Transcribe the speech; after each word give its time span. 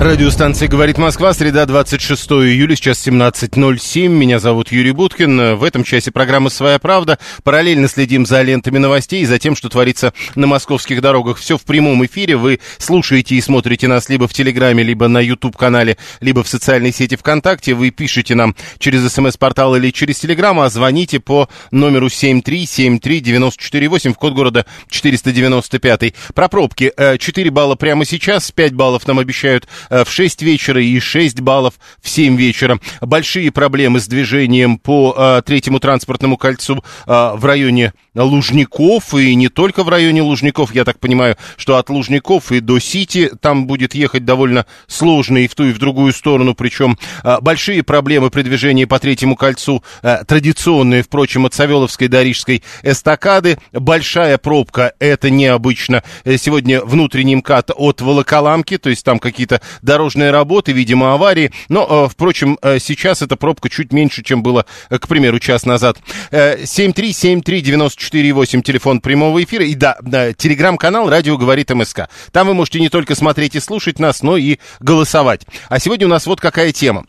Радиостанция 0.00 0.68
«Говорит 0.68 0.96
Москва», 0.96 1.34
среда, 1.34 1.66
26 1.66 2.30
июля, 2.30 2.76
сейчас 2.76 3.04
17.07. 3.04 4.06
Меня 4.06 4.38
зовут 4.38 4.70
Юрий 4.70 4.92
Буткин. 4.92 5.56
В 5.56 5.64
этом 5.64 5.82
часе 5.82 6.12
программа 6.12 6.50
«Своя 6.50 6.78
правда». 6.78 7.18
Параллельно 7.42 7.88
следим 7.88 8.24
за 8.24 8.42
лентами 8.42 8.78
новостей 8.78 9.22
и 9.22 9.26
за 9.26 9.40
тем, 9.40 9.56
что 9.56 9.68
творится 9.68 10.14
на 10.36 10.46
московских 10.46 11.00
дорогах. 11.00 11.38
Все 11.38 11.58
в 11.58 11.64
прямом 11.64 12.06
эфире. 12.06 12.36
Вы 12.36 12.60
слушаете 12.78 13.34
и 13.34 13.40
смотрите 13.40 13.88
нас 13.88 14.08
либо 14.08 14.28
в 14.28 14.32
Телеграме, 14.32 14.84
либо 14.84 15.08
на 15.08 15.18
YouTube-канале, 15.18 15.96
либо 16.20 16.44
в 16.44 16.48
социальной 16.48 16.92
сети 16.92 17.16
ВКонтакте. 17.16 17.74
Вы 17.74 17.90
пишете 17.90 18.36
нам 18.36 18.54
через 18.78 19.12
СМС-портал 19.12 19.74
или 19.74 19.90
через 19.90 20.20
Телеграм, 20.20 20.60
а 20.60 20.70
звоните 20.70 21.18
по 21.18 21.48
номеру 21.72 22.06
7373948 22.06 24.12
в 24.12 24.16
код 24.16 24.32
города 24.32 24.64
495. 24.90 26.14
Про 26.34 26.48
пробки. 26.48 26.92
4 27.18 27.50
балла 27.50 27.74
прямо 27.74 28.04
сейчас, 28.04 28.52
5 28.52 28.74
баллов 28.74 29.04
нам 29.08 29.18
обещают 29.18 29.66
э, 29.87 29.87
в 29.90 30.06
6 30.08 30.42
вечера 30.42 30.82
и 30.82 30.98
6 30.98 31.40
баллов 31.40 31.74
в 32.00 32.08
7 32.08 32.36
вечера. 32.36 32.78
Большие 33.00 33.50
проблемы 33.50 34.00
с 34.00 34.06
движением 34.06 34.78
по 34.78 35.14
э, 35.16 35.42
третьему 35.44 35.80
транспортному 35.80 36.36
кольцу 36.36 36.84
э, 37.06 37.32
в 37.34 37.44
районе 37.44 37.92
Лужников 38.14 39.14
и 39.14 39.34
не 39.34 39.48
только 39.48 39.84
в 39.84 39.88
районе 39.88 40.22
Лужников. 40.22 40.74
Я 40.74 40.84
так 40.84 40.98
понимаю, 40.98 41.36
что 41.56 41.76
от 41.76 41.90
Лужников 41.90 42.52
и 42.52 42.60
до 42.60 42.78
Сити 42.78 43.30
там 43.40 43.66
будет 43.66 43.94
ехать 43.94 44.24
довольно 44.24 44.66
сложно 44.86 45.38
и 45.38 45.48
в 45.48 45.54
ту, 45.54 45.64
и 45.64 45.72
в 45.72 45.78
другую 45.78 46.12
сторону. 46.12 46.54
Причем 46.54 46.98
э, 47.22 47.36
большие 47.40 47.82
проблемы 47.82 48.30
при 48.30 48.42
движении 48.42 48.84
по 48.84 48.98
третьему 48.98 49.36
кольцу, 49.36 49.82
э, 50.02 50.24
традиционные, 50.26 51.02
впрочем, 51.02 51.46
от 51.46 51.54
Савеловской 51.54 52.08
до 52.08 52.22
Рижской 52.22 52.62
эстакады. 52.82 53.58
Большая 53.72 54.38
пробка, 54.38 54.92
это 54.98 55.30
необычно. 55.30 56.02
Э, 56.24 56.36
Сегодня 56.38 56.82
внутренний 56.82 57.36
МКАД 57.36 57.72
от 57.76 58.00
Волоколамки, 58.00 58.78
то 58.78 58.90
есть 58.90 59.04
там 59.04 59.18
какие-то 59.18 59.60
дорожные 59.82 60.30
работы, 60.30 60.72
видимо, 60.72 61.14
аварии. 61.14 61.52
Но, 61.68 61.86
э, 62.06 62.08
впрочем, 62.10 62.58
э, 62.62 62.78
сейчас 62.78 63.22
эта 63.22 63.36
пробка 63.36 63.68
чуть 63.68 63.92
меньше, 63.92 64.22
чем 64.22 64.42
было, 64.42 64.66
э, 64.90 64.98
к 64.98 65.08
примеру, 65.08 65.38
час 65.38 65.64
назад. 65.64 65.98
Э, 66.30 66.64
7373948, 66.64 68.62
телефон 68.62 69.00
прямого 69.00 69.42
эфира. 69.42 69.64
И 69.64 69.74
да, 69.74 69.96
телеграм-канал 70.36 71.08
«Радио 71.08 71.36
говорит 71.36 71.70
МСК». 71.70 72.08
Там 72.32 72.48
вы 72.48 72.54
можете 72.54 72.80
не 72.80 72.88
только 72.88 73.14
смотреть 73.14 73.54
и 73.54 73.60
слушать 73.60 73.98
нас, 73.98 74.22
но 74.22 74.36
и 74.36 74.58
голосовать. 74.80 75.42
А 75.68 75.78
сегодня 75.78 76.06
у 76.06 76.10
нас 76.10 76.26
вот 76.26 76.40
какая 76.40 76.72
тема. 76.72 77.04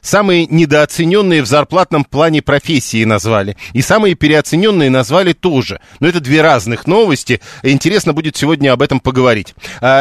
Самые 0.00 0.46
недооцененные 0.46 1.42
в 1.42 1.46
зарплатном 1.46 2.04
плане 2.04 2.42
профессии 2.42 3.04
назвали. 3.04 3.56
И 3.72 3.82
самые 3.82 4.14
переоцененные 4.14 4.90
назвали 4.90 5.32
тоже. 5.32 5.80
Но 6.00 6.08
это 6.08 6.20
две 6.20 6.42
разных 6.42 6.86
новости. 6.86 7.40
Интересно 7.62 8.12
будет 8.12 8.36
сегодня 8.36 8.72
об 8.72 8.82
этом 8.82 9.00
поговорить. 9.00 9.54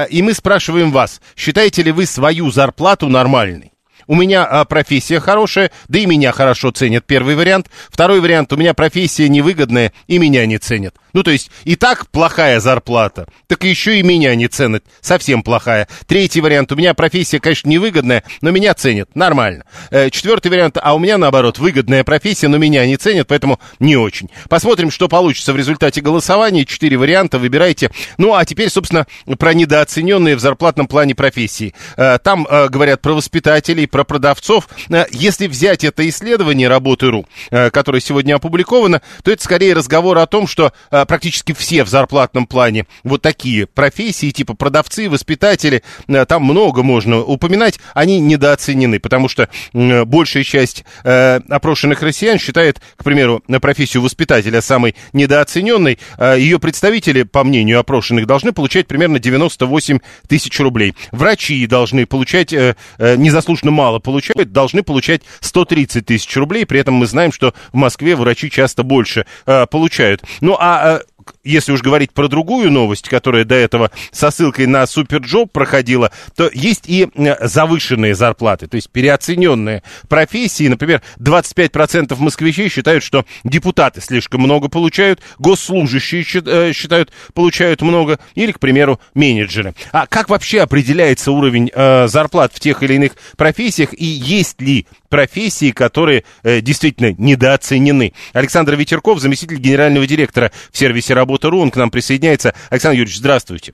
И 0.09 0.21
мы 0.21 0.33
спрашиваем 0.33 0.91
вас, 0.91 1.21
считаете 1.35 1.82
ли 1.83 1.91
вы 1.91 2.05
свою 2.05 2.49
зарплату 2.49 3.09
нормальной? 3.09 3.72
У 4.07 4.15
меня 4.15 4.45
а, 4.45 4.65
профессия 4.65 5.19
хорошая, 5.19 5.71
да 5.87 5.99
и 5.99 6.05
меня 6.05 6.31
хорошо 6.31 6.71
ценят. 6.71 7.05
Первый 7.05 7.35
вариант. 7.35 7.69
Второй 7.89 8.19
вариант. 8.19 8.51
У 8.53 8.57
меня 8.57 8.73
профессия 8.73 9.29
невыгодная, 9.29 9.93
и 10.07 10.17
меня 10.17 10.45
не 10.45 10.57
ценят. 10.57 10.95
Ну, 11.13 11.21
то 11.21 11.31
есть, 11.31 11.51
и 11.63 11.75
так 11.75 12.07
плохая 12.09 12.59
зарплата, 12.59 13.27
так 13.47 13.63
еще 13.63 13.99
и 13.99 14.03
меня 14.03 14.33
не 14.35 14.47
ценят. 14.47 14.83
Совсем 14.99 15.43
плохая. 15.43 15.87
Третий 16.07 16.41
вариант. 16.41 16.71
У 16.71 16.75
меня 16.75 16.93
профессия, 16.95 17.39
конечно, 17.39 17.69
невыгодная, 17.69 18.23
но 18.41 18.49
меня 18.51 18.73
ценят. 18.73 19.15
Нормально. 19.15 19.65
Э, 19.91 20.09
четвертый 20.09 20.49
вариант. 20.49 20.77
А 20.81 20.95
у 20.95 20.99
меня, 20.99 21.17
наоборот, 21.17 21.59
выгодная 21.59 22.03
профессия, 22.03 22.47
но 22.47 22.57
меня 22.57 22.85
не 22.87 22.97
ценят, 22.97 23.27
поэтому 23.27 23.59
не 23.79 23.95
очень. 23.95 24.29
Посмотрим, 24.49 24.89
что 24.89 25.07
получится 25.07 25.53
в 25.53 25.57
результате 25.57 26.01
голосования. 26.01 26.65
Четыре 26.65 26.97
варианта. 26.97 27.37
Выбирайте. 27.37 27.91
Ну, 28.17 28.33
а 28.33 28.43
теперь, 28.45 28.69
собственно, 28.69 29.05
про 29.37 29.53
недооцененные 29.53 30.35
в 30.35 30.39
зарплатном 30.39 30.87
плане 30.87 31.13
профессии. 31.13 31.75
Э, 31.95 32.17
Там 32.23 32.47
э, 32.49 32.69
говорят 32.69 33.01
про 33.01 33.13
воспитателей, 33.13 33.85
про 33.93 34.03
продавцов. 34.03 34.67
Э, 34.89 35.05
Если 35.11 35.45
взять 35.45 35.83
это 35.83 36.09
исследование 36.09 36.67
работы.ру, 36.67 37.27
э, 37.51 37.69
которое 37.69 38.01
сегодня 38.01 38.33
опубликовано, 38.33 39.03
то 39.23 39.31
это 39.31 39.43
скорее 39.43 39.75
разговор 39.75 40.17
о 40.17 40.25
том, 40.25 40.47
что 40.47 40.73
э, 40.89 41.05
практически 41.05 41.53
все 41.53 41.83
в 41.83 41.89
зарплатном 41.89 42.47
плане 42.47 42.87
вот 43.03 43.21
такие 43.21 43.67
профессии, 43.67 44.31
типа 44.31 44.55
продавцы, 44.55 45.09
воспитатели, 45.09 45.83
там 46.27 46.43
много 46.43 46.81
можно 46.81 47.19
упоминать, 47.19 47.79
они 47.93 48.19
недооценены, 48.19 48.99
потому 48.99 49.29
что 49.29 49.47
большая 49.73 50.43
часть 50.43 50.83
опрошенных 51.03 52.01
россиян 52.01 52.39
считает, 52.39 52.81
к 52.95 53.03
примеру, 53.03 53.43
профессию 53.61 54.01
воспитателя 54.01 54.61
самой 54.61 54.95
недооцененной. 55.11 55.99
Ее 56.37 56.57
представители, 56.59 57.23
по 57.23 57.43
мнению 57.43 57.79
опрошенных, 57.79 58.25
должны 58.25 58.53
получать 58.53 58.87
примерно 58.87 59.19
98 59.19 59.99
тысяч 60.27 60.59
рублей. 60.59 60.95
Врачи 61.11 61.67
должны 61.67 62.07
получать, 62.07 62.51
незаслуженно 62.51 63.71
мало 63.71 63.82
получают, 63.99 64.51
должны 64.51 64.83
получать 64.83 65.21
130 65.39 66.05
тысяч 66.05 66.35
рублей. 66.37 66.65
При 66.65 66.79
этом 66.79 66.95
мы 66.95 67.05
знаем, 67.05 67.31
что 67.31 67.53
в 67.71 67.77
Москве 67.77 68.15
врачи 68.15 68.49
часто 68.49 68.83
больше 68.83 69.25
э, 69.45 69.65
получают. 69.67 70.23
Ну, 70.41 70.55
а 70.59 70.99
э, 70.99 71.01
если 71.43 71.71
уж 71.71 71.81
говорить 71.81 72.11
про 72.11 72.27
другую 72.27 72.71
новость, 72.71 73.09
которая 73.09 73.45
до 73.45 73.55
этого 73.55 73.91
со 74.11 74.31
ссылкой 74.31 74.67
на 74.67 74.85
Superjob 74.85 75.51
проходила, 75.51 76.11
то 76.35 76.49
есть 76.53 76.83
и 76.87 77.07
э, 77.13 77.47
завышенные 77.47 78.15
зарплаты, 78.15 78.67
то 78.67 78.75
есть 78.75 78.89
переоцененные 78.89 79.83
профессии. 80.07 80.67
Например, 80.67 81.01
25% 81.19 82.15
москвичей 82.17 82.69
считают, 82.69 83.03
что 83.03 83.25
депутаты 83.43 84.01
слишком 84.01 84.41
много 84.41 84.69
получают, 84.69 85.21
госслужащие 85.39 86.23
э, 86.45 86.73
считают, 86.73 87.11
получают 87.33 87.81
много, 87.81 88.19
или, 88.35 88.51
к 88.51 88.59
примеру, 88.59 88.99
менеджеры. 89.13 89.73
А 89.91 90.07
как 90.07 90.29
вообще 90.29 90.61
определяется 90.61 91.31
уровень 91.31 91.71
э, 91.73 92.07
зарплат 92.07 92.53
в 92.53 92.59
тех 92.59 92.83
или 92.83 92.95
иных 92.95 93.13
профессиях, 93.37 93.93
и 93.93 94.05
есть 94.05 94.61
ли 94.61 94.87
профессии, 95.09 95.71
которые 95.71 96.23
действительно 96.43 97.13
недооценены? 97.17 98.13
Александр 98.33 98.75
Ветерков, 98.75 99.19
заместитель 99.19 99.57
генерального 99.57 100.07
директора 100.07 100.51
в 100.71 100.77
сервисе 100.77 101.12
«Работа.ру», 101.13 101.59
он 101.59 101.71
к 101.71 101.75
нам 101.75 101.91
присоединяется. 101.91 102.53
Александр 102.69 102.97
Юрьевич, 102.97 103.17
здравствуйте. 103.17 103.73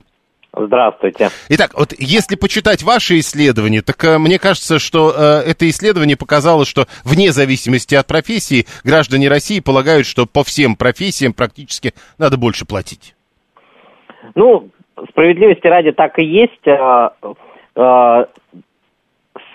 Здравствуйте. 0.52 1.28
Итак, 1.48 1.72
вот 1.76 1.92
если 1.96 2.34
почитать 2.34 2.82
ваши 2.82 3.20
исследования, 3.20 3.82
так 3.82 4.02
э, 4.04 4.18
мне 4.18 4.38
кажется, 4.38 4.80
что 4.80 5.12
э, 5.16 5.48
это 5.48 5.68
исследование 5.68 6.16
показало, 6.16 6.64
что 6.64 6.86
вне 7.04 7.30
зависимости 7.30 7.94
от 7.94 8.08
профессии 8.08 8.66
граждане 8.82 9.28
России 9.28 9.60
полагают, 9.60 10.06
что 10.06 10.26
по 10.26 10.42
всем 10.42 10.74
профессиям 10.74 11.34
практически 11.34 11.94
надо 12.18 12.36
больше 12.36 12.66
платить. 12.66 13.14
Ну, 14.34 14.70
справедливости 15.10 15.66
ради 15.68 15.92
так 15.92 16.18
и 16.18 16.24
есть. 16.24 16.66
А, 16.66 17.12
а, 17.76 18.26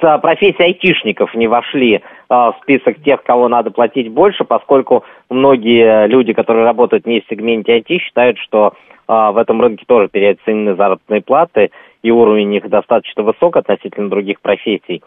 С 0.06 0.18
профессией 0.20 0.66
айтишников 0.66 1.34
не 1.34 1.48
вошли 1.48 2.04
а, 2.30 2.52
в 2.52 2.58
список 2.62 3.02
тех, 3.02 3.24
кого 3.24 3.48
надо 3.48 3.72
платить 3.72 4.12
больше, 4.12 4.44
поскольку 4.44 5.04
многие 5.32 6.06
люди, 6.06 6.32
которые 6.32 6.64
работают 6.64 7.08
не 7.08 7.22
в 7.22 7.26
сегменте 7.28 7.80
IT, 7.80 7.98
считают, 7.98 8.38
что 8.38 8.74
а, 9.08 9.32
в 9.32 9.38
этом 9.38 9.60
рынке 9.60 9.84
тоже 9.88 10.08
переоценены 10.08 10.76
заработные 10.76 11.22
платы, 11.22 11.72
и 12.04 12.12
уровень 12.12 12.54
их 12.54 12.70
достаточно 12.70 13.24
высок 13.24 13.58
относительно 13.58 14.12
других 14.12 14.42
профессий. 14.42 15.02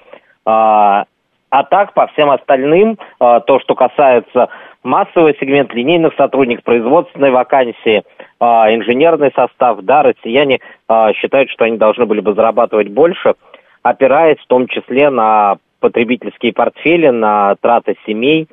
А, 0.44 1.05
так, 1.70 1.94
по 1.94 2.08
всем 2.08 2.31
остальным, 2.31 2.99
то, 3.19 3.58
что 3.62 3.75
касается 3.75 4.50
массового 4.82 5.32
сегмента, 5.34 5.75
линейных 5.75 6.12
сотрудников, 6.14 6.62
производственной 6.62 7.31
вакансии, 7.31 8.02
инженерный 8.38 9.32
состав, 9.34 9.78
да, 9.81 10.02
россияне 10.02 10.61
считают, 11.14 11.49
что 11.49 11.64
они 11.64 11.78
должны 11.78 12.05
были 12.05 12.20
бы 12.20 12.34
зарабатывать 12.34 12.88
больше, 12.88 13.32
опираясь 13.82 14.38
в 14.38 14.46
том 14.46 14.66
числе 14.66 15.10
на 15.10 15.58
потребительские 15.80 16.52
портфели, 16.52 17.08
на 17.08 17.56
траты 17.60 17.96
семей, 18.06 18.48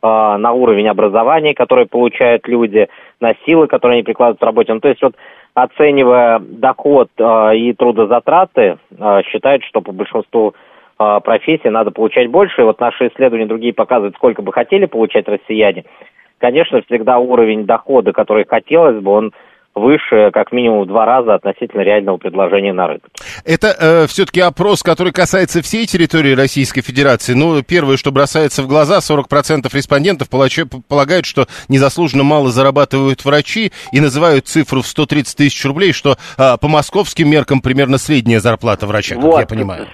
а, 0.00 0.38
на 0.38 0.52
уровень 0.52 0.88
образования, 0.88 1.54
который 1.54 1.86
получают 1.86 2.46
люди, 2.46 2.88
на 3.20 3.34
силы, 3.44 3.66
которые 3.66 3.96
они 3.96 4.04
прикладывают 4.04 4.40
в 4.40 4.44
работе. 4.44 4.72
Ну, 4.72 4.80
то 4.80 4.88
есть 4.88 5.02
вот 5.02 5.16
оценивая 5.54 6.38
доход 6.38 7.08
а, 7.18 7.52
и 7.52 7.72
трудозатраты, 7.72 8.78
а, 8.98 9.22
считают, 9.24 9.64
что 9.64 9.80
по 9.80 9.92
большинству 9.92 10.54
профессий 11.22 11.70
надо 11.70 11.92
получать 11.92 12.28
больше. 12.28 12.60
И 12.60 12.64
вот 12.64 12.80
наши 12.80 13.06
исследования 13.06 13.46
другие 13.46 13.72
показывают, 13.72 14.16
сколько 14.16 14.42
бы 14.42 14.52
хотели 14.52 14.84
получать 14.86 15.28
россияне. 15.28 15.84
конечно, 16.38 16.82
всегда 16.82 17.18
уровень 17.18 17.66
дохода, 17.66 18.12
который 18.12 18.44
хотелось 18.44 19.00
бы, 19.00 19.12
он 19.12 19.32
выше 19.78 20.30
как 20.32 20.52
минимум 20.52 20.82
в 20.82 20.86
два 20.86 21.04
раза 21.04 21.34
относительно 21.34 21.82
реального 21.82 22.16
предложения 22.16 22.72
на 22.72 22.88
рынке. 22.88 23.06
Это 23.44 23.68
э, 23.68 24.06
все-таки 24.06 24.40
опрос, 24.40 24.82
который 24.82 25.12
касается 25.12 25.62
всей 25.62 25.86
территории 25.86 26.34
Российской 26.34 26.82
Федерации. 26.82 27.34
Ну, 27.34 27.62
первое, 27.62 27.96
что 27.96 28.12
бросается 28.12 28.62
в 28.62 28.68
глаза, 28.68 28.98
40% 28.98 29.68
респондентов 29.72 30.28
полагают, 30.30 31.24
что 31.24 31.46
незаслуженно 31.68 32.24
мало 32.24 32.48
зарабатывают 32.48 33.24
врачи 33.24 33.72
и 33.92 34.00
называют 34.00 34.46
цифру 34.46 34.82
в 34.82 34.86
130 34.86 35.36
тысяч 35.36 35.64
рублей, 35.64 35.92
что 35.92 36.16
э, 36.38 36.56
по 36.60 36.68
московским 36.68 37.30
меркам 37.30 37.60
примерно 37.60 37.98
средняя 37.98 38.40
зарплата 38.40 38.86
врача, 38.86 39.14
как 39.14 39.24
вот, 39.24 39.40
я 39.40 39.46
понимаю. 39.46 39.86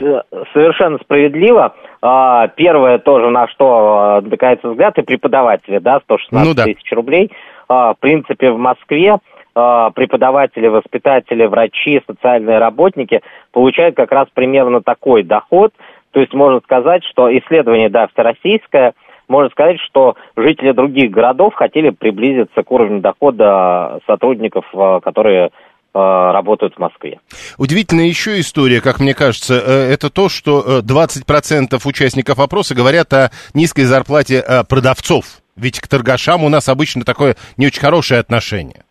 Совершенно 0.53 0.99
справедливо. 0.99 1.75
А, 2.07 2.49
первое 2.49 2.99
тоже, 2.99 3.31
на 3.31 3.49
что 3.49 4.21
натыкается 4.23 4.69
взгляд, 4.69 4.99
и 4.99 5.03
преподаватели, 5.03 5.79
да, 5.79 6.01
116 6.05 6.49
ну, 6.49 6.55
да. 6.55 6.65
тысяч 6.65 6.93
рублей. 6.93 7.31
А, 7.67 7.95
в 7.95 7.99
принципе, 7.99 8.51
в 8.51 8.59
Москве 8.59 9.13
а, 9.13 9.19
преподаватели, 9.55 10.67
воспитатели, 10.67 11.47
врачи, 11.47 12.03
социальные 12.07 12.59
работники 12.59 13.23
получают 13.53 13.95
как 13.95 14.11
раз 14.11 14.27
примерно 14.35 14.83
такой 14.83 15.23
доход. 15.23 15.73
То 16.11 16.21
есть 16.21 16.35
можно 16.35 16.61
сказать, 16.61 17.05
что 17.05 17.31
исследование, 17.39 17.89
да, 17.89 18.09
всероссийское, 18.09 18.95
можно 19.29 19.51
сказать, 19.51 19.79
что 19.81 20.17
жители 20.37 20.73
других 20.73 21.11
городов 21.11 21.55
хотели 21.55 21.91
приблизиться 21.91 22.63
к 22.63 22.71
уровню 22.73 23.01
дохода 23.01 24.01
сотрудников, 24.07 24.65
которые 25.03 25.51
Э, 25.97 26.33
работают 26.33 26.75
в 26.75 26.81
Москве. 26.81 27.21
Удивительная 27.57 28.07
еще 28.07 28.41
история, 28.41 28.81
как 28.81 28.99
мне 28.99 29.15
кажется, 29.15 29.55
э, 29.55 29.93
это 29.93 30.11
то, 30.11 30.29
что 30.29 30.81
20% 30.81 31.69
э, 31.71 31.79
участников 31.85 32.41
опроса 32.41 32.75
говорят 32.75 33.13
о 33.13 33.31
низкой 33.55 33.85
зарплате 33.85 34.45
продавцов. 34.69 35.25
Ведь 35.55 35.79
к 35.79 35.87
торгашам 35.87 36.43
у 36.43 36.49
нас 36.49 36.69
обычно 36.69 37.05
такое 37.05 37.37
не 37.57 37.69
очень 37.69 37.81
хорошее 37.81 38.19
отношение. 38.19 38.84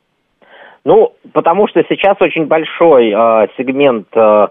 Ну, 0.85 1.13
потому 1.31 1.67
что 1.67 1.83
сейчас 1.87 2.17
очень 2.19 2.45
большой 2.45 3.09
э, 3.09 3.47
сегмент 3.57 4.07
э, 4.15 4.47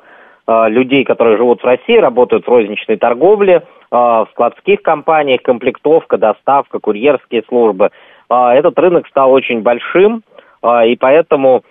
людей, 0.68 1.04
которые 1.04 1.36
живут 1.36 1.62
в 1.62 1.66
России, 1.66 1.96
работают 1.96 2.46
в 2.46 2.48
розничной 2.48 2.96
торговле, 2.96 3.62
в 3.90 4.26
складских 4.32 4.82
компаниях, 4.82 5.42
комплектовка, 5.42 6.18
доставка, 6.18 6.80
курьерские 6.80 7.44
службы. 7.46 7.90
Этот 8.28 8.76
рынок 8.78 9.06
стал 9.06 9.30
очень 9.32 9.60
большим, 9.60 10.24
и 10.64 10.96
поэтому 10.98 11.62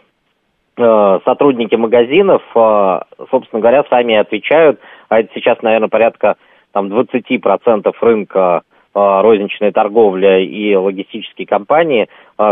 сотрудники 0.77 1.75
магазинов, 1.75 2.41
собственно 2.53 3.59
говоря, 3.59 3.83
сами 3.89 4.15
отвечают, 4.15 4.79
а 5.09 5.19
это 5.19 5.29
сейчас, 5.33 5.61
наверное, 5.63 5.89
порядка 5.89 6.37
там 6.71 6.87
20% 6.87 7.93
рынка 7.99 8.61
э, 8.93 9.21
розничной 9.21 9.71
торговли 9.71 10.43
и 10.43 10.75
логистические 10.75 11.47
компании, 11.47 12.07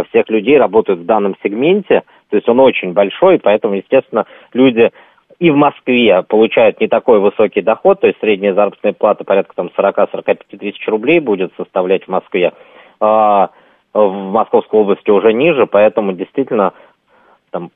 всех 0.09 0.29
людей 0.29 0.57
работают 0.57 0.99
в 0.99 1.05
данном 1.05 1.35
сегменте, 1.43 2.03
то 2.29 2.35
есть 2.35 2.47
он 2.47 2.59
очень 2.59 2.93
большой, 2.93 3.39
поэтому, 3.39 3.73
естественно, 3.73 4.25
люди 4.53 4.91
и 5.39 5.51
в 5.51 5.55
Москве 5.55 6.21
получают 6.23 6.79
не 6.79 6.87
такой 6.87 7.19
высокий 7.19 7.61
доход, 7.61 8.01
то 8.01 8.07
есть 8.07 8.19
средняя 8.19 8.53
заработная 8.53 8.93
плата 8.93 9.23
порядка 9.23 9.55
там 9.55 9.71
40-45 9.75 10.57
тысяч 10.59 10.87
рублей 10.87 11.19
будет 11.19 11.53
составлять 11.57 12.03
в 12.03 12.09
Москве, 12.09 12.53
а 12.99 13.49
в 13.93 14.31
Московской 14.31 14.81
области 14.81 15.09
уже 15.09 15.33
ниже, 15.33 15.65
поэтому 15.65 16.11
действительно 16.11 16.73
там 17.51 17.71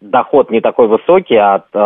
доход 0.00 0.50
не 0.50 0.60
такой 0.60 0.88
высокий, 0.88 1.36
а 1.36 1.58
э, 1.58 1.78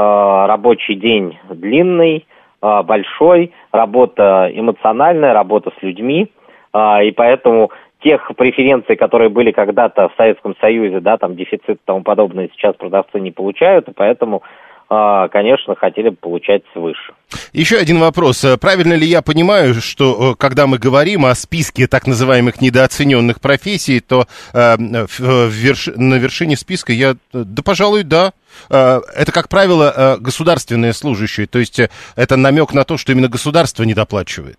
рабочий 0.46 0.94
день 0.94 1.38
длинный, 1.50 2.18
э, 2.18 2.35
большой, 2.60 3.52
работа 3.72 4.50
эмоциональная, 4.52 5.32
работа 5.32 5.70
с 5.78 5.82
людьми, 5.82 6.30
э, 6.72 7.04
и 7.06 7.12
поэтому 7.12 7.70
тех 8.02 8.30
преференций, 8.36 8.96
которые 8.96 9.28
были 9.30 9.50
когда-то 9.50 10.08
в 10.08 10.14
Советском 10.16 10.54
Союзе, 10.60 11.00
да, 11.00 11.16
там 11.16 11.34
дефицит 11.34 11.76
и 11.76 11.84
тому 11.84 12.02
подобное, 12.02 12.48
сейчас 12.52 12.76
продавцы 12.76 13.18
не 13.20 13.30
получают, 13.30 13.88
и 13.88 13.92
поэтому 13.92 14.42
а, 14.42 14.46
конечно, 14.88 15.74
хотели 15.74 16.10
бы 16.10 16.16
получать 16.16 16.62
свыше. 16.72 17.12
Еще 17.52 17.76
один 17.76 17.98
вопрос. 17.98 18.44
Э, 18.44 18.56
правильно 18.56 18.92
ли 18.94 19.06
я 19.06 19.20
понимаю, 19.20 19.74
что 19.74 20.32
э, 20.32 20.34
когда 20.36 20.66
мы 20.66 20.78
говорим 20.78 21.26
о 21.26 21.34
списке 21.34 21.88
так 21.88 22.06
называемых 22.06 22.60
недооцененных 22.60 23.40
профессий, 23.40 24.00
то 24.00 24.26
э, 24.52 24.76
верш... 24.78 25.88
на 25.96 26.14
вершине 26.14 26.56
списка 26.56 26.92
я... 26.92 27.16
Да, 27.32 27.62
пожалуй, 27.64 28.04
да. 28.04 28.32
Э, 28.70 29.00
это, 29.16 29.32
как 29.32 29.48
правило, 29.48 30.18
государственные 30.20 30.92
служащие. 30.92 31.48
То 31.48 31.58
есть 31.58 31.80
это 32.14 32.36
намек 32.36 32.72
на 32.72 32.84
то, 32.84 32.96
что 32.96 33.10
именно 33.10 33.28
государство 33.28 33.82
недоплачивает. 33.82 34.58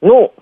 Ну, 0.00 0.32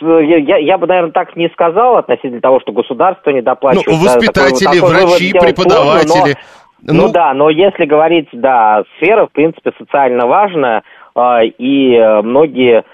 я, 0.00 0.36
я, 0.36 0.56
я 0.58 0.78
бы, 0.78 0.86
наверное, 0.86 1.12
так 1.12 1.36
не 1.36 1.48
сказал 1.50 1.96
относительно 1.96 2.40
того, 2.40 2.60
что 2.60 2.72
государство 2.72 3.30
не 3.30 3.40
доплачивает. 3.40 3.88
Ну, 3.88 4.04
воспитатели, 4.04 4.64
такой, 4.64 4.80
такой 4.80 5.06
врачи, 5.06 5.32
преподаватели. 5.32 6.08
Сложно, 6.08 6.34
но, 6.82 6.92
ну, 6.92 7.02
ну 7.06 7.12
да, 7.12 7.34
но 7.34 7.50
если 7.50 7.84
говорить, 7.84 8.28
да, 8.32 8.84
сфера, 8.96 9.26
в 9.26 9.32
принципе, 9.32 9.72
социально 9.78 10.26
важная, 10.26 10.82
э, 11.14 11.46
и 11.58 11.98
многие 12.22 12.84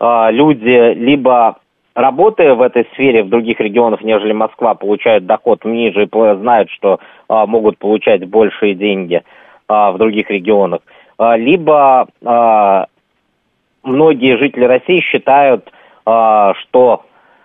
э, 0.00 0.30
люди 0.30 0.94
либо 0.94 1.58
работая 1.94 2.54
в 2.54 2.62
этой 2.62 2.86
сфере 2.94 3.22
в 3.22 3.28
других 3.28 3.60
регионах, 3.60 4.02
нежели 4.02 4.32
Москва, 4.32 4.74
получают 4.74 5.26
доход 5.26 5.64
ниже 5.64 6.04
и 6.04 6.08
знают, 6.40 6.70
что 6.70 6.98
э, 7.28 7.46
могут 7.46 7.78
получать 7.78 8.26
большие 8.28 8.74
деньги 8.74 9.16
э, 9.16 9.22
в 9.68 9.96
других 9.98 10.30
регионах, 10.30 10.80
э, 11.18 11.36
либо 11.36 12.06
э, 12.20 12.84
многие 13.82 14.38
жители 14.38 14.64
России 14.64 15.00
считают, 15.00 15.68
а, 15.68 15.81
что 16.04 17.04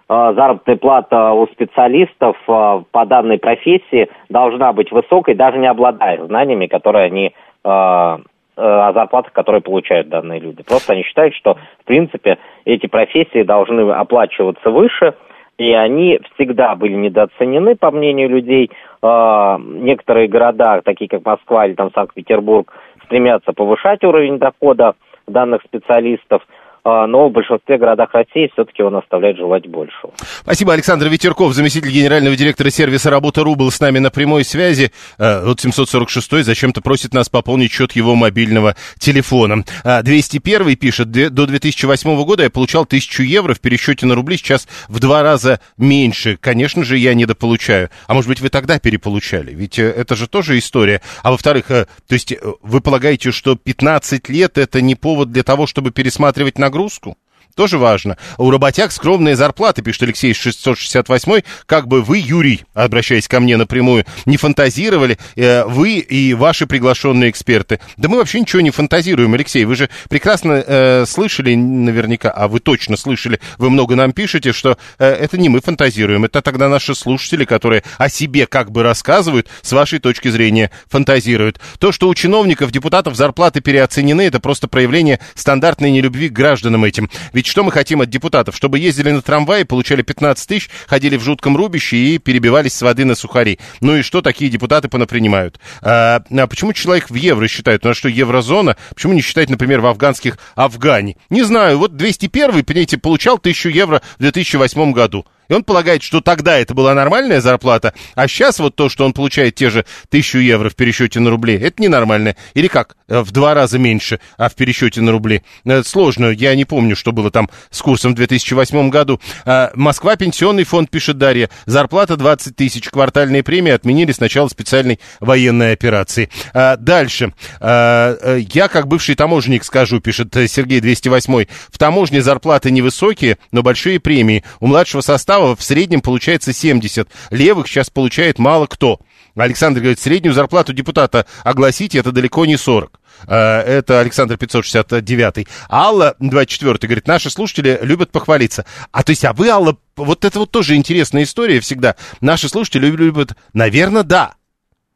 а, 0.10 0.34
заработная 0.34 0.78
плата 0.78 1.32
у 1.34 1.48
специалистов 1.48 2.38
а, 2.48 2.84
по 2.92 3.06
данной 3.06 3.40
профессии 3.40 4.10
должна 4.30 4.72
быть 4.72 4.92
высокой, 4.92 5.36
даже 5.36 5.58
не 5.58 5.68
обладая 5.68 6.26
знаниями, 6.26 6.68
которые 6.68 7.06
они 7.06 7.34
о 7.64 8.20
зарплатах, 8.56 9.34
которые 9.34 9.62
получают 9.62 10.08
данные 10.08 10.40
люди. 10.40 10.64
Просто 10.64 10.94
они 10.94 11.04
считают, 11.04 11.36
что, 11.36 11.58
в 11.82 11.86
принципе, 11.86 12.38
эти 12.64 12.88
профессии 12.88 13.44
должны 13.44 13.92
оплачиваться 13.92 14.70
выше, 14.70 15.16
и 15.58 15.74
они 15.74 16.22
всегда 16.34 16.74
были 16.76 16.94
недооценены, 16.94 17.76
по 17.76 17.92
мнению 17.92 18.30
людей. 18.30 18.72
Некоторые 19.04 20.30
города, 20.30 20.82
такие 20.86 21.10
как 21.10 21.26
Москва 21.26 21.66
или 21.66 21.74
там 21.74 21.92
Санкт-Петербург, 21.94 22.74
стремятся 23.04 23.52
повышать 23.52 24.04
уровень 24.06 24.40
дохода 24.40 24.96
данных 25.28 25.62
специалистов– 25.64 26.42
а, 26.52 26.57
но 26.88 27.28
в 27.28 27.34
большинстве 27.34 27.78
городах 27.78 28.14
России 28.14 28.50
все-таки 28.54 28.82
он 28.82 28.96
оставляет 28.96 29.38
желать 29.38 29.68
большего. 29.68 30.14
Спасибо, 30.18 30.74
Александр 30.74 31.08
Ветерков, 31.08 31.54
заместитель 31.54 31.92
генерального 31.92 32.36
директора 32.36 32.70
сервиса 32.70 33.10
«Работа.ру» 33.10 33.56
был 33.56 33.72
с 33.72 33.82
нами 33.82 34.00
на 34.00 34.10
прямой 34.10 34.46
связи. 34.46 34.92
Э, 35.18 35.46
вот 35.46 35.60
746 35.60 36.46
зачем-то 36.46 36.82
просит 36.82 37.14
нас 37.14 37.28
пополнить 37.28 37.74
счет 37.74 37.92
его 37.92 38.16
мобильного 38.16 38.78
телефона. 39.00 39.66
201 39.84 40.62
а, 40.62 40.76
пишет, 40.78 41.12
до 41.12 41.46
2008 41.46 42.24
года 42.24 42.44
я 42.44 42.50
получал 42.50 42.84
1000 42.84 43.24
евро 43.24 43.54
в 43.54 43.60
пересчете 43.60 44.06
на 44.06 44.16
рубли, 44.16 44.38
сейчас 44.38 44.68
в 44.88 45.00
два 45.00 45.24
раза 45.24 45.60
меньше. 45.78 46.38
Конечно 46.40 46.86
же, 46.86 46.98
я 46.98 47.14
недополучаю. 47.14 47.90
А 48.08 48.14
может 48.14 48.30
быть, 48.30 48.40
вы 48.40 48.48
тогда 48.48 48.80
переполучали? 48.80 49.54
Ведь 49.54 49.78
э, 49.78 49.90
это 49.90 50.16
же 50.16 50.28
тоже 50.28 50.58
история. 50.58 51.02
А 51.22 51.32
во-вторых, 51.32 51.70
э, 51.70 51.86
то 52.08 52.14
есть 52.14 52.34
вы 52.62 52.80
полагаете, 52.80 53.32
что 53.32 53.58
15 53.58 54.30
лет 54.30 54.58
это 54.58 54.80
не 54.80 54.96
повод 54.96 55.34
для 55.34 55.44
того, 55.44 55.68
чтобы 55.68 55.92
пересматривать 55.92 56.58
нагрузку? 56.58 56.77
Нагрузку. 56.78 57.18
Тоже 57.58 57.80
важно. 57.80 58.18
У 58.38 58.52
работяг 58.52 58.92
скромные 58.92 59.36
зарплаты, 59.36 59.82
пишет 59.82 60.04
Алексей 60.04 60.32
668 60.32 61.42
Как 61.66 61.88
бы 61.88 62.04
вы, 62.04 62.20
Юрий, 62.20 62.62
обращаясь 62.76 63.28
ко 63.28 63.40
мне 63.40 63.58
напрямую, 63.58 64.06
не 64.26 64.38
фантазировали, 64.38 65.18
э, 65.36 65.66
вы 65.66 65.94
и 65.94 66.36
ваши 66.36 66.68
приглашенные 66.68 67.32
эксперты. 67.32 67.80
Да 67.98 68.10
мы 68.10 68.18
вообще 68.18 68.42
ничего 68.42 68.62
не 68.62 68.70
фантазируем, 68.70 69.34
Алексей. 69.34 69.66
Вы 69.66 69.76
же 69.76 69.90
прекрасно 70.08 70.64
э, 70.68 71.06
слышали 71.08 71.56
наверняка, 71.56 72.30
а 72.30 72.48
вы 72.48 72.60
точно 72.60 72.96
слышали, 72.96 73.40
вы 73.58 73.72
много 73.72 73.96
нам 73.96 74.12
пишете, 74.12 74.54
что 74.54 74.78
э, 75.00 75.08
это 75.08 75.40
не 75.40 75.50
мы 75.50 75.60
фантазируем, 75.60 76.26
это 76.26 76.44
тогда 76.44 76.70
наши 76.70 76.94
слушатели, 76.94 77.44
которые 77.44 77.82
о 77.98 78.08
себе 78.08 78.46
как 78.46 78.72
бы 78.72 78.84
рассказывают, 78.84 79.48
с 79.64 79.72
вашей 79.72 79.98
точки 79.98 80.28
зрения 80.28 80.70
фантазируют. 80.90 81.60
То, 81.80 81.92
что 81.92 82.08
у 82.08 82.14
чиновников, 82.14 82.70
депутатов 82.70 83.16
зарплаты 83.16 83.62
переоценены, 83.62 84.22
это 84.22 84.40
просто 84.40 84.68
проявление 84.68 85.20
стандартной 85.34 85.90
нелюбви 85.90 86.30
к 86.30 86.34
гражданам 86.34 86.84
этим. 86.84 87.10
Ведь 87.34 87.47
ведь 87.48 87.52
что 87.52 87.64
мы 87.64 87.72
хотим 87.72 88.02
от 88.02 88.10
депутатов? 88.10 88.56
Чтобы 88.56 88.78
ездили 88.78 89.12
на 89.12 89.22
трамвае, 89.22 89.64
получали 89.64 90.02
15 90.02 90.48
тысяч, 90.48 90.70
ходили 90.86 91.16
в 91.16 91.24
жутком 91.24 91.56
рубище 91.56 91.96
и 91.96 92.18
перебивались 92.18 92.74
с 92.74 92.82
воды 92.82 93.06
на 93.06 93.16
сухари. 93.16 93.58
Ну 93.80 93.96
и 93.96 94.02
что 94.02 94.22
такие 94.22 94.52
депутаты 94.52 94.90
понапринимают? 94.90 95.58
А, 95.82 96.22
а 96.30 96.48
почему 96.48 96.74
человек 96.74 97.10
в 97.10 97.16
евро 97.16 97.48
считает? 97.48 97.86
У 97.86 97.88
нас 97.88 97.98
что, 97.98 98.10
еврозона? 98.10 98.76
Почему 98.94 99.14
не 99.14 99.22
считать, 99.22 99.50
например, 99.50 99.80
в 99.80 99.86
афганских 99.86 100.38
Афгане? 100.56 101.16
Не 101.30 101.44
знаю, 101.44 101.78
вот 101.78 101.96
201, 101.96 102.66
понимаете, 102.66 102.98
получал 102.98 103.36
1000 103.36 103.70
евро 103.70 104.02
в 104.18 104.22
2008 104.22 104.92
году. 104.92 105.26
И 105.50 105.54
он 105.54 105.64
полагает, 105.64 106.04
что 106.04 106.22
тогда 106.22 106.58
это 106.58 106.74
была 106.74 106.94
нормальная 106.94 107.42
зарплата, 107.42 107.94
а 108.16 108.28
сейчас 108.28 108.60
вот 108.60 108.76
то, 108.76 108.90
что 108.90 109.06
он 109.06 109.14
получает 109.14 109.56
те 109.56 109.70
же 109.70 109.86
тысячу 110.10 110.40
евро 110.40 110.70
в 110.70 110.76
пересчете 110.76 111.20
на 111.20 111.30
рубли, 111.30 111.60
это 111.60 111.82
ненормальное. 111.82 112.36
Или 112.54 112.68
как? 112.68 112.96
Э, 113.08 113.22
в 113.22 113.32
два 113.32 113.54
раза 113.54 113.80
меньше, 113.80 114.20
а 114.38 114.50
в 114.50 114.56
пересчете 114.56 115.02
на 115.02 115.12
рубли. 115.12 115.44
Это 115.64 115.88
сложно, 115.88 116.28
я 116.28 116.56
не 116.56 116.66
помню, 116.66 116.96
что 116.96 117.12
было 117.12 117.32
там 117.32 117.50
с 117.70 117.82
курсом 117.82 118.14
в 118.14 118.16
2008 118.16 118.90
году. 118.90 119.22
А, 119.46 119.72
Москва, 119.76 120.16
пенсионный 120.16 120.64
фонд, 120.64 120.90
пишет 120.90 121.18
Дарья, 121.18 121.50
зарплата 121.66 122.18
20 122.18 122.56
тысяч, 122.56 122.90
квартальные 122.90 123.44
премии 123.44 123.72
отменили 123.72 124.12
с 124.12 124.20
начала 124.20 124.48
специальной 124.50 125.00
военной 125.20 125.74
операции. 125.74 126.30
А, 126.54 126.76
дальше. 126.76 127.34
А, 127.60 128.38
я, 128.38 128.68
как 128.68 128.88
бывший 128.88 129.16
таможенник, 129.16 129.64
скажу, 129.64 130.00
пишет 130.00 130.34
Сергей 130.34 130.82
208, 130.82 131.46
в 131.72 131.78
таможне 131.78 132.22
зарплаты 132.22 132.72
невысокие, 132.72 133.38
но 133.52 133.64
большие 133.64 134.00
премии. 134.00 134.44
У 134.60 134.68
младшего 134.68 135.02
состава 135.02 135.37
в 135.40 135.62
среднем 135.62 136.02
получается 136.02 136.54
70, 136.54 137.08
левых 137.32 137.68
сейчас 137.68 137.90
получает 137.90 138.40
мало 138.40 138.68
кто. 138.68 139.00
Александр 139.36 139.82
говорит, 139.82 140.00
среднюю 140.00 140.34
зарплату 140.34 140.74
депутата 140.74 141.26
огласите, 141.44 142.00
это 142.00 142.12
далеко 142.12 142.46
не 142.46 142.58
40. 142.58 143.00
Э, 143.28 143.36
это 143.62 144.00
Александр 144.00 144.38
569. 144.38 145.48
Алла 145.70 146.16
24 146.20 146.78
говорит, 146.82 147.08
наши 147.08 147.30
слушатели 147.30 147.80
любят 147.82 148.12
похвалиться. 148.12 148.66
А 148.92 149.04
то 149.04 149.12
есть, 149.12 149.26
а 149.26 149.34
вы, 149.34 149.50
Алла, 149.50 149.78
вот 149.96 150.26
это 150.26 150.40
вот 150.40 150.52
тоже 150.52 150.76
интересная 150.76 151.24
история 151.24 151.60
всегда. 151.60 151.96
Наши 152.22 152.50
слушатели 152.50 152.88
любят, 152.88 153.36
наверное, 153.54 154.04
да. 154.04 154.36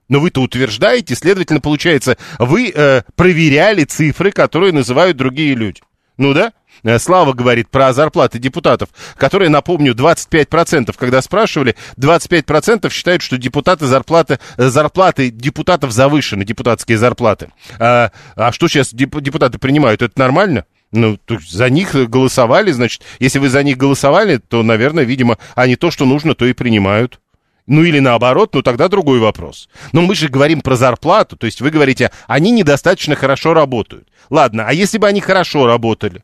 Но 0.10 0.20
вы-то 0.20 0.42
утверждаете, 0.42 1.16
следовательно, 1.16 1.62
получается, 1.62 2.18
вы 2.38 2.72
э, 2.74 3.04
проверяли 3.16 3.86
цифры, 3.86 4.32
которые 4.32 4.74
называют 4.74 5.18
другие 5.18 5.56
люди. 5.56 5.82
Ну 6.18 6.34
да? 6.34 6.52
Э, 6.84 7.00
Слава 7.00 7.34
говорит 7.34 7.70
про 7.70 7.94
зарплаты 7.94 8.40
депутатов, 8.40 8.90
которые, 9.18 9.50
напомню, 9.50 9.94
25%, 9.94 10.94
когда 10.98 11.22
спрашивали, 11.22 11.76
25% 11.98 12.92
считают, 12.92 13.22
что 13.22 13.38
депутаты 13.38 13.86
зарплаты, 13.86 14.40
э, 14.58 14.68
зарплаты 14.70 15.30
депутатов 15.30 15.92
завышены, 15.92 16.44
депутатские 16.44 16.98
зарплаты. 16.98 17.50
А, 17.80 18.12
а 18.36 18.52
что 18.52 18.68
сейчас 18.68 18.94
депутаты 18.94 19.58
принимают? 19.60 20.02
Это 20.02 20.20
нормально? 20.20 20.66
Ну, 20.92 21.18
за 21.48 21.70
них 21.70 21.94
голосовали, 21.94 22.72
значит, 22.72 23.02
если 23.20 23.40
вы 23.40 23.48
за 23.48 23.64
них 23.64 23.78
голосовали, 23.78 24.38
то, 24.38 24.62
наверное, 24.62 25.06
видимо, 25.06 25.38
они 25.56 25.78
то, 25.78 25.90
что 25.90 26.06
нужно, 26.06 26.36
то 26.36 26.46
и 26.46 26.54
принимают. 26.54 27.22
Ну 27.68 27.84
или 27.84 28.00
наоборот, 28.00 28.54
ну 28.54 28.62
тогда 28.62 28.90
другой 28.90 29.20
вопрос. 29.20 29.70
Но 29.94 30.02
мы 30.02 30.16
же 30.16 30.28
говорим 30.28 30.62
про 30.62 30.76
зарплату, 30.76 31.38
то 31.38 31.46
есть 31.46 31.62
вы 31.62 31.70
говорите, 31.70 32.12
они 32.28 32.52
недостаточно 32.52 33.16
хорошо 33.16 33.54
работают. 33.54 34.10
Ладно, 34.30 34.66
а 34.68 34.74
если 34.74 34.98
бы 34.98 35.08
они 35.08 35.22
хорошо 35.22 35.68
работали? 35.68 36.24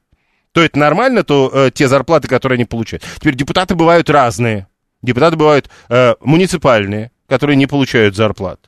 То 0.58 0.64
это 0.64 0.80
нормально, 0.80 1.24
то 1.24 1.52
э, 1.54 1.70
те 1.72 1.88
зарплаты, 1.88 2.28
которые 2.28 2.56
они 2.56 2.66
получают. 2.66 3.06
Теперь 3.20 3.36
депутаты 3.36 3.76
бывают 3.76 4.10
разные. 4.10 4.66
Депутаты 5.04 5.38
бывают 5.38 5.70
э, 5.88 6.16
муниципальные, 6.20 7.12
которые 7.30 7.56
не 7.58 7.68
получают 7.68 8.16
зарплат. 8.16 8.60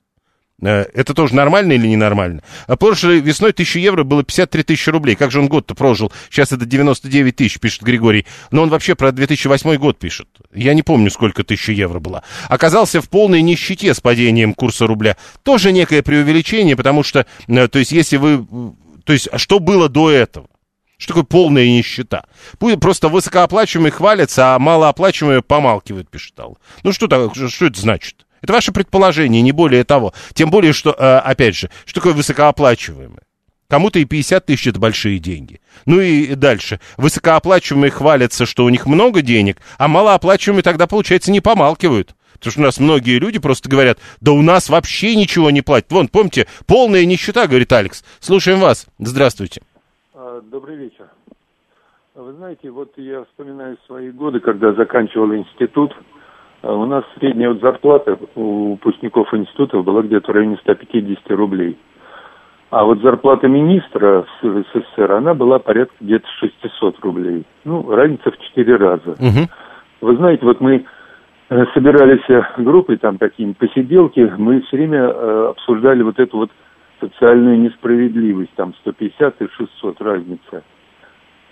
Э, 0.62 0.86
это 0.94 1.16
тоже 1.16 1.34
нормально 1.34 1.74
или 1.74 1.88
ненормально? 1.88 2.44
А 2.68 2.76
прошлой 2.78 3.22
весной 3.22 3.54
1000 3.54 3.80
евро 3.80 4.04
было 4.04 4.24
53 4.24 4.62
тысячи 4.62 4.92
рублей. 4.92 5.16
Как 5.16 5.32
же 5.32 5.40
он 5.40 5.48
год-то 5.48 5.74
прожил? 5.74 6.14
Сейчас 6.30 6.52
это 6.52 6.68
99 6.68 7.36
тысяч, 7.36 7.60
пишет 7.60 7.82
Григорий. 7.82 8.28
Но 8.52 8.62
он 8.62 8.70
вообще 8.70 8.94
про 8.94 9.12
2008 9.12 9.76
год 9.78 9.98
пишет. 9.98 10.28
Я 10.54 10.76
не 10.76 10.84
помню, 10.84 11.10
сколько 11.10 11.44
тысяч 11.44 11.70
евро 11.70 12.00
было. 12.00 12.22
Оказался 12.50 13.02
в 13.02 13.10
полной 13.10 13.42
нищете 13.42 13.96
с 13.96 14.00
падением 14.00 14.54
курса 14.54 14.86
рубля. 14.86 15.18
Тоже 15.42 15.72
некое 15.72 16.04
преувеличение, 16.04 16.76
потому 16.76 17.02
что, 17.02 17.26
э, 17.48 17.68
то 17.68 17.80
есть, 17.80 17.92
если 17.92 18.18
вы... 18.18 18.46
То 19.06 19.14
есть, 19.14 19.28
а 19.32 19.40
что 19.40 19.58
было 19.58 19.90
до 19.90 20.12
этого? 20.12 20.46
Что 21.00 21.14
такое 21.14 21.24
полная 21.24 21.66
нищета? 21.66 22.26
Просто 22.60 23.08
высокооплачиваемые 23.08 23.92
хвалятся, 23.92 24.54
а 24.54 24.60
малооплачиваемые 24.60 25.42
помалкивают, 25.42 26.10
пишет 26.10 26.38
Алла. 26.40 26.58
Ну 26.84 26.92
что, 26.92 27.08
что 27.48 27.66
это 27.66 27.80
значит? 27.80 28.28
Это 28.42 28.54
ваше 28.54 28.74
предположение, 28.74 29.42
не 29.42 29.54
более 29.54 29.86
того. 29.86 30.14
Тем 30.34 30.52
более, 30.52 30.74
что, 30.74 30.92
э, 30.92 31.18
опять 31.20 31.56
же, 31.56 31.70
что 31.86 32.02
такое 32.02 32.14
высокооплачиваемые? 32.14 33.22
Кому-то 33.70 34.00
и 34.00 34.06
50 34.06 34.46
тысяч 34.46 34.68
это 34.68 34.80
большие 34.80 35.20
деньги. 35.20 35.62
Ну 35.86 36.02
и 36.02 36.36
дальше. 36.36 36.82
Высокооплачиваемые 36.98 37.92
хвалятся, 37.92 38.46
что 38.46 38.66
у 38.66 38.70
них 38.70 38.86
много 38.86 39.22
денег, 39.22 39.58
а 39.78 39.88
малооплачиваемые 39.88 40.64
тогда, 40.64 40.86
получается, 40.86 41.32
не 41.32 41.40
помалкивают. 41.40 42.14
Потому 42.34 42.52
что 42.52 42.62
у 42.62 42.64
нас 42.64 42.80
многие 42.80 43.20
люди 43.20 43.40
просто 43.40 43.70
говорят, 43.70 44.00
да 44.20 44.32
у 44.32 44.42
нас 44.42 44.70
вообще 44.70 45.16
ничего 45.16 45.50
не 45.50 45.62
платят. 45.62 45.92
Вон, 45.92 46.08
помните, 46.08 46.48
полная 46.66 47.06
нищета, 47.06 47.48
говорит 47.48 47.72
Алекс. 47.72 48.04
Слушаем 48.20 48.60
вас. 48.60 48.88
Здравствуйте. 48.98 49.62
Добрый 50.44 50.78
вечер. 50.78 51.08
Вы 52.16 52.34
знаете, 52.34 52.70
вот 52.70 52.92
я 52.96 53.24
вспоминаю 53.26 53.78
свои 53.86 54.10
годы, 54.12 54.40
когда 54.40 54.74
заканчивал 54.74 55.34
институт. 55.36 55.94
А 56.62 56.74
у 56.74 56.86
нас 56.86 57.04
средняя 57.18 57.50
вот 57.50 57.62
зарплата 57.62 58.18
у 58.36 58.72
выпускников 58.72 59.34
института 59.34 59.82
была 59.82 60.02
где-то 60.02 60.32
в 60.32 60.36
районе 60.36 60.58
150 60.58 61.32
рублей. 61.32 61.78
А 62.70 62.84
вот 62.84 63.00
зарплата 63.02 63.48
министра 63.48 64.26
в 64.42 64.64
СССР, 64.64 65.12
она 65.12 65.34
была 65.34 65.60
порядка 65.60 65.96
где-то 66.00 66.28
600 66.40 67.00
рублей. 67.00 67.46
Ну, 67.64 67.90
разница 67.90 68.32
в 68.32 68.38
4 68.38 68.76
раза. 68.76 69.12
Угу. 69.12 69.50
Вы 70.02 70.16
знаете, 70.18 70.46
вот 70.46 70.62
мы 70.62 70.86
э, 71.50 71.66
собирались 71.74 72.24
группой, 72.58 72.98
там 72.98 73.18
такие 73.18 73.54
посиделки, 73.56 74.32
мы 74.38 74.62
все 74.62 74.78
время 74.78 75.00
э, 75.00 75.48
обсуждали 75.50 76.04
вот 76.04 76.20
эту 76.20 76.38
вот 76.38 76.52
социальную 77.00 77.60
несправедливость, 77.60 78.54
там 78.56 78.74
150 78.82 79.42
и 79.42 79.48
600 79.48 80.02
разница. 80.02 80.64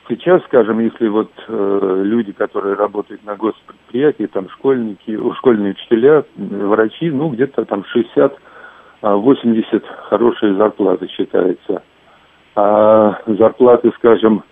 Сейчас, 0.09 0.41
скажем, 0.45 0.79
если 0.79 1.07
вот 1.09 1.31
э, 1.47 2.01
люди, 2.05 2.31
которые 2.31 2.75
работают 2.75 3.25
на 3.25 3.35
госпредприятии, 3.35 4.27
там 4.27 4.49
школьники, 4.49 5.17
школьные 5.37 5.71
учителя, 5.71 6.23
врачи, 6.35 7.09
ну 7.09 7.29
где-то 7.29 7.65
там 7.65 7.83
60-80 7.93 8.31
а 9.01 10.09
хорошие 10.09 10.55
зарплаты 10.55 11.07
считается. 11.09 11.83
А 12.55 13.19
зарплаты, 13.27 13.91
скажем, 13.97 14.43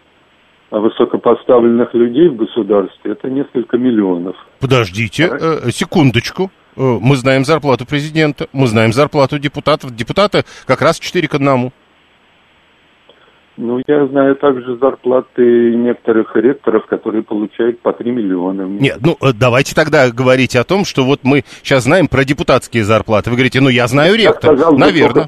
высокопоставленных 0.71 1.93
людей 1.93 2.27
в 2.27 2.35
государстве 2.35 3.11
это 3.11 3.29
несколько 3.29 3.77
миллионов. 3.77 4.35
Подождите, 4.59 5.29
э, 5.31 5.69
секундочку. 5.71 6.51
Э, 6.77 6.97
мы 7.01 7.15
знаем 7.15 7.45
зарплату 7.45 7.85
президента, 7.85 8.47
мы 8.53 8.67
знаем 8.67 8.93
зарплату 8.93 9.39
депутатов. 9.39 9.95
Депутаты 9.95 10.43
как 10.65 10.81
раз 10.81 10.99
4 10.99 11.27
к 11.27 11.35
1. 11.35 11.71
Ну, 13.57 13.81
я 13.87 14.05
знаю 14.07 14.35
также 14.35 14.75
зарплаты 14.77 15.75
некоторых 15.75 16.35
ректоров, 16.35 16.85
которые 16.87 17.23
получают 17.23 17.79
по 17.79 17.93
3 17.93 18.11
миллиона. 18.11 18.63
Нет, 18.63 18.97
ну, 19.01 19.15
э, 19.21 19.31
давайте 19.33 19.73
тогда 19.73 20.11
говорить 20.11 20.57
о 20.57 20.65
том, 20.65 20.83
что 20.83 21.05
вот 21.05 21.21
мы 21.23 21.43
сейчас 21.63 21.83
знаем 21.83 22.09
про 22.09 22.25
депутатские 22.25 22.83
зарплаты. 22.83 23.29
Вы 23.29 23.37
говорите, 23.37 23.61
ну, 23.61 23.69
я 23.69 23.87
знаю 23.87 24.15
ректор, 24.15 24.51
я 24.51 24.57
сказал, 24.57 24.77
наверное. 24.77 25.27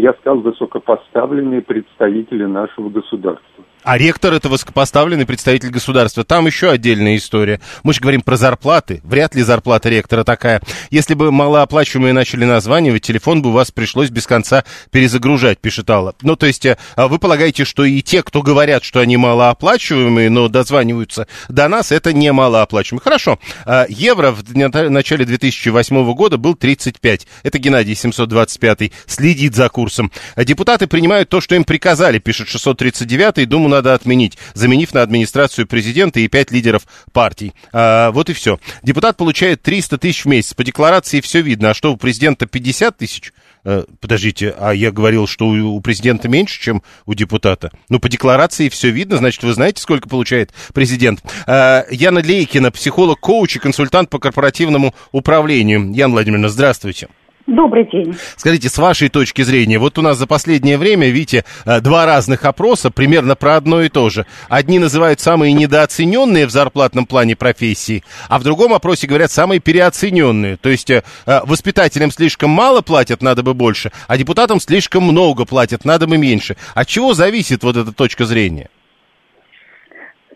Я 0.00 0.12
сказал, 0.20 0.40
высокопоставленные 0.40 1.62
представители 1.62 2.44
нашего 2.44 2.90
государства. 2.90 3.64
А 3.86 3.98
ректор 3.98 4.34
это 4.34 4.48
высокопоставленный 4.48 5.26
представитель 5.26 5.70
государства. 5.70 6.24
Там 6.24 6.48
еще 6.48 6.72
отдельная 6.72 7.16
история. 7.16 7.60
Мы 7.84 7.94
же 7.94 8.00
говорим 8.00 8.20
про 8.20 8.36
зарплаты. 8.36 9.00
Вряд 9.04 9.36
ли 9.36 9.42
зарплата 9.42 9.88
ректора 9.88 10.24
такая. 10.24 10.60
Если 10.90 11.14
бы 11.14 11.30
малооплачиваемые 11.30 12.12
начали 12.12 12.44
названивать, 12.44 13.02
телефон 13.02 13.42
бы 13.42 13.50
у 13.50 13.52
вас 13.52 13.70
пришлось 13.70 14.10
без 14.10 14.26
конца 14.26 14.64
перезагружать, 14.90 15.60
пишет 15.60 15.88
Алла. 15.88 16.16
Ну, 16.22 16.34
то 16.34 16.46
есть, 16.46 16.66
э, 16.66 16.78
а 16.96 17.06
вы 17.06 17.20
полагаете, 17.20 17.64
что 17.64 17.84
и 17.84 18.02
те, 18.02 18.24
кто 18.24 18.42
говорят, 18.42 18.82
что 18.82 18.98
они 18.98 19.16
малооплачиваемые, 19.16 20.30
но 20.30 20.48
дозваниваются 20.48 21.28
до 21.48 21.68
нас, 21.68 21.92
это 21.92 22.12
не 22.12 22.32
малооплачиваемые. 22.32 23.04
Хорошо. 23.04 23.38
А, 23.66 23.86
евро 23.88 24.32
в 24.32 24.56
начале 24.56 25.24
2008 25.24 26.12
года 26.14 26.38
был 26.38 26.56
35. 26.56 27.28
Это 27.44 27.58
Геннадий 27.58 27.94
725 27.94 28.90
следит 29.06 29.54
за 29.54 29.68
курсом. 29.68 30.10
Депутаты 30.36 30.88
принимают 30.88 31.28
то, 31.28 31.40
что 31.40 31.54
им 31.54 31.62
приказали, 31.62 32.18
пишет 32.18 32.48
639 32.48 33.48
Думаю, 33.48 33.75
надо 33.76 33.94
отменить, 33.94 34.38
заменив 34.54 34.94
на 34.94 35.02
администрацию 35.02 35.66
президента 35.66 36.20
и 36.20 36.28
пять 36.28 36.50
лидеров 36.50 36.86
партий. 37.12 37.54
А, 37.72 38.10
вот 38.10 38.30
и 38.30 38.32
все. 38.32 38.58
Депутат 38.82 39.16
получает 39.16 39.62
300 39.62 39.98
тысяч 39.98 40.24
в 40.24 40.28
месяц. 40.28 40.54
По 40.54 40.64
декларации 40.64 41.20
все 41.20 41.40
видно. 41.40 41.70
А 41.70 41.74
что, 41.74 41.92
у 41.92 41.96
президента 41.96 42.46
50 42.46 42.96
тысяч? 42.96 43.32
А, 43.64 43.84
подождите, 44.00 44.54
а 44.58 44.72
я 44.72 44.90
говорил, 44.90 45.26
что 45.26 45.48
у, 45.48 45.80
президента 45.80 46.28
меньше, 46.28 46.60
чем 46.60 46.82
у 47.04 47.14
депутата. 47.14 47.70
Ну, 47.88 47.98
по 47.98 48.08
декларации 48.08 48.68
все 48.68 48.90
видно, 48.90 49.18
значит, 49.18 49.42
вы 49.42 49.52
знаете, 49.52 49.82
сколько 49.82 50.08
получает 50.08 50.52
президент. 50.72 51.22
А, 51.46 51.84
Яна 51.90 52.20
Лейкина, 52.20 52.70
психолог, 52.70 53.20
коуч 53.20 53.56
и 53.56 53.58
консультант 53.58 54.08
по 54.10 54.18
корпоративному 54.18 54.94
управлению. 55.12 55.92
Яна 55.92 56.12
Владимировна, 56.14 56.48
здравствуйте. 56.48 57.08
Добрый 57.46 57.84
день. 57.84 58.12
Скажите, 58.36 58.68
с 58.68 58.76
вашей 58.76 59.08
точки 59.08 59.42
зрения, 59.42 59.78
вот 59.78 59.98
у 59.98 60.02
нас 60.02 60.18
за 60.18 60.26
последнее 60.26 60.78
время, 60.78 61.08
видите, 61.10 61.44
э, 61.64 61.80
два 61.80 62.04
разных 62.04 62.44
опроса 62.44 62.90
примерно 62.90 63.36
про 63.36 63.54
одно 63.54 63.82
и 63.82 63.88
то 63.88 64.10
же. 64.10 64.26
Одни 64.48 64.80
называют 64.80 65.20
самые 65.20 65.52
недооцененные 65.52 66.46
в 66.46 66.50
зарплатном 66.50 67.06
плане 67.06 67.36
профессии, 67.36 68.02
а 68.28 68.40
в 68.40 68.42
другом 68.42 68.72
опросе 68.72 69.06
говорят 69.06 69.30
самые 69.30 69.60
переоцененные. 69.60 70.56
То 70.56 70.68
есть 70.68 70.90
э, 70.90 71.04
э, 71.26 71.40
воспитателям 71.44 72.10
слишком 72.10 72.50
мало 72.50 72.80
платят, 72.80 73.22
надо 73.22 73.44
бы 73.44 73.54
больше, 73.54 73.92
а 74.08 74.18
депутатам 74.18 74.58
слишком 74.58 75.04
много 75.04 75.44
платят, 75.44 75.84
надо 75.84 76.08
бы 76.08 76.18
меньше. 76.18 76.56
От 76.74 76.88
чего 76.88 77.14
зависит 77.14 77.62
вот 77.62 77.76
эта 77.76 77.92
точка 77.94 78.24
зрения? 78.24 78.68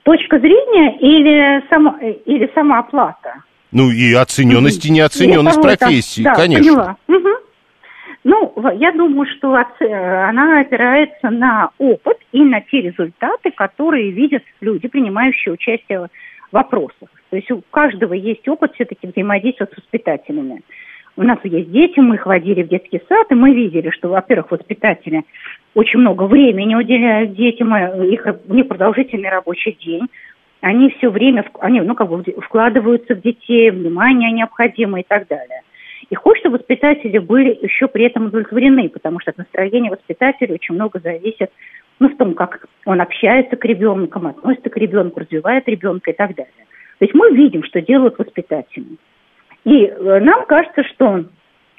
Точка 0.05 0.39
зрения 0.39 0.97
или 0.99 1.69
сама, 1.69 1.99
или 2.01 2.49
сама 2.55 2.79
оплата? 2.79 3.43
Ну 3.73 3.91
и 3.91 4.13
оцененность 4.15 4.85
и 4.85 4.91
неоцененность 4.91 5.61
профессии, 5.61 6.23
да, 6.23 6.35
конечно. 6.35 6.75
Поняла. 6.75 6.97
Угу. 7.09 7.29
Ну, 8.23 8.55
я 8.79 8.93
думаю, 8.93 9.27
что 9.37 9.55
она 9.55 10.61
опирается 10.61 11.31
на 11.31 11.71
опыт 11.79 12.19
и 12.33 12.43
на 12.43 12.61
те 12.61 12.83
результаты, 12.83 13.51
которые 13.51 14.11
видят 14.11 14.43
люди, 14.61 14.89
принимающие 14.89 15.55
участие 15.55 16.01
в 16.01 16.09
вопросах. 16.53 17.09
То 17.31 17.37
есть 17.37 17.51
у 17.51 17.63
каждого 17.71 18.13
есть 18.13 18.47
опыт 18.49 18.75
все-таки 18.75 19.07
взаимодействия 19.07 19.67
с 19.73 19.77
воспитателями. 19.77 20.63
У 21.17 21.23
нас 21.23 21.39
есть 21.45 21.71
дети, 21.71 21.99
мы 22.01 22.17
их 22.17 22.27
водили 22.27 22.63
в 22.63 22.69
детский 22.69 23.01
сад, 23.09 23.27
и 23.31 23.35
мы 23.35 23.55
видели, 23.55 23.91
что, 23.91 24.09
во-первых, 24.09 24.51
воспитатели 24.51 25.23
очень 25.75 26.01
много 26.01 26.25
времени 26.25 26.75
уделяют 26.75 27.35
детям, 27.35 27.75
их, 28.05 28.27
у 28.49 28.55
них 28.55 28.69
продолжительный 28.69 29.29
рабочий 29.29 29.77
день, 29.85 30.09
они 30.61 30.91
все 30.91 31.11
время, 31.11 31.45
они, 31.61 31.81
ну, 31.81 31.95
как 31.95 32.09
бы 32.09 32.23
вкладываются 32.43 33.15
в 33.15 33.23
детей, 33.23 33.71
внимание 33.71 34.31
необходимо 34.33 35.01
и 35.01 35.05
так 35.07 35.27
далее. 35.29 35.63
И 36.11 36.15
хочется 36.15 36.51
воспитатели 36.51 37.19
были 37.19 37.59
еще 37.63 37.87
при 37.87 38.05
этом 38.05 38.27
удовлетворены, 38.27 38.89
потому 38.89 39.21
что 39.21 39.31
от 39.31 39.39
настроения 39.39 39.91
воспитателя 39.91 40.55
очень 40.55 40.75
много 40.75 40.99
зависит 40.99 41.51
ну, 41.99 42.09
в 42.09 42.17
том, 42.17 42.35
как 42.35 42.67
он 42.85 43.01
общается 43.01 43.57
к 43.57 43.65
ребенку, 43.65 44.27
относится 44.27 44.71
к 44.71 44.77
ребенку, 44.77 45.21
развивает 45.21 45.69
ребенка 45.69 46.11
и 46.11 46.15
так 46.15 46.35
далее. 46.35 46.67
То 46.99 47.05
есть 47.05 47.15
мы 47.15 47.31
видим, 47.31 47.63
что 47.63 47.81
делают 47.81 48.19
воспитатели. 48.19 48.97
И 49.65 49.85
э, 49.85 50.21
нам 50.21 50.47
кажется, 50.47 50.83
что 50.85 51.25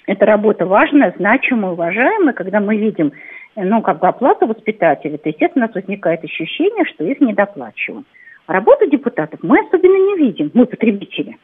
эта 0.07 0.25
работа 0.25 0.65
важная, 0.65 1.13
значимая, 1.17 1.71
уважаемая, 1.73 2.33
когда 2.33 2.59
мы 2.59 2.77
видим 2.77 3.11
э, 3.55 3.63
ну, 3.63 3.81
как 3.81 3.99
бы 3.99 4.07
оплату 4.07 4.47
воспитателей, 4.47 5.17
то, 5.17 5.29
естественно, 5.29 5.65
у 5.65 5.67
нас 5.67 5.75
возникает 5.75 6.23
ощущение, 6.23 6.85
что 6.85 7.03
их 7.03 7.19
недоплачивают. 7.19 8.05
Работу 8.47 8.89
депутатов 8.89 9.39
мы 9.43 9.59
особенно 9.59 9.97
не 9.97 10.17
видим, 10.17 10.51
мы 10.53 10.65
потребители. 10.65 11.37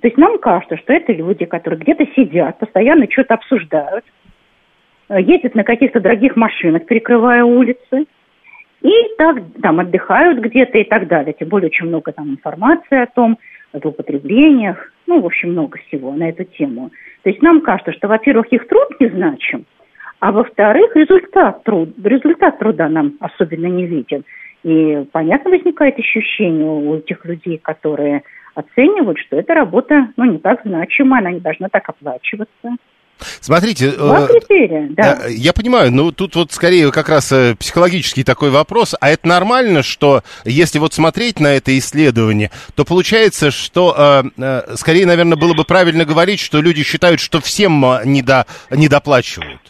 То 0.00 0.08
есть 0.08 0.16
нам 0.16 0.38
кажется, 0.38 0.76
что 0.78 0.92
это 0.92 1.12
люди, 1.12 1.44
которые 1.44 1.80
где-то 1.80 2.06
сидят, 2.16 2.58
постоянно 2.58 3.06
что-то 3.10 3.34
обсуждают, 3.34 4.04
э, 5.08 5.20
ездят 5.20 5.54
на 5.54 5.64
каких-то 5.64 6.00
дорогих 6.00 6.36
машинах, 6.36 6.86
перекрывая 6.86 7.44
улицы, 7.44 8.06
и 8.82 8.92
так 9.18 9.36
там 9.62 9.80
отдыхают 9.80 10.38
где-то 10.38 10.78
и 10.78 10.84
так 10.84 11.06
далее. 11.06 11.34
Тем 11.38 11.48
более 11.48 11.68
очень 11.68 11.86
много 11.86 12.12
там 12.12 12.30
информации 12.30 13.02
о 13.02 13.06
том, 13.06 13.38
о 13.72 13.78
злоупотреблениях, 13.78 14.92
ну, 15.06 15.20
в 15.20 15.26
общем, 15.26 15.52
много 15.52 15.78
всего 15.78 16.12
на 16.12 16.30
эту 16.30 16.44
тему. 16.44 16.90
То 17.22 17.30
есть 17.30 17.42
нам 17.42 17.60
кажется, 17.60 17.92
что, 17.92 18.08
во-первых, 18.08 18.46
их 18.52 18.66
труд 18.68 18.88
не 19.00 19.08
значим, 19.08 19.66
а 20.18 20.32
во-вторых, 20.32 20.96
результат, 20.96 21.62
труд, 21.64 21.90
результат 22.02 22.58
труда 22.58 22.88
нам 22.88 23.14
особенно 23.20 23.66
не 23.66 23.86
виден. 23.86 24.24
И, 24.62 25.06
понятно, 25.12 25.50
возникает 25.50 25.98
ощущение 25.98 26.68
у 26.68 26.96
этих 26.96 27.24
людей, 27.24 27.58
которые 27.58 28.22
оценивают, 28.54 29.18
что 29.18 29.36
эта 29.36 29.54
работа, 29.54 30.08
ну, 30.16 30.24
не 30.24 30.38
так 30.38 30.60
значима, 30.64 31.18
она 31.18 31.32
не 31.32 31.40
должна 31.40 31.68
так 31.68 31.88
оплачиваться. 31.88 32.76
Смотрите, 33.40 33.90
Два 33.92 34.24
э, 34.24 34.26
критерия, 34.28 34.88
да. 34.90 35.18
я 35.28 35.52
понимаю, 35.52 35.92
но 35.92 36.10
тут 36.10 36.36
вот 36.36 36.52
скорее 36.52 36.90
как 36.90 37.10
раз 37.10 37.30
э, 37.32 37.54
психологический 37.54 38.24
такой 38.24 38.50
вопрос. 38.50 38.94
А 38.98 39.10
это 39.10 39.28
нормально, 39.28 39.82
что 39.82 40.22
если 40.44 40.78
вот 40.78 40.94
смотреть 40.94 41.38
на 41.38 41.48
это 41.48 41.76
исследование, 41.78 42.50
то 42.74 42.84
получается, 42.84 43.50
что 43.50 44.22
э, 44.36 44.42
э, 44.42 44.74
скорее, 44.76 45.06
наверное, 45.06 45.36
было 45.36 45.54
бы 45.54 45.64
правильно 45.64 46.06
говорить, 46.06 46.40
что 46.40 46.62
люди 46.62 46.82
считают, 46.82 47.20
что 47.20 47.40
всем 47.40 47.84
недо, 48.04 48.46
недоплачивают. 48.70 49.60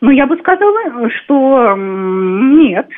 Ну, 0.00 0.10
я 0.10 0.26
бы 0.26 0.36
сказала, 0.38 1.10
что 1.10 1.74
нет 1.76 2.88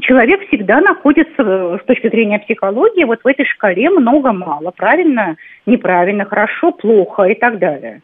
человек 0.00 0.46
всегда 0.48 0.80
находится 0.80 1.42
э, 1.42 1.78
с 1.82 1.86
точки 1.86 2.08
зрения 2.08 2.38
психологии 2.38 3.04
вот 3.04 3.20
в 3.22 3.26
этой 3.26 3.44
шкале 3.46 3.90
много-мало, 3.90 4.70
правильно, 4.70 5.36
неправильно, 5.66 6.24
хорошо, 6.24 6.72
плохо 6.72 7.24
и 7.24 7.34
так 7.34 7.58
далее. 7.58 8.02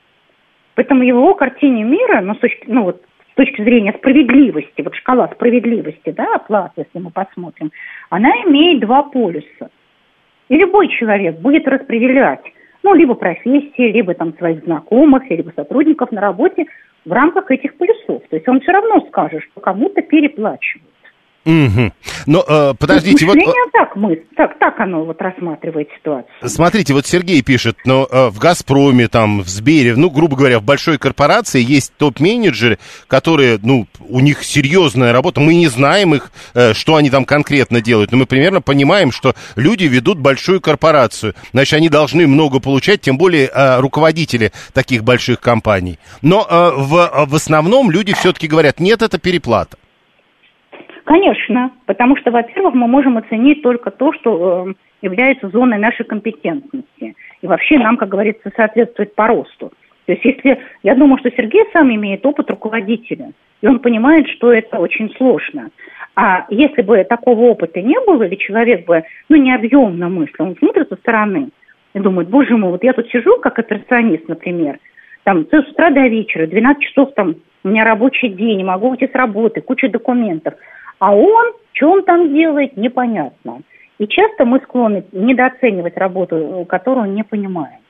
Поэтому 0.75 1.03
его 1.03 1.35
картине 1.35 1.85
мира, 1.85 2.21
ну, 2.21 2.35
с 2.35 2.39
точки, 2.39 2.65
ну, 2.67 2.85
вот, 2.85 3.03
с 3.33 3.35
точки 3.37 3.63
зрения 3.63 3.93
справедливости, 3.93 4.83
вот 4.83 4.95
шкала 4.95 5.29
справедливости, 5.29 6.11
да, 6.11 6.35
оплаты, 6.35 6.87
если 6.87 6.99
мы 6.99 7.11
посмотрим, 7.11 7.71
она 8.11 8.31
имеет 8.47 8.81
два 8.81 9.05
полюса. 9.05 9.71
И 10.49 10.57
любой 10.57 10.89
человек 10.89 11.37
будет 11.39 11.67
распределять, 11.67 12.43
ну, 12.83 12.95
либо 12.95 13.15
профессии, 13.15 13.93
либо 13.93 14.15
там 14.15 14.37
своих 14.37 14.65
знакомых, 14.65 15.30
либо 15.30 15.52
сотрудников 15.57 16.13
на 16.13 16.21
работе 16.21 16.67
в 17.04 17.13
рамках 17.13 17.50
этих 17.50 17.76
полюсов. 17.76 18.23
То 18.28 18.37
есть 18.37 18.49
он 18.49 18.61
все 18.61 18.73
равно 18.73 19.00
скажет, 19.09 19.43
что 19.45 19.61
кому-то 19.61 20.02
переплачивают. 20.02 20.94
Угу. 21.45 21.93
Но 22.26 22.45
э, 22.47 22.75
подождите, 22.78 23.26
вот... 23.26 23.37
так 23.73 23.97
мы, 23.97 24.23
так, 24.37 24.59
так 24.59 24.80
оно 24.80 25.04
вот 25.04 25.21
рассматривает 25.21 25.89
ситуацию. 25.97 26.30
Смотрите, 26.43 26.95
вот 26.95 27.07
Сергей 27.07 27.43
пишет, 27.43 27.76
но 27.85 28.09
э, 28.11 28.28
в 28.28 28.39
Газпроме, 28.39 29.09
там, 29.09 29.41
в 29.41 29.49
Сбере, 29.49 29.95
ну, 29.95 30.09
грубо 30.11 30.37
говоря, 30.37 30.59
в 30.59 30.63
большой 30.63 30.97
корпорации 30.97 31.63
есть 31.63 31.93
топ-менеджеры, 31.99 32.78
которые, 33.09 33.59
ну, 33.63 33.87
у 34.09 34.21
них 34.21 34.43
серьезная 34.43 35.13
работа, 35.13 35.41
мы 35.41 35.54
не 35.54 35.69
знаем 35.69 36.15
их, 36.15 36.33
э, 36.54 36.73
что 36.73 36.97
они 36.97 37.11
там 37.11 37.26
конкретно 37.26 37.83
делают, 37.83 38.11
но 38.11 38.19
мы 38.19 38.26
примерно 38.26 38.63
понимаем, 38.63 39.13
что 39.13 39.35
люди 39.54 39.85
ведут 39.85 40.19
большую 40.19 40.63
корпорацию, 40.63 41.35
значит, 41.52 41.75
они 41.75 41.91
должны 41.91 42.26
много 42.26 42.59
получать, 42.59 43.02
тем 43.02 43.19
более 43.19 43.50
э, 43.52 43.80
руководители 43.80 44.52
таких 44.73 45.04
больших 45.04 45.41
компаний. 45.41 45.99
Но 46.23 46.47
э, 46.49 46.73
в, 46.76 47.26
в 47.26 47.35
основном 47.35 47.91
люди 47.91 48.15
все-таки 48.15 48.49
говорят, 48.49 48.80
нет, 48.80 49.02
это 49.02 49.19
переплата. 49.19 49.76
Конечно, 51.04 51.71
потому 51.86 52.17
что, 52.17 52.30
во-первых, 52.30 52.75
мы 52.75 52.86
можем 52.86 53.19
оценить 53.19 53.62
только 53.62 53.90
то, 53.90 54.12
что 54.14 54.69
э, 54.69 54.75
является 55.02 55.50
зоной 55.50 55.78
нашей 55.78 56.04
компетентности. 56.04 57.14
И 57.43 57.47
вообще 57.47 57.78
нам, 57.78 57.99
как 57.99 58.08
говорится, 58.08 58.50
соответствует 58.56 59.14
по 59.14 59.26
росту. 59.26 59.73
То 60.06 60.12
есть 60.12 60.25
если, 60.25 60.60
я 60.82 60.95
думаю, 60.95 61.19
что 61.19 61.30
Сергей 61.30 61.64
сам 61.73 61.95
имеет 61.95 62.25
опыт 62.25 62.50
руководителя, 62.50 63.32
и 63.60 63.67
он 63.67 63.80
понимает, 63.80 64.28
что 64.28 64.52
это 64.52 64.78
очень 64.78 65.14
сложно. 65.17 65.71
А 66.17 66.47
если 66.49 66.82
бы 66.82 67.02
такого 67.04 67.40
опыта 67.50 67.82
не 67.82 67.99
было, 68.06 68.23
или 68.23 68.36
человек 68.36 68.86
бы, 68.86 69.02
ну, 69.28 69.36
не 69.36 69.54
объемно 69.54 70.08
мыслил, 70.08 70.47
он 70.47 70.56
смотрит 70.56 70.88
со 70.88 70.97
стороны 70.97 71.50
и 71.95 71.99
думает, 71.99 72.28
боже 72.28 72.56
мой, 72.56 72.71
вот 72.71 72.84
я 72.84 72.93
тут 72.93 73.08
сижу, 73.08 73.38
как 73.40 73.58
операционист, 73.58 74.28
например, 74.28 74.78
там, 75.25 75.47
с 75.50 75.71
утра 75.71 75.90
до 75.90 76.06
вечера, 76.06 76.47
12 76.47 76.82
часов 76.82 77.14
там, 77.14 77.36
у 77.64 77.69
меня 77.69 77.84
рабочий 77.84 78.28
день, 78.28 78.62
могу 78.64 78.90
уйти 78.90 79.06
с 79.06 79.14
работы, 79.14 79.62
куча 79.62 79.88
документов. 79.88 80.54
А 80.99 81.15
он, 81.15 81.52
что 81.73 81.91
он 81.91 82.04
там 82.04 82.33
делает, 82.33 82.76
непонятно. 82.76 83.63
И 83.99 84.07
часто 84.07 84.45
мы 84.45 84.61
склонны 84.61 85.04
недооценивать 85.13 85.97
работу, 85.97 86.67
которую 86.69 87.13
не 87.13 87.23
понимаем. 87.23 87.80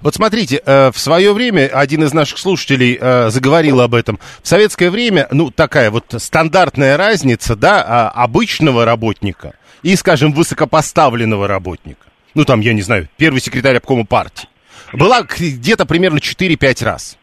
Вот 0.00 0.14
смотрите, 0.14 0.62
э, 0.64 0.90
в 0.92 0.98
свое 0.98 1.32
время 1.32 1.68
один 1.72 2.04
из 2.04 2.12
наших 2.12 2.38
слушателей 2.38 2.96
э, 3.00 3.30
заговорил 3.30 3.80
об 3.80 3.94
этом. 3.94 4.20
В 4.40 4.46
советское 4.46 4.88
время, 4.90 5.26
ну, 5.32 5.50
такая 5.50 5.90
вот 5.90 6.14
стандартная 6.16 6.96
разница, 6.96 7.56
да, 7.56 7.84
а, 7.84 8.08
обычного 8.10 8.84
работника 8.84 9.54
и, 9.82 9.96
скажем, 9.96 10.32
высокопоставленного 10.32 11.48
работника. 11.48 12.06
Ну, 12.34 12.44
там, 12.44 12.60
я 12.60 12.72
не 12.72 12.82
знаю, 12.82 13.08
первый 13.16 13.40
секретарь 13.40 13.78
обкома 13.78 14.04
партии. 14.06 14.48
Была 14.92 15.22
где-то 15.22 15.86
примерно 15.86 16.18
4-5 16.18 16.84
раз. 16.84 17.18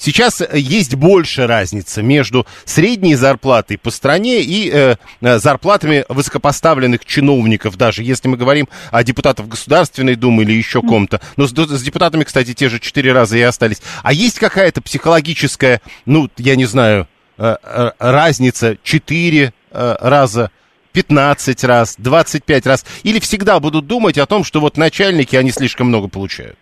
Сейчас 0.00 0.40
э, 0.40 0.48
есть 0.54 0.94
больше 0.94 1.46
разница 1.46 2.02
между 2.02 2.46
средней 2.64 3.16
зарплатой 3.16 3.76
по 3.76 3.90
стране 3.90 4.40
и 4.40 4.70
э, 4.72 4.96
э, 5.20 5.38
зарплатами 5.38 6.06
высокопоставленных 6.08 7.04
чиновников, 7.04 7.76
даже 7.76 8.02
если 8.02 8.28
мы 8.28 8.38
говорим 8.38 8.66
о 8.90 9.04
депутатах 9.04 9.46
Государственной 9.46 10.14
Думы 10.14 10.44
или 10.44 10.54
еще 10.54 10.80
ком-то. 10.80 11.20
Но 11.36 11.46
с, 11.46 11.50
с 11.50 11.82
депутатами, 11.82 12.24
кстати, 12.24 12.54
те 12.54 12.70
же 12.70 12.80
четыре 12.80 13.12
раза 13.12 13.36
и 13.36 13.42
остались. 13.42 13.82
А 14.02 14.14
есть 14.14 14.38
какая-то 14.38 14.80
психологическая, 14.80 15.82
ну, 16.06 16.30
я 16.38 16.56
не 16.56 16.64
знаю, 16.64 17.06
э, 17.36 17.56
э, 17.62 17.90
разница 17.98 18.78
четыре 18.82 19.52
э, 19.70 19.96
раза 20.00 20.50
15 20.92 21.62
раз, 21.64 21.96
25 21.98 22.66
раз, 22.66 22.86
или 23.02 23.20
всегда 23.20 23.60
будут 23.60 23.86
думать 23.86 24.16
о 24.16 24.24
том, 24.24 24.44
что 24.44 24.60
вот 24.60 24.78
начальники, 24.78 25.36
они 25.36 25.50
слишком 25.50 25.88
много 25.88 26.08
получают? 26.08 26.58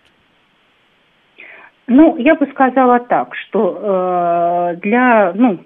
Ну, 1.89 2.17
я 2.17 2.35
бы 2.35 2.45
сказала 2.47 2.99
так, 2.99 3.35
что 3.35 3.79
э, 3.81 4.75
для, 4.77 5.33
ну, 5.33 5.59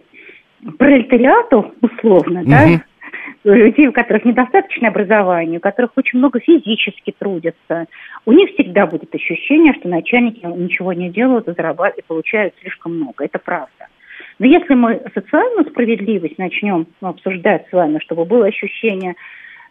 пролетариату, 0.77 1.73
условно, 1.81 2.41
угу. 2.41 2.49
да, 2.49 2.81
людей, 3.43 3.87
у 3.87 3.91
которых 3.91 4.23
недостаточное 4.23 4.89
образование, 4.89 5.57
у 5.57 5.61
которых 5.61 5.91
очень 5.97 6.19
много 6.19 6.39
физически 6.39 7.13
трудятся, 7.17 7.87
у 8.25 8.31
них 8.31 8.51
всегда 8.51 8.87
будет 8.87 9.13
ощущение, 9.13 9.73
что 9.73 9.89
начальники 9.89 10.45
ничего 10.45 10.93
не 10.93 11.09
делают 11.09 11.49
и 11.49 11.53
зарабатывают, 11.53 11.97
и 11.99 12.07
получают 12.07 12.53
слишком 12.61 12.95
много. 12.95 13.25
Это 13.25 13.37
правда. 13.39 13.87
Но 14.39 14.45
если 14.45 14.73
мы 14.75 15.01
социальную 15.13 15.69
справедливость 15.69 16.37
начнем 16.37 16.87
обсуждать 17.01 17.67
с 17.69 17.73
вами, 17.73 17.99
чтобы 17.99 18.23
было 18.23 18.45
ощущение, 18.45 19.15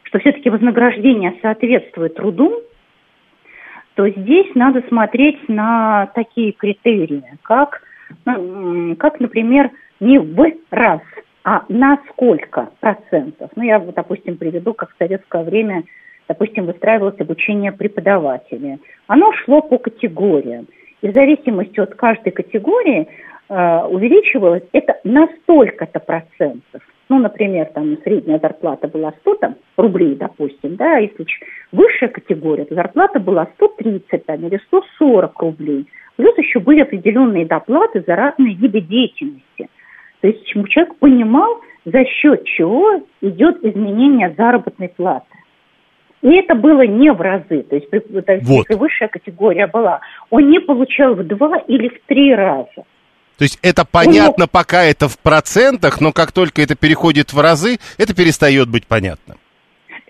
что 0.02 0.18
все-таки 0.18 0.50
вознаграждение 0.50 1.34
соответствует 1.40 2.14
труду, 2.14 2.60
то 3.94 4.08
здесь 4.08 4.54
надо 4.54 4.82
смотреть 4.88 5.48
на 5.48 6.06
такие 6.14 6.52
критерии, 6.52 7.24
как, 7.42 7.82
ну, 8.24 8.96
как 8.96 9.20
например, 9.20 9.70
не 10.00 10.18
в 10.18 10.52
раз 10.70 11.00
а 11.44 11.64
на 11.68 11.98
сколько 12.10 12.70
процентов? 12.80 13.50
Ну, 13.56 13.62
я, 13.62 13.78
допустим, 13.80 14.36
приведу, 14.36 14.74
как 14.74 14.90
в 14.90 14.98
советское 14.98 15.42
время, 15.42 15.82
допустим, 16.28 16.66
выстраивалось 16.66 17.20
обучение 17.20 17.72
преподавателей. 17.72 18.78
Оно 19.08 19.32
шло 19.32 19.60
по 19.60 19.78
категориям. 19.78 20.68
И 21.00 21.08
в 21.08 21.14
зависимости 21.14 21.80
от 21.80 21.96
каждой 21.96 22.30
категории 22.30 23.08
э, 23.48 23.84
увеличивалось 23.86 24.62
это 24.72 25.00
на 25.02 25.26
столько-то 25.42 25.98
процентов. 25.98 26.82
Ну, 27.12 27.18
например, 27.18 27.66
там 27.74 27.98
средняя 28.04 28.38
зарплата 28.38 28.88
была 28.88 29.12
100 29.20 29.34
там, 29.34 29.56
рублей, 29.76 30.14
допустим, 30.14 30.76
да, 30.76 30.96
если 30.96 31.26
высшая 31.70 32.08
категория, 32.08 32.64
то 32.64 32.74
зарплата 32.74 33.20
была 33.20 33.48
130 33.56 34.24
там, 34.24 34.46
или 34.46 34.58
140 34.68 35.38
рублей. 35.42 35.86
Плюс 36.16 36.38
еще 36.38 36.58
были 36.60 36.80
определенные 36.80 37.44
доплаты 37.44 38.02
за 38.06 38.16
разные 38.16 38.54
виды 38.54 38.80
деятельности. 38.80 39.68
То 40.22 40.28
есть 40.28 40.46
человек 40.46 40.94
понимал, 41.00 41.60
за 41.84 42.02
счет 42.06 42.44
чего 42.44 43.02
идет 43.20 43.62
изменение 43.62 44.34
заработной 44.34 44.88
платы. 44.88 45.26
И 46.22 46.32
это 46.34 46.54
было 46.54 46.86
не 46.86 47.12
в 47.12 47.20
разы, 47.20 47.62
то 47.62 47.76
есть, 47.76 47.90
то 47.90 47.96
есть 47.96 48.08
вот. 48.48 48.64
если 48.70 48.74
высшая 48.74 49.08
категория 49.08 49.66
была, 49.66 50.00
он 50.30 50.48
не 50.48 50.60
получал 50.60 51.14
в 51.14 51.24
два 51.24 51.58
или 51.68 51.88
в 51.88 52.06
три 52.06 52.34
раза. 52.34 52.86
То 53.38 53.42
есть 53.42 53.58
это 53.62 53.84
понятно, 53.84 54.46
пока 54.46 54.84
это 54.84 55.08
в 55.08 55.18
процентах, 55.18 56.00
но 56.00 56.12
как 56.12 56.32
только 56.32 56.62
это 56.62 56.74
переходит 56.74 57.32
в 57.32 57.40
разы, 57.40 57.78
это 57.96 58.14
перестает 58.14 58.68
быть 58.68 58.86
понятно. 58.86 59.36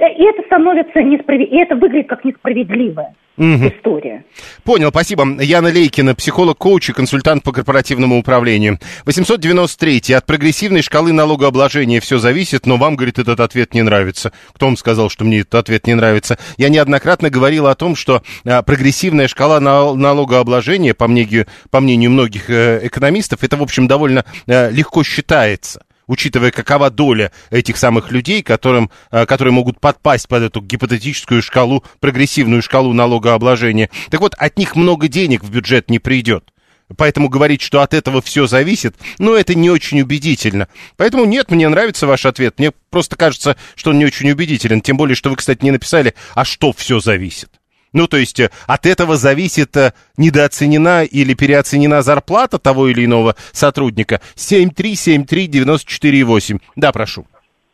Э, 0.02 0.12
и 0.14 0.24
это 0.24 0.42
становится 0.46 1.00
несправедливо, 1.00 1.54
и 1.54 1.62
это 1.62 1.76
выглядит 1.76 2.08
как 2.08 2.24
несправедливое 2.24 3.14
угу. 3.36 3.68
история. 3.68 4.24
Понял, 4.64 4.88
спасибо. 4.88 5.24
Яна 5.40 5.68
Лейкина, 5.68 6.16
психолог-коуч 6.16 6.90
и 6.90 6.92
консультант 6.92 7.44
по 7.44 7.52
корпоративному 7.52 8.18
управлению. 8.18 8.80
893. 9.06 10.14
От 10.14 10.26
прогрессивной 10.26 10.82
шкалы 10.82 11.12
налогообложения 11.12 12.00
все 12.00 12.18
зависит, 12.18 12.66
но 12.66 12.78
вам, 12.78 12.96
говорит, 12.96 13.20
этот 13.20 13.38
ответ 13.38 13.74
не 13.74 13.82
нравится. 13.82 14.32
Кто 14.54 14.66
вам 14.66 14.76
сказал, 14.76 15.08
что 15.08 15.24
мне 15.24 15.40
этот 15.40 15.54
ответ 15.54 15.86
не 15.86 15.94
нравится? 15.94 16.36
Я 16.56 16.68
неоднократно 16.68 17.30
говорил 17.30 17.68
о 17.68 17.74
том, 17.76 17.94
что 17.94 18.22
а, 18.44 18.62
прогрессивная 18.62 19.28
шкала 19.28 19.60
налогообложения, 19.60 20.94
по 20.94 21.06
мнению, 21.06 21.46
по 21.70 21.78
мнению 21.78 22.10
многих 22.10 22.50
э, 22.50 22.80
экономистов, 22.82 23.44
это, 23.44 23.56
в 23.56 23.62
общем, 23.62 23.86
довольно 23.86 24.24
э, 24.48 24.72
легко 24.72 25.04
считается 25.04 25.82
учитывая, 26.06 26.50
какова 26.50 26.90
доля 26.90 27.32
этих 27.50 27.76
самых 27.76 28.10
людей, 28.10 28.42
которым, 28.42 28.90
э, 29.10 29.26
которые 29.26 29.52
могут 29.52 29.80
подпасть 29.80 30.28
под 30.28 30.42
эту 30.42 30.60
гипотетическую 30.60 31.42
шкалу, 31.42 31.84
прогрессивную 32.00 32.62
шкалу 32.62 32.92
налогообложения. 32.92 33.90
Так 34.10 34.20
вот, 34.20 34.34
от 34.34 34.58
них 34.58 34.76
много 34.76 35.08
денег 35.08 35.42
в 35.42 35.50
бюджет 35.50 35.90
не 35.90 35.98
придет. 35.98 36.52
Поэтому 36.96 37.28
говорить, 37.28 37.62
что 37.62 37.80
от 37.80 37.94
этого 37.94 38.20
все 38.20 38.46
зависит, 38.46 38.94
ну, 39.18 39.34
это 39.34 39.54
не 39.54 39.70
очень 39.70 40.00
убедительно. 40.02 40.68
Поэтому 40.96 41.24
нет, 41.24 41.50
мне 41.50 41.68
нравится 41.68 42.06
ваш 42.06 42.26
ответ. 42.26 42.58
Мне 42.58 42.72
просто 42.90 43.16
кажется, 43.16 43.56
что 43.74 43.90
он 43.90 43.98
не 43.98 44.04
очень 44.04 44.30
убедителен. 44.30 44.80
Тем 44.80 44.96
более, 44.96 45.16
что 45.16 45.30
вы, 45.30 45.36
кстати, 45.36 45.64
не 45.64 45.70
написали, 45.70 46.14
а 46.34 46.44
что 46.44 46.72
все 46.72 47.00
зависит. 47.00 47.61
Ну, 47.92 48.06
то 48.06 48.16
есть 48.16 48.40
э, 48.40 48.48
от 48.66 48.86
этого 48.86 49.16
зависит 49.16 49.76
э, 49.76 49.92
недооценена 50.16 51.04
или 51.04 51.34
переоценена 51.34 52.00
зарплата 52.02 52.58
того 52.58 52.88
или 52.88 53.04
иного 53.04 53.34
сотрудника. 53.52 54.20
7373948. 54.36 56.58
Да, 56.76 56.92
прошу. 56.92 57.26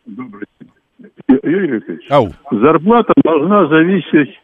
Добрый 0.05 0.45
день. 0.59 0.69
Юрий 1.43 1.73
Алексеевич, 1.73 2.05
Ау. 2.09 2.29
зарплата 2.51 3.13
должна 3.23 3.67
зависеть 3.67 4.35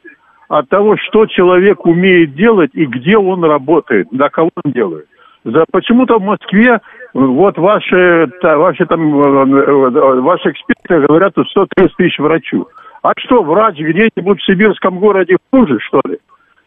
от 0.48 0.70
того, 0.70 0.96
что 0.98 1.26
человек 1.26 1.84
умеет 1.86 2.36
делать 2.36 2.70
и 2.74 2.86
где 2.86 3.18
он 3.18 3.44
работает, 3.44 4.12
на 4.12 4.30
кого 4.30 4.52
он 4.64 4.72
делает. 4.72 5.08
За, 5.44 5.66
почему-то 5.72 6.20
в 6.20 6.24
Москве 6.24 6.80
вот 7.14 7.58
ваши, 7.58 8.30
та, 8.42 8.58
ваши, 8.58 8.86
там, 8.86 9.20
э, 9.20 10.22
ваши 10.22 10.52
эксперты 10.52 11.02
говорят, 11.08 11.34
что 11.34 11.66
130 11.66 11.98
тысяч 11.98 12.20
врачу. 12.20 12.68
А 13.06 13.14
что, 13.18 13.44
врач 13.44 13.76
где-нибудь 13.78 14.42
в 14.42 14.46
сибирском 14.46 15.00
городе 15.00 15.38
хуже, 15.52 15.78
что 15.80 16.02
ли? 16.08 16.18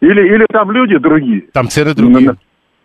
Или, 0.01 0.35
или 0.35 0.46
там 0.53 0.70
люди 0.70 0.96
другие? 0.96 1.42
Там 1.53 1.68
цены 1.68 1.94
другие. 1.94 2.37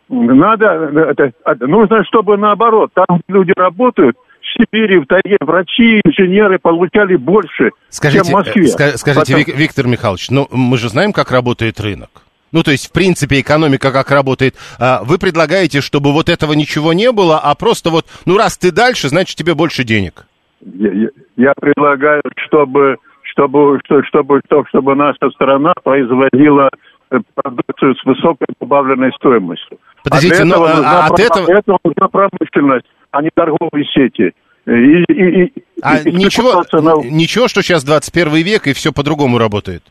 Надо, 0.09 0.65
это, 0.65 1.31
нужно, 1.67 2.03
чтобы 2.05 2.35
наоборот, 2.35 2.89
там 2.95 3.21
люди 3.27 3.53
работают, 3.55 4.17
в 4.41 4.57
Сибири, 4.57 4.97
в 4.97 5.05
тайге 5.05 5.37
врачи, 5.39 6.01
инженеры 6.03 6.57
получали 6.57 7.15
больше, 7.15 7.69
скажите, 7.89 8.23
чем 8.23 8.33
в 8.33 8.37
Москве. 8.37 8.63
Ска- 8.63 8.97
скажите, 8.97 9.37
Потом... 9.37 9.55
Виктор 9.55 9.87
Михайлович, 9.87 10.31
ну 10.31 10.47
мы 10.51 10.77
же 10.79 10.89
знаем, 10.89 11.13
как 11.13 11.31
работает 11.31 11.79
рынок. 11.79 12.09
Ну, 12.51 12.63
то 12.63 12.71
есть, 12.71 12.89
в 12.89 12.91
принципе, 12.91 13.39
экономика 13.39 13.91
как 13.91 14.09
работает. 14.11 14.55
А, 14.79 15.03
вы 15.03 15.17
предлагаете, 15.17 15.81
чтобы 15.81 16.11
вот 16.11 16.29
этого 16.29 16.53
ничего 16.53 16.93
не 16.93 17.11
было, 17.11 17.39
а 17.39 17.55
просто 17.55 17.89
вот, 17.89 18.05
ну, 18.25 18.37
раз 18.37 18.57
ты 18.57 18.71
дальше, 18.71 19.09
значит, 19.09 19.37
тебе 19.37 19.55
больше 19.55 19.83
денег. 19.83 20.27
Я, 20.61 20.91
я, 20.91 21.07
я 21.35 21.53
предлагаю, 21.59 22.21
чтобы 22.47 22.97
чтобы, 23.33 23.79
чтобы, 23.85 24.03
чтобы, 24.07 24.41
чтобы 24.69 24.95
наша 24.95 25.29
страна 25.31 25.73
производила 25.83 26.69
э, 27.11 27.17
продукцию 27.35 27.95
с 27.95 28.05
высокой 28.05 28.47
добавленной 28.59 29.11
стоимостью. 29.13 29.77
Подождите, 30.03 30.43
а 30.43 30.45
но 30.45 30.63
а, 30.63 31.07
от 31.07 31.19
этого... 31.19 31.45
Для 31.45 31.59
этого 31.59 31.79
нужна 31.83 32.07
промышленность, 32.07 32.85
а 33.11 33.21
не 33.21 33.29
торговые 33.33 33.85
сети. 33.93 34.33
И, 34.65 34.71
и, 34.71 35.43
и, 35.43 35.53
а 35.81 35.97
и 35.99 36.11
ничего, 36.11 36.63
на... 36.71 37.03
ничего, 37.03 37.47
что 37.47 37.61
сейчас 37.61 37.83
21 37.83 38.33
век 38.43 38.67
и 38.67 38.73
все 38.73 38.93
по-другому 38.93 39.37
работает? 39.37 39.83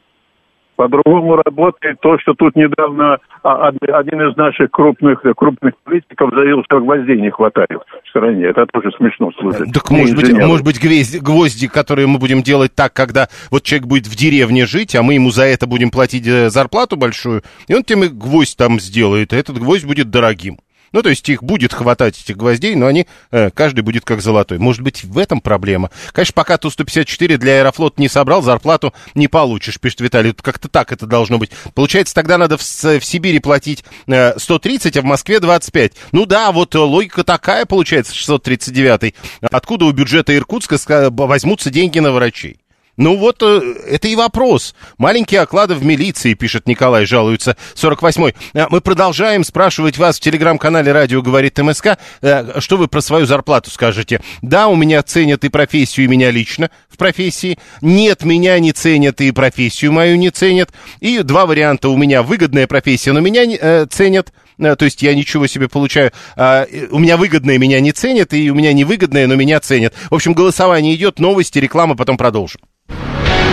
По-другому 0.82 1.36
работает 1.36 2.00
то, 2.00 2.18
что 2.18 2.34
тут 2.34 2.56
недавно 2.56 3.18
а, 3.44 3.68
один 3.68 4.28
из 4.28 4.36
наших 4.36 4.72
крупных, 4.72 5.22
крупных 5.36 5.74
политиков 5.84 6.30
заявил, 6.34 6.64
что 6.64 6.80
гвоздей 6.80 7.20
не 7.20 7.30
хватает 7.30 7.78
в 8.04 8.08
стране. 8.08 8.46
Это 8.46 8.66
тоже 8.66 8.90
смешно 8.96 9.30
слушать. 9.38 9.72
Так 9.72 9.88
может 9.92 10.16
быть, 10.16 10.32
может 10.32 10.64
быть 10.64 10.80
гвозди, 10.80 11.18
гвозди, 11.18 11.68
которые 11.68 12.08
мы 12.08 12.18
будем 12.18 12.42
делать 12.42 12.74
так, 12.74 12.92
когда 12.92 13.28
вот 13.52 13.62
человек 13.62 13.86
будет 13.86 14.06
в 14.08 14.16
деревне 14.16 14.66
жить, 14.66 14.96
а 14.96 15.04
мы 15.04 15.14
ему 15.14 15.30
за 15.30 15.44
это 15.44 15.68
будем 15.68 15.92
платить 15.92 16.26
э, 16.26 16.50
зарплату 16.50 16.96
большую, 16.96 17.42
и 17.68 17.74
он 17.74 17.84
тем 17.84 18.02
и 18.02 18.08
гвоздь 18.08 18.58
там 18.58 18.80
сделает, 18.80 19.32
и 19.32 19.36
этот 19.36 19.58
гвоздь 19.58 19.86
будет 19.86 20.10
дорогим. 20.10 20.58
Ну, 20.92 21.02
то 21.02 21.08
есть 21.08 21.28
их 21.28 21.42
будет 21.42 21.72
хватать, 21.72 22.20
этих 22.20 22.36
гвоздей, 22.36 22.74
но 22.74 22.86
они, 22.86 23.06
э, 23.30 23.50
каждый 23.50 23.80
будет 23.80 24.04
как 24.04 24.22
золотой. 24.22 24.58
Может 24.58 24.82
быть, 24.82 25.04
в 25.04 25.18
этом 25.18 25.40
проблема? 25.40 25.90
Конечно, 26.12 26.34
пока 26.34 26.58
Ту-154 26.58 27.36
для 27.38 27.58
Аэрофлота 27.58 28.00
не 28.00 28.08
собрал, 28.08 28.42
зарплату 28.42 28.94
не 29.14 29.28
получишь, 29.28 29.80
пишет 29.80 30.00
Виталий. 30.00 30.32
Как-то 30.32 30.68
так 30.68 30.92
это 30.92 31.06
должно 31.06 31.38
быть. 31.38 31.50
Получается, 31.74 32.14
тогда 32.14 32.38
надо 32.38 32.56
в, 32.58 32.62
в 32.62 33.04
Сибири 33.04 33.38
платить 33.38 33.84
э, 34.06 34.38
130, 34.38 34.96
а 34.96 35.02
в 35.02 35.04
Москве 35.04 35.40
25. 35.40 35.92
Ну 36.12 36.26
да, 36.26 36.52
вот 36.52 36.74
логика 36.74 37.24
такая 37.24 37.66
получается, 37.72 38.14
639. 38.14 39.14
Откуда 39.40 39.86
у 39.86 39.92
бюджета 39.92 40.36
Иркутска 40.36 40.76
возьмутся 41.10 41.70
деньги 41.70 41.98
на 42.00 42.12
врачей? 42.12 42.58
Ну 42.98 43.16
вот, 43.16 43.42
э, 43.42 43.74
это 43.88 44.08
и 44.08 44.14
вопрос. 44.14 44.74
Маленькие 44.98 45.40
оклады 45.40 45.74
в 45.74 45.84
милиции, 45.84 46.34
пишет 46.34 46.68
Николай, 46.68 47.06
жалуется 47.06 47.56
48-й. 47.74 48.34
А, 48.54 48.66
мы 48.68 48.82
продолжаем 48.82 49.44
спрашивать 49.44 49.96
вас 49.96 50.18
в 50.18 50.20
телеграм-канале 50.20 50.92
«Радио 50.92 51.22
говорит 51.22 51.58
МСК», 51.58 51.98
э, 52.20 52.60
что 52.60 52.76
вы 52.76 52.88
про 52.88 53.00
свою 53.00 53.24
зарплату 53.24 53.70
скажете. 53.70 54.20
Да, 54.42 54.68
у 54.68 54.76
меня 54.76 55.02
ценят 55.02 55.42
и 55.44 55.48
профессию, 55.48 56.04
и 56.04 56.08
меня 56.08 56.30
лично 56.30 56.70
в 56.90 56.98
профессии. 56.98 57.58
Нет, 57.80 58.24
меня 58.24 58.58
не 58.58 58.72
ценят 58.72 59.22
и 59.22 59.30
профессию 59.30 59.90
мою 59.92 60.16
не 60.16 60.28
ценят. 60.28 60.70
И 61.00 61.18
два 61.22 61.46
варианта. 61.46 61.88
У 61.88 61.96
меня 61.96 62.22
выгодная 62.22 62.66
профессия, 62.66 63.12
но 63.12 63.20
меня 63.20 63.44
э, 63.44 63.86
ценят 63.86 64.32
то 64.58 64.84
есть 64.84 65.02
я 65.02 65.14
ничего 65.14 65.48
себе 65.48 65.66
получаю. 65.66 66.12
А, 66.36 66.66
у 66.90 66.98
меня 67.00 67.16
выгодное 67.16 67.58
меня 67.58 67.80
не 67.80 67.90
ценят, 67.90 68.32
и 68.32 68.48
у 68.50 68.54
меня 68.54 68.72
невыгодное, 68.72 69.26
но 69.26 69.34
меня 69.34 69.58
ценят. 69.58 69.92
В 70.08 70.14
общем, 70.14 70.34
голосование 70.34 70.94
идет, 70.94 71.18
новости, 71.18 71.58
реклама, 71.58 71.96
потом 71.96 72.16
продолжим. 72.16 72.60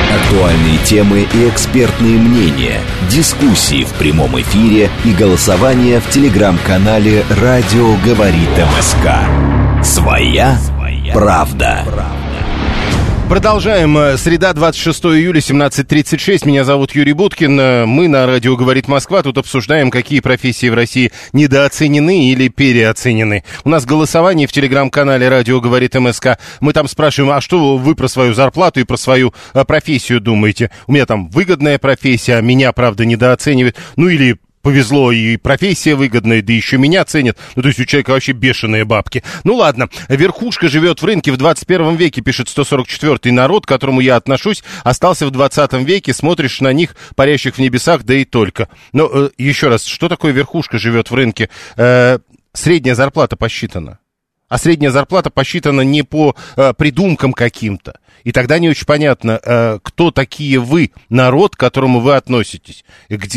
Актуальные 0.09 0.77
темы 0.85 1.27
и 1.33 1.49
экспертные 1.49 2.17
мнения, 2.17 2.81
дискуссии 3.09 3.83
в 3.83 3.93
прямом 3.93 4.39
эфире 4.41 4.89
и 5.05 5.11
голосование 5.13 5.99
в 5.99 6.09
телеграм-канале 6.09 7.23
«Радио 7.41 7.95
говорит 8.03 8.49
МСК». 8.57 9.83
Своя, 9.83 10.57
правда. 11.13 12.18
Продолжаем. 13.29 13.95
Э, 13.95 14.17
среда, 14.17 14.53
26 14.53 15.05
июля, 15.05 15.39
17.36. 15.39 16.47
Меня 16.47 16.63
зовут 16.63 16.95
Юрий 16.95 17.13
Буткин. 17.13 17.59
Э, 17.59 17.85
мы 17.85 18.07
на 18.07 18.25
радио 18.25 18.55
«Говорит 18.55 18.87
Москва». 18.87 19.21
Тут 19.21 19.37
обсуждаем, 19.37 19.91
какие 19.91 20.19
профессии 20.19 20.67
в 20.67 20.73
России 20.73 21.11
недооценены 21.31 22.31
или 22.31 22.47
переоценены. 22.47 23.43
У 23.63 23.69
нас 23.69 23.85
голосование 23.85 24.47
в 24.47 24.51
телеграм-канале 24.51 25.29
«Радио 25.29 25.61
говорит 25.61 25.93
МСК». 25.93 26.39
Мы 26.59 26.73
там 26.73 26.87
спрашиваем, 26.87 27.31
а 27.31 27.39
что 27.39 27.77
вы 27.77 27.93
про 27.93 28.07
свою 28.07 28.33
зарплату 28.33 28.79
и 28.79 28.83
про 28.83 28.97
свою 28.97 29.31
э, 29.53 29.63
профессию 29.63 30.19
думаете? 30.19 30.71
У 30.87 30.93
меня 30.93 31.05
там 31.05 31.29
выгодная 31.29 31.77
профессия, 31.77 32.37
а 32.37 32.41
меня, 32.41 32.71
правда, 32.71 33.05
недооценивают. 33.05 33.75
Ну 33.95 34.09
или 34.09 34.39
повезло, 34.61 35.11
и 35.11 35.37
профессия 35.37 35.95
выгодная, 35.95 36.41
да 36.41 36.53
еще 36.53 36.77
меня 36.77 37.05
ценят. 37.05 37.37
Ну, 37.55 37.61
то 37.61 37.67
есть 37.67 37.79
у 37.79 37.85
человека 37.85 38.11
вообще 38.11 38.33
бешеные 38.33 38.85
бабки. 38.85 39.23
Ну, 39.43 39.55
ладно. 39.55 39.89
Верхушка 40.07 40.67
живет 40.67 41.01
в 41.01 41.05
рынке 41.05 41.31
в 41.31 41.37
21 41.37 41.95
веке, 41.95 42.21
пишет 42.21 42.47
144-й 42.47 43.31
народ, 43.31 43.65
к 43.65 43.69
которому 43.69 44.01
я 44.01 44.15
отношусь, 44.15 44.63
остался 44.83 45.25
в 45.25 45.31
20 45.31 45.73
веке, 45.85 46.13
смотришь 46.13 46.61
на 46.61 46.73
них, 46.73 46.95
парящих 47.15 47.55
в 47.55 47.59
небесах, 47.59 48.03
да 48.03 48.15
и 48.15 48.25
только. 48.25 48.69
Но 48.93 49.09
э, 49.11 49.29
еще 49.37 49.69
раз, 49.69 49.85
что 49.85 50.09
такое 50.09 50.31
верхушка 50.31 50.77
живет 50.77 51.11
в 51.11 51.15
рынке? 51.15 51.49
Э, 51.77 52.19
средняя 52.53 52.95
зарплата 52.95 53.35
посчитана. 53.35 53.99
а 54.47 54.57
средняя 54.57 54.91
зарплата 54.91 55.29
посчитана 55.29 55.81
не 55.81 56.03
по 56.03 56.35
э, 56.55 56.73
придумкам 56.73 57.33
каким-то. 57.33 57.99
И 58.23 58.31
тогда 58.31 58.59
не 58.59 58.69
очень 58.69 58.85
понятно, 58.85 59.39
э, 59.43 59.79
кто 59.81 60.11
такие 60.11 60.59
вы, 60.59 60.91
народ, 61.09 61.55
к 61.55 61.59
которому 61.59 61.99
вы 61.99 62.15
относитесь, 62.15 62.83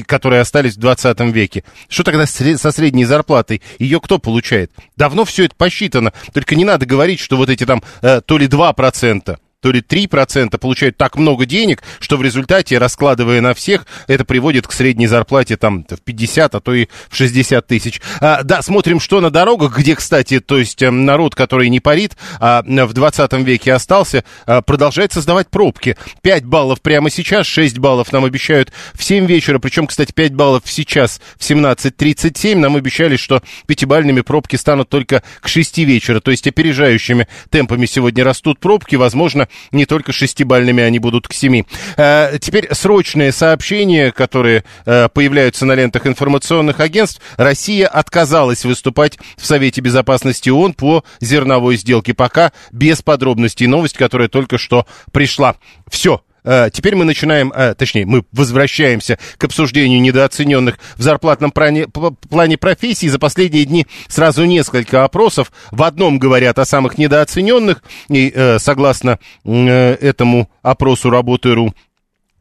которые 0.07 0.41
остались 0.41 0.77
в 0.77 0.81
20 0.81 1.21
веке. 1.33 1.65
Что 1.89 2.05
тогда 2.05 2.27
со 2.27 2.73
средней 2.73 3.05
зарплатой? 3.05 3.63
Ее 3.79 4.01
кто 4.01 4.19
получает? 4.19 4.73
Давно 4.97 5.25
все 5.25 5.45
это 5.45 5.55
посчитано. 5.57 6.13
Только 6.33 6.55
не 6.55 6.65
надо 6.65 6.87
говорить, 6.87 7.21
что 7.21 7.37
вот 7.37 7.51
эти 7.51 7.65
там 7.67 7.83
э, 8.03 8.21
то 8.25 8.39
ли 8.39 8.47
2%, 8.47 9.39
то 9.63 9.71
ли 9.71 9.81
3% 9.81 10.59
получают 10.59 10.97
так 10.97 11.17
много 11.17 11.47
денег, 11.47 11.83
что 12.01 12.17
в 12.17 12.23
результате, 12.23 12.79
раскладывая 12.79 13.41
на 13.41 13.55
всех, 13.55 13.87
это 14.09 14.25
приводит 14.25 14.67
к 14.67 14.73
средней 14.73 15.07
зарплате 15.07 15.57
там 15.57 15.87
в 15.89 16.01
50, 16.01 16.55
а 16.57 16.61
то 16.61 16.75
и 16.75 16.89
в 17.09 17.17
60 17.17 17.65
тысяч. 17.67 18.03
А, 18.21 18.43
да, 18.43 18.61
смотрим, 18.61 18.99
что 18.99 19.21
на 19.21 19.31
дорогах, 19.31 19.79
где, 19.79 19.95
кстати, 19.95 20.41
то 20.41 20.59
есть 20.59 20.83
эм, 20.83 21.05
народ, 21.05 21.37
который 21.37 21.69
не 21.69 21.79
парит, 21.79 22.17
а 22.41 22.63
в 22.63 22.93
20 22.93 23.33
веке 23.45 23.73
остался, 23.73 24.25
а, 24.47 24.63
продолжает 24.63 25.13
создавать 25.13 25.49
пробки. 25.49 25.97
5 26.23 26.45
баллов 26.45 26.83
прямо 26.83 27.09
сейчас, 27.09 27.47
6 27.47 27.79
баллов 27.79 28.13
нам 28.13 28.25
обещают 28.25 28.73
в 28.95 29.05
7 29.05 29.27
вечера, 29.27 29.61
причем, 29.61 29.87
кстати, 29.87 30.11
5 30.13 30.35
баллов 30.35 30.65
сейчас 30.67 31.21
в 31.39 31.49
17.37. 31.49 32.57
Нам 32.57 32.75
обещали, 32.75 33.15
что 33.15 33.43
пятибальными 33.67 34.23
пробки 34.23 34.57
станут 34.57 34.89
только 34.89 35.23
к 35.41 35.47
6 35.47 35.79
вечера, 35.79 36.19
то 36.19 36.33
есть 36.33 36.49
опережающими 36.49 37.29
темпами 37.49 37.87
сегодня 37.87 38.25
растут 38.25 38.59
пробки, 38.59 38.97
возможно, 38.97 39.47
не 39.71 39.87
только 39.87 40.13
шестибальными 40.13 40.83
они 40.83 40.99
будут 40.99 41.29
к 41.29 41.33
семи. 41.33 41.67
Э, 41.97 42.39
теперь 42.41 42.69
срочные 42.73 43.33
сообщения, 43.33 44.13
которые 44.13 44.65
э, 44.85 45.09
появляются 45.09 45.67
на 45.67 45.73
лентах 45.73 46.07
информационных 46.07 46.81
агентств. 46.81 47.21
Россия 47.37 47.87
отказалась 47.87 48.65
выступать 48.65 49.19
в 49.37 49.47
Совете 49.47 49.81
Безопасности 49.81 50.51
ООН 50.51 50.75
по 50.75 51.05
зерновой 51.21 51.77
сделке. 51.77 52.15
Пока 52.15 52.53
без 52.71 53.03
подробностей. 53.03 53.67
Новость, 53.67 53.97
которая 53.97 54.29
только 54.29 54.59
что 54.59 54.87
пришла. 55.13 55.57
Все. 55.91 56.23
Э, 56.45 56.71
теперь 56.73 56.97
мы 56.97 57.05
начинаем, 57.05 57.53
э, 57.53 57.75
точнее, 57.75 58.07
мы 58.07 58.25
возвращаемся 58.33 59.19
к 59.39 59.45
обсуждению 59.45 60.01
недооцененных 60.01 60.79
в 60.97 61.03
зарплатном 61.03 61.53
плане, 61.53 61.87
профессий. 62.59 63.09
За 63.09 63.19
последние 63.19 63.65
дни 63.65 63.87
сразу 64.09 64.45
несколько 64.45 65.05
опросов. 65.05 65.53
В 65.71 65.83
одном 65.83 66.19
говорят 66.19 66.59
о 66.59 66.65
самых 66.65 66.99
недооцененных, 66.99 67.83
и 68.09 68.33
э, 68.35 68.59
согласно 68.59 69.19
этому 69.45 70.51
опросу 70.63 71.11
Работы.ру, 71.11 71.75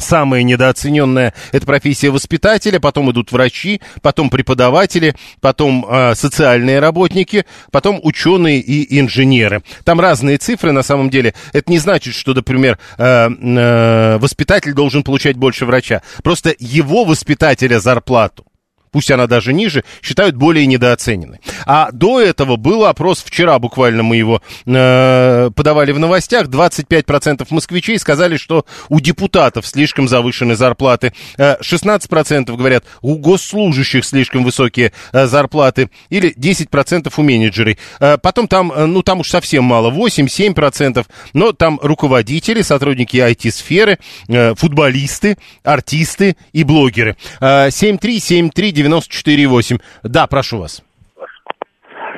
Самая 0.02 0.42
недооцененная– 0.44 1.34
это 1.52 1.66
профессия 1.66 2.10
воспитателя, 2.10 2.80
потом 2.80 3.12
идут 3.12 3.32
врачи, 3.32 3.82
потом 4.02 4.30
преподаватели, 4.30 5.16
потом 5.40 5.86
э, 5.88 6.16
социальные 6.16 6.80
работники, 6.80 7.46
потом 7.72 8.00
ученые 8.02 8.60
и 8.60 9.00
инженеры. 9.00 9.64
Там 9.84 10.00
разные 10.00 10.38
цифры 10.38 10.72
на 10.72 10.82
самом 10.82 11.10
деле. 11.10 11.36
Это 11.54 11.72
не 11.72 11.78
значит, 11.78 12.16
что, 12.16 12.34
например, 12.34 12.80
э, 12.98 13.30
э, 13.30 14.18
воспитатель 14.18 14.74
должен 14.74 15.04
получать 15.04 15.38
больше 15.38 15.66
врача. 15.66 16.02
Просто 16.24 16.56
его 16.58 17.06
воспитателя 17.06 17.80
зарплату 17.80 18.46
пусть 18.92 19.12
она 19.12 19.28
даже 19.28 19.54
ниже, 19.54 19.84
считают 20.02 20.36
более 20.36 20.66
недооцененной. 20.66 21.40
А 21.66 21.92
до 21.92 22.20
этого 22.20 22.58
был 22.58 22.86
опрос, 22.86 23.24
вчера 23.24 23.58
буквально 23.60 24.04
мы 24.04 24.18
его 24.18 24.42
э, 24.66 25.50
подавали 25.56 25.92
в 25.92 26.00
новостях, 26.00 26.48
25% 26.48 27.48
москвичей 27.50 27.98
сказали, 28.00 28.38
что 28.38 28.66
у 28.90 29.00
депутатов 29.00 29.66
слишком 29.66 30.08
завышены 30.08 30.56
зарплаты, 30.56 31.14
э, 31.38 31.58
16% 31.62 32.56
говорят, 32.56 32.84
у 33.02 33.18
госслужащих 33.18 34.04
слишком 34.06 34.44
высокие 34.44 34.92
э, 35.14 35.26
зарплаты, 35.26 35.90
или 36.10 36.34
10% 36.36 37.12
у 37.16 37.22
менеджерей. 37.22 37.78
Э, 38.00 38.18
потом 38.18 38.48
там, 38.48 38.72
э, 38.72 38.86
ну 38.86 39.02
там 39.04 39.22
уж 39.22 39.30
совсем 39.30 39.64
мало, 39.64 39.92
8-7%, 39.92 41.06
но 41.34 41.52
там 41.54 41.80
руководители, 41.82 42.62
сотрудники 42.62 43.18
IT-сферы, 43.18 44.00
э, 44.28 44.54
футболисты, 44.56 45.38
артисты 45.64 46.36
и 46.52 46.64
блогеры. 46.64 47.16
Э, 47.40 47.70
73739 47.72 48.81
94,8. 48.82 49.80
Да, 50.04 50.28
прошу 50.28 50.60
вас. 50.60 50.84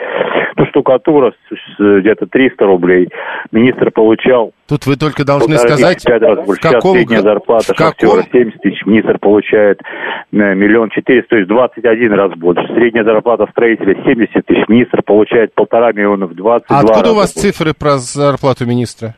ну, 0.56 0.65
штукатура 0.67 1.34
где-то 1.80 2.28
300 2.28 2.65
рублей. 2.65 3.10
Министр 3.52 3.91
получал... 3.91 4.54
Тут 4.67 4.86
вы 4.86 4.95
только 4.95 5.26
должны 5.26 5.58
сказать, 5.58 6.04
в 6.04 6.08
раз 6.08 6.45
больше. 6.45 6.62
В 6.62 6.63
каком... 6.63 6.93
Сейчас 6.93 6.93
средняя 6.93 7.21
зарплата 7.21 7.74
в 7.74 7.78
шахтера 7.78 8.10
каком... 8.10 8.32
70 8.32 8.62
тысяч, 8.62 8.86
министр 8.86 9.17
получает 9.19 9.82
э, 9.82 9.84
миллион 10.32 10.89
четыреста, 10.89 11.30
то 11.30 11.38
есть 11.38 11.50
21 11.50 12.13
раз 12.13 12.32
больше. 12.38 12.65
Средняя 12.74 13.04
зарплата 13.04 13.48
строителя 13.52 13.95
70 14.04 14.45
тысяч, 14.45 14.67
министр 14.67 15.02
получает 15.04 15.54
полтора 15.54 15.91
миллиона 15.91 16.26
в 16.26 16.34
22 16.34 16.78
а 16.78 16.82
откуда 16.82 17.12
у 17.12 17.15
вас 17.15 17.34
больше. 17.34 17.52
цифры 17.52 17.74
про 17.74 17.98
зарплату 17.98 18.65
министра? 18.65 19.15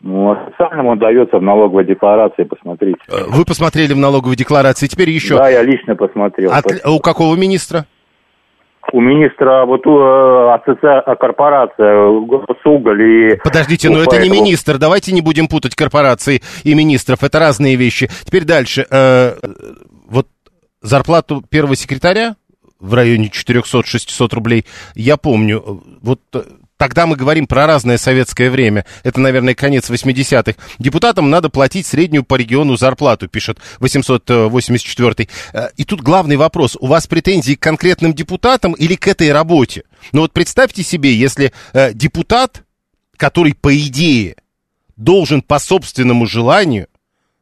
Ну, 0.00 0.30
официально 0.30 0.84
он 0.84 0.98
дается 0.98 1.38
в 1.38 1.42
налоговой 1.42 1.84
декларации, 1.84 2.44
посмотрите. 2.44 3.00
Э, 3.08 3.24
вы 3.28 3.44
посмотрели 3.44 3.92
в 3.94 3.96
налоговой 3.98 4.36
декларации, 4.36 4.86
теперь 4.86 5.10
еще... 5.10 5.36
Да, 5.36 5.48
я 5.48 5.62
лично 5.62 5.96
посмотрел. 5.96 6.52
От... 6.52 6.66
У 6.86 7.00
какого 7.00 7.34
министра? 7.34 7.86
У 8.92 9.00
министра 9.00 9.66
вот 9.66 9.86
у 9.86 9.98
э, 9.98 10.54
ассоциация, 10.54 11.14
корпорация 11.16 12.10
Госуголь 12.20 13.02
и... 13.02 13.36
Подождите, 13.42 13.90
но 13.90 14.02
это 14.02 14.20
не 14.20 14.30
министр, 14.30 14.78
давайте 14.78 15.12
не 15.12 15.20
будем 15.20 15.48
путать 15.48 15.74
корпорации 15.74 16.42
и 16.62 16.74
министров, 16.74 17.24
это 17.24 17.40
разные 17.40 17.74
вещи. 17.74 18.08
Теперь 18.24 18.44
дальше. 18.44 18.86
Э, 18.90 19.32
вот 20.08 20.28
зарплату 20.80 21.42
первого 21.50 21.74
секретаря 21.74 22.36
в 22.78 22.94
районе 22.94 23.26
400-600 23.28 24.34
рублей, 24.34 24.64
я 24.94 25.16
помню, 25.16 25.82
вот 26.00 26.20
Тогда 26.78 27.06
мы 27.06 27.16
говорим 27.16 27.48
про 27.48 27.66
разное 27.66 27.98
советское 27.98 28.50
время. 28.50 28.86
Это, 29.02 29.18
наверное, 29.20 29.56
конец 29.56 29.90
80-х. 29.90 30.54
Депутатам 30.78 31.28
надо 31.28 31.50
платить 31.50 31.86
среднюю 31.86 32.22
по 32.22 32.36
региону 32.36 32.76
зарплату, 32.76 33.26
пишет 33.26 33.58
884 33.80 35.28
э, 35.52 35.68
И 35.76 35.84
тут 35.84 36.00
главный 36.02 36.36
вопрос. 36.36 36.76
У 36.80 36.86
вас 36.86 37.08
претензии 37.08 37.54
к 37.54 37.60
конкретным 37.60 38.14
депутатам 38.14 38.74
или 38.74 38.94
к 38.94 39.08
этой 39.08 39.32
работе? 39.32 39.82
Ну 40.12 40.20
вот 40.20 40.32
представьте 40.32 40.84
себе, 40.84 41.12
если 41.12 41.52
э, 41.72 41.92
депутат, 41.92 42.62
который, 43.16 43.54
по 43.54 43.76
идее, 43.76 44.36
должен 44.96 45.42
по 45.42 45.58
собственному 45.58 46.26
желанию 46.26 46.86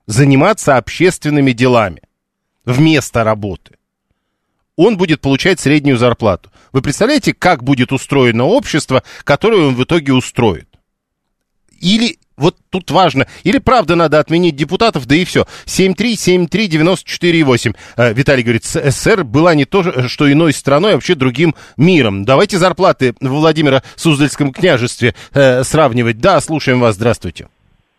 заниматься 0.06 0.78
общественными 0.78 1.52
делами 1.52 2.00
вместо 2.64 3.22
работы, 3.22 3.72
он 4.76 4.96
будет 4.96 5.20
получать 5.20 5.60
среднюю 5.60 5.96
зарплату. 5.96 6.50
Вы 6.72 6.82
представляете, 6.82 7.34
как 7.34 7.64
будет 7.64 7.92
устроено 7.92 8.44
общество, 8.44 9.02
которое 9.24 9.62
он 9.62 9.74
в 9.74 9.84
итоге 9.84 10.12
устроит? 10.12 10.68
Или, 11.80 12.18
вот 12.36 12.56
тут 12.70 12.90
важно, 12.90 13.26
или 13.42 13.58
правда 13.58 13.96
надо 13.96 14.18
отменить 14.18 14.56
депутатов, 14.56 15.06
да 15.06 15.16
и 15.16 15.24
все. 15.24 15.46
7373948. 15.66 17.76
Э, 17.96 18.12
Виталий 18.12 18.42
говорит, 18.42 18.64
СССР 18.64 19.24
была 19.24 19.54
не 19.54 19.64
то, 19.64 20.08
что 20.08 20.30
иной 20.30 20.52
страной, 20.52 20.92
а 20.92 20.94
вообще 20.94 21.14
другим 21.14 21.54
миром. 21.76 22.24
Давайте 22.24 22.58
зарплаты 22.58 23.14
в 23.20 23.28
Владимира 23.28 23.82
Суздальском 23.96 24.52
княжестве 24.52 25.14
сравнивать. 25.32 26.18
Да, 26.18 26.40
слушаем 26.40 26.80
вас, 26.80 26.96
здравствуйте. 26.96 27.48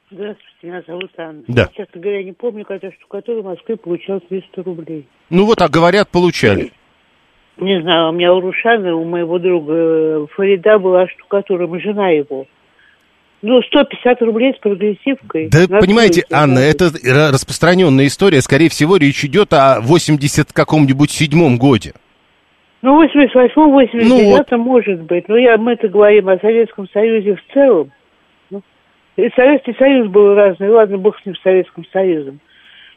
Здравствуйте, 0.09 0.46
меня 0.67 0.83
зовут 0.87 1.11
Анна. 1.17 1.43
Да. 1.47 1.61
Я, 1.61 1.85
честно 1.85 2.01
говоря, 2.01 2.23
не 2.23 2.33
помню, 2.33 2.65
когда 2.65 2.91
штукатур 2.91 3.41
в 3.41 3.45
Москве 3.45 3.77
получал 3.77 4.19
300 4.19 4.63
рублей. 4.63 5.07
Ну 5.29 5.45
вот, 5.45 5.61
а 5.61 5.69
говорят, 5.69 6.09
получали. 6.09 6.71
Не 7.57 7.81
знаю, 7.81 8.09
у 8.09 8.11
меня 8.11 8.33
у 8.33 8.39
Рушана, 8.39 8.95
у 8.95 9.03
моего 9.03 9.39
друга 9.39 9.73
э, 9.73 10.27
Фарида 10.35 10.77
была 10.77 11.07
штукатура, 11.07 11.67
жена 11.79 12.09
его. 12.09 12.45
Ну, 13.41 13.61
150 13.61 14.21
рублей 14.23 14.53
с 14.53 14.59
прогрессивкой. 14.59 15.49
Да, 15.49 15.79
понимаете, 15.79 16.23
Анна, 16.31 16.59
это 16.59 16.89
распространенная 17.31 18.07
история. 18.07 18.41
Скорее 18.41 18.69
всего, 18.69 18.97
речь 18.97 19.23
идет 19.23 19.53
о 19.53 19.79
80 19.81 20.51
каком-нибудь 20.53 21.11
седьмом 21.11 21.57
годе. 21.57 21.93
Ну, 22.81 23.03
88-м, 23.03 23.77
89-м 23.77 24.07
ну, 24.07 24.29
вот. 24.31 24.51
может 24.51 25.01
быть. 25.03 25.27
Но 25.27 25.37
я, 25.37 25.57
мы-то 25.57 25.87
говорим 25.87 26.29
о 26.29 26.37
Советском 26.39 26.87
Союзе 26.89 27.35
в 27.35 27.53
целом. 27.53 27.91
И 29.17 29.29
Советский 29.35 29.73
Союз 29.73 30.09
был 30.09 30.35
разный. 30.35 30.69
Ладно, 30.69 30.97
бог 30.99 31.19
с 31.19 31.25
ним, 31.25 31.35
Советским 31.43 31.85
Союзом. 31.91 32.39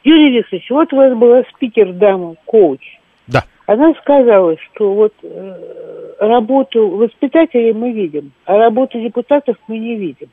Юрий 0.05 0.39
Викторович, 0.39 0.71
вот 0.71 0.93
у 0.93 0.97
вас 0.97 1.15
была 1.15 1.43
спикер-дама, 1.55 2.37
коуч. 2.45 2.81
Да. 3.27 3.43
Она 3.67 3.95
сказала, 3.95 4.57
что 4.59 4.93
вот 4.93 5.15
э, 5.23 6.17
работу 6.21 6.89
воспитателей 6.89 7.73
мы 7.73 7.93
видим, 7.93 8.33
а 8.45 8.59
работу 8.59 9.01
депутатов 9.01 9.57
мы 9.67 9.79
не 9.79 9.97
видим. 9.97 10.29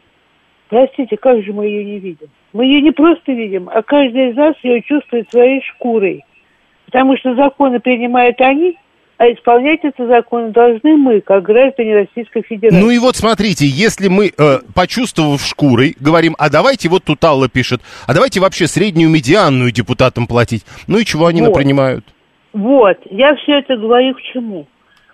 Простите, 0.70 1.16
как 1.16 1.42
же 1.44 1.54
мы 1.54 1.66
ее 1.66 1.86
не 1.86 2.00
видим? 2.00 2.28
Мы 2.52 2.66
ее 2.66 2.82
не 2.82 2.92
просто 2.92 3.32
видим, 3.32 3.70
а 3.74 3.82
каждый 3.82 4.32
из 4.32 4.36
нас 4.36 4.56
ее 4.64 4.82
чувствует 4.82 5.30
своей 5.30 5.62
шкурой. 5.62 6.24
Потому 6.86 7.16
что 7.18 7.36
законы 7.36 7.80
принимают 7.80 8.40
они, 8.42 8.78
а 9.18 9.32
исполнять 9.32 9.84
этот 9.84 10.08
закон 10.08 10.52
должны 10.52 10.96
мы, 10.96 11.22
как 11.22 11.44
граждане 11.44 11.96
Российской 11.96 12.44
Федерации. 12.44 12.80
Ну 12.80 12.92
и 12.92 13.00
вот 13.00 13.16
смотрите, 13.16 13.66
если 13.66 14.08
мы, 14.08 14.28
э, 14.28 14.60
почувствовав 14.76 15.42
шкурой, 15.42 15.96
говорим, 16.00 16.36
а 16.38 16.50
давайте, 16.50 16.88
вот 16.88 17.04
тут 17.04 17.24
Алла 17.24 17.50
пишет, 17.50 17.82
а 18.08 18.14
давайте 18.14 18.40
вообще 18.40 18.68
среднюю 18.68 19.10
медианную 19.10 19.72
депутатам 19.72 20.28
платить. 20.28 20.66
Ну 20.88 21.00
и 21.00 21.06
чего 21.06 21.26
они 21.26 21.42
вот. 21.42 21.50
напринимают? 21.50 22.06
Вот, 22.54 22.98
я 23.10 23.36
все 23.38 23.60
это 23.60 23.76
говорю 23.76 24.14
к 24.14 24.22
чему? 24.22 24.68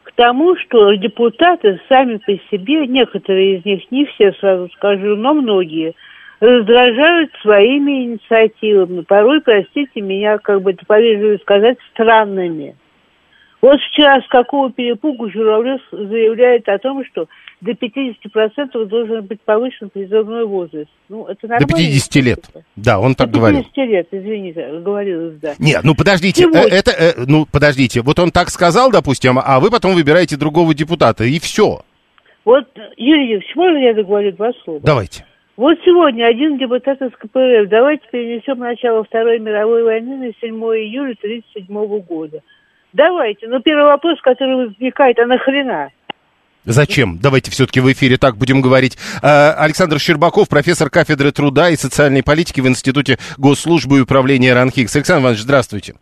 К 0.04 0.12
тому, 0.16 0.56
что 0.58 0.94
депутаты 0.96 1.80
сами 1.88 2.18
по 2.18 2.34
себе, 2.52 2.86
некоторые 2.88 3.60
из 3.60 3.66
них, 3.66 3.90
не 3.90 4.06
все 4.06 4.34
сразу 4.34 4.70
скажу, 4.76 5.16
но 5.16 5.34
многие, 5.34 5.94
раздражают 6.42 7.32
своими 7.42 8.04
инициативами, 8.04 9.02
порой, 9.02 9.40
простите 9.40 10.02
меня, 10.02 10.38
как 10.40 10.62
бы 10.62 10.72
это 10.72 10.86
повежливо 10.86 11.38
сказать, 11.38 11.78
странными. 11.94 12.76
Вот 13.64 13.80
вчера 13.80 14.20
с 14.20 14.28
какого 14.28 14.74
перепугу 14.74 15.32
Журавлев 15.32 15.80
заявляет 15.90 16.68
о 16.68 16.78
том, 16.80 17.02
что 17.06 17.30
до 17.62 17.72
50% 17.72 18.86
должен 18.88 19.26
быть 19.26 19.40
повышен 19.40 19.90
призывной 19.90 20.46
возраст. 20.46 20.90
Ну, 21.08 21.28
это 21.28 21.48
нормально. 21.48 21.68
До 21.68 21.74
50 21.74 22.16
лет. 22.26 22.40
Да, 22.76 23.00
он 23.00 23.16
так 23.16 23.32
до 23.32 23.40
50 23.40 23.40
говорил. 23.40 23.60
До 23.60 23.70
50 23.70 23.88
лет, 23.88 24.08
извините, 24.12 24.82
говорилось, 24.82 25.40
да. 25.40 25.54
Нет, 25.60 25.80
ну 25.86 25.96
подождите, 25.96 26.44
э, 26.44 26.58
это, 26.58 26.92
э, 26.92 27.14
ну 27.26 27.46
подождите, 27.50 28.02
вот 28.02 28.20
он 28.20 28.32
так 28.32 28.50
сказал, 28.50 28.92
допустим, 28.92 29.40
а 29.42 29.62
вы 29.62 29.72
потом 29.72 29.94
выбираете 29.94 30.36
другого 30.36 30.74
депутата, 30.74 31.24
и 31.24 31.40
все. 31.40 31.84
Вот, 32.44 32.68
Юрий 32.98 33.30
Юрьевич, 33.30 33.56
можно 33.56 33.78
я 33.78 33.94
договорю 33.94 34.34
два 34.34 34.52
слова? 34.66 34.82
Давайте. 34.84 35.26
Вот 35.56 35.78
сегодня 35.86 36.26
один 36.26 36.58
депутат 36.58 37.02
из 37.02 37.12
КПРФ, 37.12 37.70
давайте 37.70 38.04
перенесем 38.12 38.60
начало 38.60 39.06
Второй 39.06 39.40
мировой 39.40 39.84
войны 39.84 40.18
на 40.18 40.34
7 40.42 40.54
июля 40.54 41.16
1937 41.24 42.00
года. 42.00 42.42
Давайте. 42.94 43.48
Но 43.48 43.60
первый 43.60 43.86
вопрос, 43.86 44.20
который 44.22 44.68
возникает, 44.68 45.20
а 45.20 45.26
нахрена? 45.26 45.90
Зачем? 46.66 47.20
Давайте 47.20 47.52
все-таки 47.52 47.82
в 47.82 47.92
эфире 47.92 48.18
так 48.18 48.38
будем 48.38 48.62
говорить. 48.62 48.98
Э, 49.22 49.52
Александр 49.52 50.00
Щербаков, 50.00 50.48
профессор 50.48 50.90
кафедры 50.90 51.32
труда 51.32 51.70
и 51.70 51.76
социальной 51.76 52.24
политики 52.24 52.62
в 52.62 52.68
Институте 52.68 53.18
госслужбы 53.38 53.98
и 53.98 54.02
управления 54.02 54.54
РАНХИКС. 54.54 54.96
Александр 54.96 55.24
Иванович, 55.24 55.42
здравствуйте. 55.42 55.96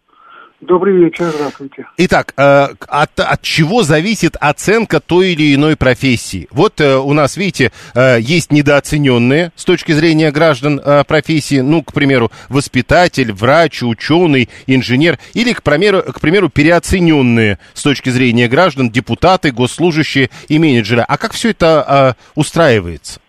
Добрый 0.61 0.95
вечер, 0.95 1.25
здравствуйте. 1.25 1.87
Итак, 1.97 2.33
э, 2.37 2.67
от, 2.87 3.19
от 3.19 3.41
чего 3.41 3.81
зависит 3.81 4.35
оценка 4.39 4.99
той 4.99 5.33
или 5.33 5.55
иной 5.55 5.75
профессии? 5.75 6.47
Вот 6.51 6.79
э, 6.79 6.97
у 6.97 7.13
нас, 7.13 7.35
видите, 7.35 7.71
э, 7.95 8.19
есть 8.19 8.51
недооцененные 8.51 9.51
с 9.55 9.65
точки 9.65 9.91
зрения 9.91 10.31
граждан 10.31 10.79
профессии, 11.07 11.61
ну, 11.61 11.81
к 11.81 11.93
примеру, 11.93 12.29
воспитатель, 12.47 13.33
врач, 13.33 13.81
ученый, 13.81 14.49
инженер, 14.67 15.17
или, 15.33 15.53
к 15.53 15.63
примеру, 15.63 16.03
к 16.03 16.21
примеру, 16.21 16.49
переоцененные 16.49 17.57
с 17.73 17.81
точки 17.81 18.09
зрения 18.09 18.47
граждан 18.47 18.91
депутаты, 18.91 19.51
госслужащие 19.51 20.29
и 20.47 20.59
менеджеры. 20.59 21.03
А 21.07 21.17
как 21.17 21.31
все 21.31 21.49
это 21.51 22.15
устраивается? 22.35 23.19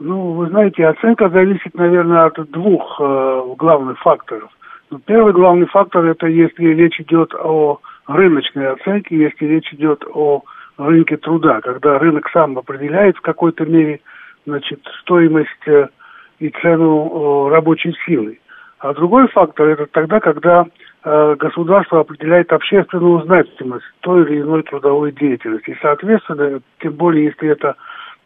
Ну, 0.00 0.32
вы 0.32 0.48
знаете, 0.48 0.86
оценка 0.86 1.28
зависит, 1.28 1.74
наверное, 1.74 2.26
от 2.26 2.50
двух 2.50 2.98
главных 2.98 4.00
факторов– 4.00 4.50
первый 4.98 5.32
главный 5.32 5.66
фактор 5.66 6.04
это 6.04 6.26
если 6.26 6.66
речь 6.66 7.00
идет 7.00 7.34
о 7.34 7.80
рыночной 8.06 8.68
оценке, 8.72 9.16
если 9.16 9.46
речь 9.46 9.72
идет 9.72 10.04
о 10.12 10.42
рынке 10.78 11.16
труда, 11.16 11.60
когда 11.60 11.98
рынок 11.98 12.28
сам 12.32 12.58
определяет 12.58 13.16
в 13.16 13.20
какой-то 13.20 13.64
мере 13.64 14.00
значит, 14.46 14.80
стоимость 15.00 15.50
э, 15.66 15.88
и 16.40 16.50
цену 16.60 17.48
рабочей 17.48 17.94
силы. 18.04 18.38
А 18.80 18.92
другой 18.94 19.28
фактор 19.28 19.68
это 19.68 19.86
тогда, 19.86 20.18
когда 20.18 20.66
э, 21.04 21.36
государство 21.38 22.00
определяет 22.00 22.52
общественную 22.52 23.22
значимость 23.22 23.84
той 24.00 24.22
или 24.22 24.40
иной 24.40 24.64
трудовой 24.64 25.12
деятельности. 25.12 25.70
И, 25.70 25.78
соответственно, 25.80 26.60
тем 26.80 26.94
более, 26.94 27.26
если 27.26 27.48
это 27.50 27.76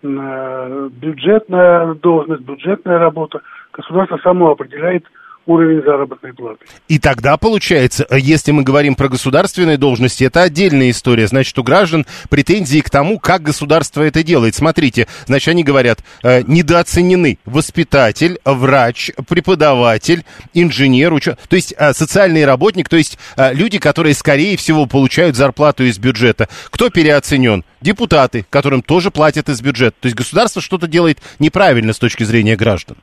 э, 0.03 0.89
бюджетная 0.93 1.95
должность, 1.95 2.43
бюджетная 2.43 2.99
работа, 2.99 3.43
государство 3.73 4.19
само 4.23 4.53
определяет 4.53 5.05
уровень 5.47 5.83
заработной 5.83 6.33
платы. 6.33 6.67
И 6.89 6.99
тогда 6.99 7.37
получается, 7.37 8.07
э, 8.11 8.19
если 8.19 8.51
мы 8.53 8.63
говорим 8.63 8.95
про 8.95 9.09
государственные 9.09 9.79
должности, 9.79 10.25
это 10.25 10.43
отдельная 10.43 10.91
история. 10.91 11.27
Значит, 11.27 11.59
у 11.59 11.63
граждан 11.63 12.05
претензии 12.29 12.81
к 12.81 12.91
тому, 12.91 13.19
как 13.19 13.43
государство 13.43 14.03
это 14.03 14.23
делает. 14.23 14.55
Смотрите, 14.55 15.07
значит, 15.27 15.49
они 15.49 15.65
говорят, 15.65 16.01
э, 16.23 16.43
недооценены 16.43 17.39
воспитатель, 17.45 18.39
врач, 18.45 19.13
преподаватель, 19.29 20.25
инженер, 20.53 21.13
ученый, 21.13 21.39
то 21.49 21.57
есть 21.57 21.75
э, 21.77 21.93
социальный 21.93 22.45
работник, 22.45 22.89
то 22.89 22.97
есть 22.97 23.19
э, 23.37 23.55
люди, 23.55 23.79
которые, 23.79 24.15
скорее 24.15 24.57
всего, 24.57 24.87
получают 24.87 25.37
зарплату 25.37 25.85
из 25.85 25.99
бюджета. 25.99 26.49
Кто 26.71 26.91
переоценен? 26.91 27.65
Депутаты, 27.81 28.45
которым 28.51 28.83
тоже 28.83 29.11
платят 29.11 29.49
из 29.49 29.61
бюджета. 29.61 29.97
То 30.01 30.07
есть 30.07 30.17
государство 30.17 30.61
что-то 30.61 30.89
делает 30.89 31.19
неправильно 31.39 31.93
с 31.93 31.99
точки 31.99 32.25
зрения 32.25 32.57
граждан. 32.57 32.97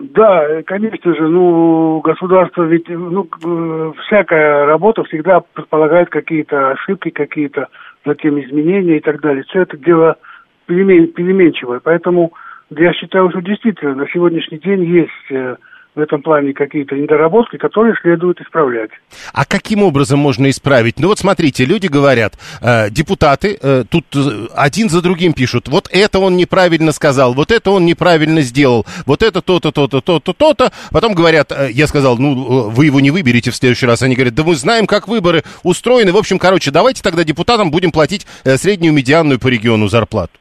Да, 0.00 0.62
конечно 0.62 1.14
же, 1.14 1.28
ну, 1.28 2.00
государство 2.00 2.62
ведь, 2.62 2.88
ну, 2.88 3.28
э, 3.44 3.92
всякая 4.06 4.64
работа 4.64 5.04
всегда 5.04 5.40
предполагает 5.40 6.08
какие-то 6.08 6.70
ошибки, 6.70 7.10
какие-то 7.10 7.68
затем 8.06 8.40
изменения 8.40 8.96
и 8.96 9.00
так 9.00 9.20
далее. 9.20 9.44
Все 9.48 9.60
это 9.60 9.76
дело 9.76 10.16
перемен, 10.64 11.08
переменчивое. 11.08 11.80
Поэтому 11.84 12.32
я 12.70 12.94
считаю, 12.94 13.28
что 13.28 13.42
действительно 13.42 13.94
на 13.94 14.08
сегодняшний 14.08 14.58
день 14.58 14.84
есть 14.84 15.30
э, 15.30 15.56
в 15.94 16.00
этом 16.00 16.22
плане 16.22 16.52
какие-то 16.52 16.94
недоработки, 16.94 17.56
которые 17.56 17.94
следует 18.00 18.40
исправлять. 18.40 18.90
А 19.32 19.44
каким 19.44 19.82
образом 19.82 20.18
можно 20.20 20.48
исправить? 20.48 20.98
Ну 20.98 21.08
вот 21.08 21.18
смотрите, 21.18 21.64
люди 21.64 21.88
говорят, 21.88 22.34
э, 22.60 22.90
депутаты 22.90 23.58
э, 23.60 23.84
тут 23.88 24.06
э, 24.14 24.46
один 24.54 24.88
за 24.88 25.02
другим 25.02 25.32
пишут, 25.32 25.68
вот 25.68 25.88
это 25.90 26.20
он 26.20 26.36
неправильно 26.36 26.92
сказал, 26.92 27.34
вот 27.34 27.50
это 27.50 27.70
он 27.70 27.86
неправильно 27.86 28.40
сделал, 28.42 28.86
вот 29.06 29.22
это 29.22 29.42
то-то, 29.42 29.72
то-то, 29.72 30.00
то-то, 30.00 30.32
то-то. 30.32 30.72
Потом 30.90 31.14
говорят, 31.14 31.52
э, 31.52 31.70
я 31.72 31.86
сказал, 31.86 32.18
ну 32.18 32.68
э, 32.68 32.70
вы 32.70 32.86
его 32.86 33.00
не 33.00 33.10
выберете 33.10 33.50
в 33.50 33.56
следующий 33.56 33.86
раз. 33.86 34.02
Они 34.02 34.14
говорят, 34.14 34.34
да 34.34 34.44
мы 34.44 34.54
знаем, 34.54 34.86
как 34.86 35.08
выборы 35.08 35.42
устроены. 35.62 36.12
В 36.12 36.16
общем, 36.16 36.38
короче, 36.38 36.70
давайте 36.70 37.02
тогда 37.02 37.24
депутатам 37.24 37.70
будем 37.70 37.90
платить 37.90 38.26
э, 38.44 38.56
среднюю 38.56 38.92
медианную 38.92 39.40
по 39.40 39.48
региону 39.48 39.88
зарплату. 39.88 40.39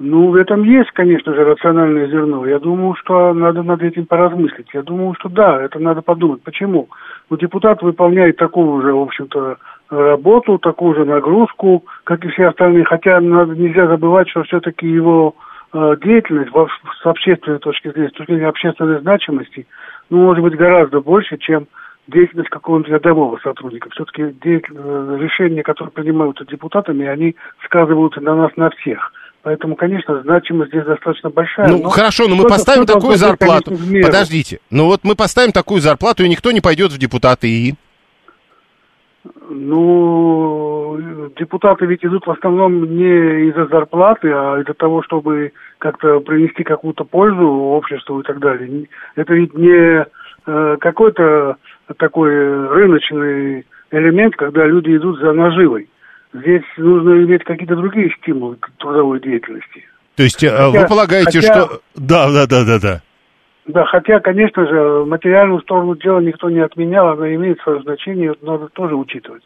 Ну, 0.00 0.30
в 0.30 0.36
этом 0.36 0.62
есть, 0.62 0.92
конечно 0.92 1.34
же, 1.34 1.44
рациональное 1.44 2.06
зерно. 2.06 2.46
Я 2.46 2.60
думаю, 2.60 2.94
что 2.94 3.32
надо 3.34 3.64
над 3.64 3.82
этим 3.82 4.06
поразмыслить. 4.06 4.68
Я 4.72 4.82
думаю, 4.82 5.14
что 5.18 5.28
да, 5.28 5.60
это 5.60 5.80
надо 5.80 6.02
подумать. 6.02 6.42
Почему? 6.42 6.88
Ну, 7.28 7.36
депутат 7.36 7.82
выполняет 7.82 8.36
такую 8.36 8.80
же, 8.82 8.92
в 8.92 9.00
общем-то, 9.00 9.56
работу, 9.90 10.58
такую 10.58 10.94
же 10.94 11.04
нагрузку, 11.04 11.84
как 12.04 12.24
и 12.24 12.28
все 12.28 12.46
остальные. 12.46 12.84
Хотя 12.84 13.20
надо, 13.20 13.56
нельзя 13.56 13.88
забывать, 13.88 14.28
что 14.28 14.44
все-таки 14.44 14.86
его 14.86 15.34
э, 15.72 15.96
деятельность 16.00 16.52
в, 16.52 16.68
с 17.02 17.06
общественной 17.06 17.58
точки 17.58 17.90
зрения, 17.90 18.10
с 18.10 18.12
точки 18.12 18.32
зрения 18.32 18.48
общественной 18.48 19.00
значимости, 19.00 19.66
ну, 20.10 20.18
может 20.18 20.44
быть, 20.44 20.54
гораздо 20.54 21.00
больше, 21.00 21.38
чем 21.38 21.66
деятельность 22.06 22.50
какого-нибудь 22.50 22.92
рядового 22.92 23.38
сотрудника. 23.38 23.90
Все-таки 23.90 24.22
э, 24.22 24.60
решения, 25.18 25.64
которые 25.64 25.90
принимаются 25.90 26.44
депутатами, 26.44 27.04
они 27.06 27.34
сказываются 27.64 28.20
на 28.20 28.36
нас 28.36 28.56
на 28.56 28.70
всех. 28.70 29.12
Поэтому, 29.48 29.76
конечно, 29.76 30.20
значимость 30.24 30.72
здесь 30.72 30.84
достаточно 30.84 31.30
большая. 31.30 31.68
Ну, 31.68 31.84
но 31.84 31.88
хорошо, 31.88 32.28
но 32.28 32.36
мы 32.36 32.46
поставим 32.46 32.84
такую 32.84 33.16
зарплату. 33.16 33.70
Подождите. 34.02 34.60
Ну, 34.70 34.84
вот 34.84 35.00
мы 35.04 35.14
поставим 35.14 35.52
такую 35.52 35.80
зарплату, 35.80 36.22
и 36.22 36.28
никто 36.28 36.52
не 36.52 36.60
пойдет 36.60 36.92
в 36.92 36.98
депутаты, 36.98 37.48
и... 37.48 37.74
Ну, 39.48 41.30
депутаты 41.38 41.86
ведь 41.86 42.04
идут 42.04 42.26
в 42.26 42.30
основном 42.30 42.94
не 42.94 43.48
из-за 43.48 43.68
зарплаты, 43.68 44.30
а 44.30 44.60
из-за 44.60 44.74
того, 44.74 45.02
чтобы 45.02 45.52
как-то 45.78 46.20
принести 46.20 46.62
какую-то 46.62 47.04
пользу 47.04 47.48
обществу 47.48 48.20
и 48.20 48.24
так 48.24 48.40
далее. 48.40 48.86
Это 49.16 49.32
ведь 49.32 49.54
не 49.54 50.06
э, 50.46 50.76
какой-то 50.78 51.56
такой 51.96 52.68
рыночный 52.68 53.64
элемент, 53.92 54.36
когда 54.36 54.66
люди 54.66 54.94
идут 54.94 55.20
за 55.20 55.32
наживой. 55.32 55.88
Здесь 56.32 56.64
нужно 56.76 57.22
иметь 57.24 57.44
какие-то 57.44 57.76
другие 57.76 58.10
стимулы 58.20 58.58
трудовой 58.78 59.20
деятельности. 59.20 59.84
То 60.16 60.22
есть 60.22 60.42
э, 60.42 60.50
хотя, 60.50 60.80
вы 60.80 60.86
полагаете, 60.86 61.40
хотя, 61.40 61.54
что... 61.54 61.80
Да, 61.94 62.30
да, 62.30 62.46
да, 62.46 62.64
да, 62.64 62.78
да. 62.78 63.02
Да, 63.66 63.84
хотя, 63.84 64.18
конечно 64.20 64.66
же, 64.66 65.04
материальную 65.04 65.60
сторону 65.60 65.94
дела 65.94 66.20
никто 66.20 66.48
не 66.48 66.60
отменял, 66.60 67.08
она 67.08 67.34
имеет 67.34 67.60
свое 67.60 67.82
значение, 67.82 68.34
надо 68.40 68.68
тоже 68.68 68.96
учитывать. 68.96 69.42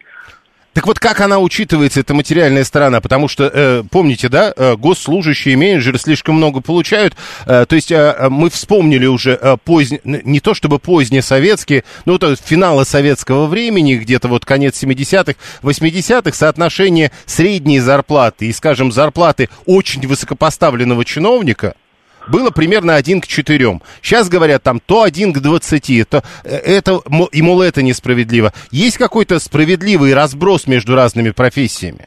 Так 0.73 0.87
вот, 0.87 0.99
как 0.99 1.21
она 1.21 1.39
учитывается, 1.39 2.01
эта 2.01 2.15
материальная 2.15 2.65
сторона? 2.65 3.03
Потому 3.03 3.29
что, 3.29 3.51
э, 3.53 3.83
помните, 3.91 4.31
да, 4.31 4.55
э, 4.57 4.77
госслужащие, 4.77 5.57
менеджеры 5.57 5.99
слишком 5.99 6.37
много 6.37 6.63
получают. 6.63 7.15
Э, 7.45 7.67
то 7.69 7.77
есть 7.77 7.93
э, 7.93 8.29
мы 8.31 8.49
вспомнили 8.49 9.05
уже 9.05 9.39
э, 9.41 9.57
поздние, 9.63 10.01
не 10.05 10.41
то 10.41 10.55
чтобы 10.55 10.79
поздние 10.79 11.21
советские, 11.21 11.85
но 12.07 12.17
вот 12.19 12.41
финалы 12.43 12.87
советского 12.87 13.47
времени, 13.47 13.97
где-то 13.97 14.29
вот 14.29 14.47
конец 14.47 14.83
70-х, 14.83 15.35
80-х, 15.63 16.35
соотношение 16.35 17.13
средней 17.27 17.79
зарплаты 17.79 18.47
и, 18.47 18.53
скажем, 18.53 18.93
зарплаты 18.93 19.51
очень 19.67 20.07
высокопоставленного 20.07 21.05
чиновника– 21.05 21.75
было 22.29 22.51
примерно 22.51 22.97
1 22.97 23.21
к 23.21 23.27
4. 23.27 23.81
Сейчас 24.01 24.29
говорят 24.29 24.63
там 24.63 24.81
то 24.81 25.03
1 25.03 25.33
к 25.33 25.41
20, 25.41 26.09
то 26.09 26.23
э, 26.45 26.57
это, 26.57 27.01
и 27.33 27.43
мол, 27.43 27.63
это 27.63 27.83
несправедливо. 27.83 28.53
Есть 28.71 28.99
какой-то 28.99 29.39
справедливый 29.39 30.15
разброс 30.15 30.67
между 30.67 30.95
разными 30.95 31.31
профессиями? 31.31 32.07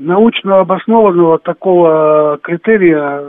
научно 0.00 0.60
обоснованного 0.60 1.38
такого 1.38 2.38
критерия 2.42 3.22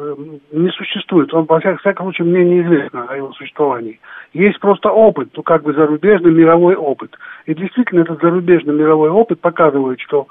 не 0.51 0.69
существует. 0.69 1.33
Он, 1.33 1.45
во 1.45 1.59
всяком 1.59 2.05
случае, 2.05 2.27
мне 2.27 2.45
неизвестно 2.45 3.05
о 3.07 3.15
его 3.15 3.31
существовании. 3.33 3.99
Есть 4.33 4.59
просто 4.59 4.89
опыт, 4.89 5.29
ну, 5.35 5.43
как 5.43 5.63
бы 5.63 5.73
зарубежный 5.73 6.31
мировой 6.31 6.75
опыт. 6.75 7.15
И 7.45 7.53
действительно, 7.53 8.01
этот 8.01 8.21
зарубежный 8.21 8.73
мировой 8.73 9.09
опыт 9.09 9.41
показывает, 9.41 9.99
что 9.99 10.27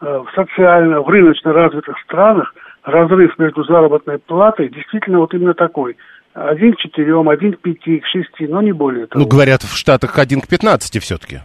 э, 0.00 0.06
в 0.06 0.34
социально, 0.34 1.02
в 1.02 1.08
рыночно 1.08 1.52
развитых 1.52 1.98
странах 2.00 2.54
разрыв 2.84 3.38
между 3.38 3.64
заработной 3.64 4.18
платой 4.18 4.68
действительно 4.68 5.18
вот 5.18 5.34
именно 5.34 5.54
такой. 5.54 5.96
Один 6.34 6.72
к 6.74 6.78
четырем, 6.78 7.28
один 7.28 7.52
к 7.52 7.60
пяти, 7.60 8.00
к 8.00 8.06
шести, 8.06 8.46
но 8.46 8.62
не 8.62 8.72
более 8.72 9.06
того. 9.06 9.22
Ну, 9.22 9.28
говорят, 9.28 9.62
в 9.62 9.76
Штатах 9.76 10.18
один 10.18 10.40
к 10.40 10.48
пятнадцати 10.48 10.98
все-таки. 10.98 11.40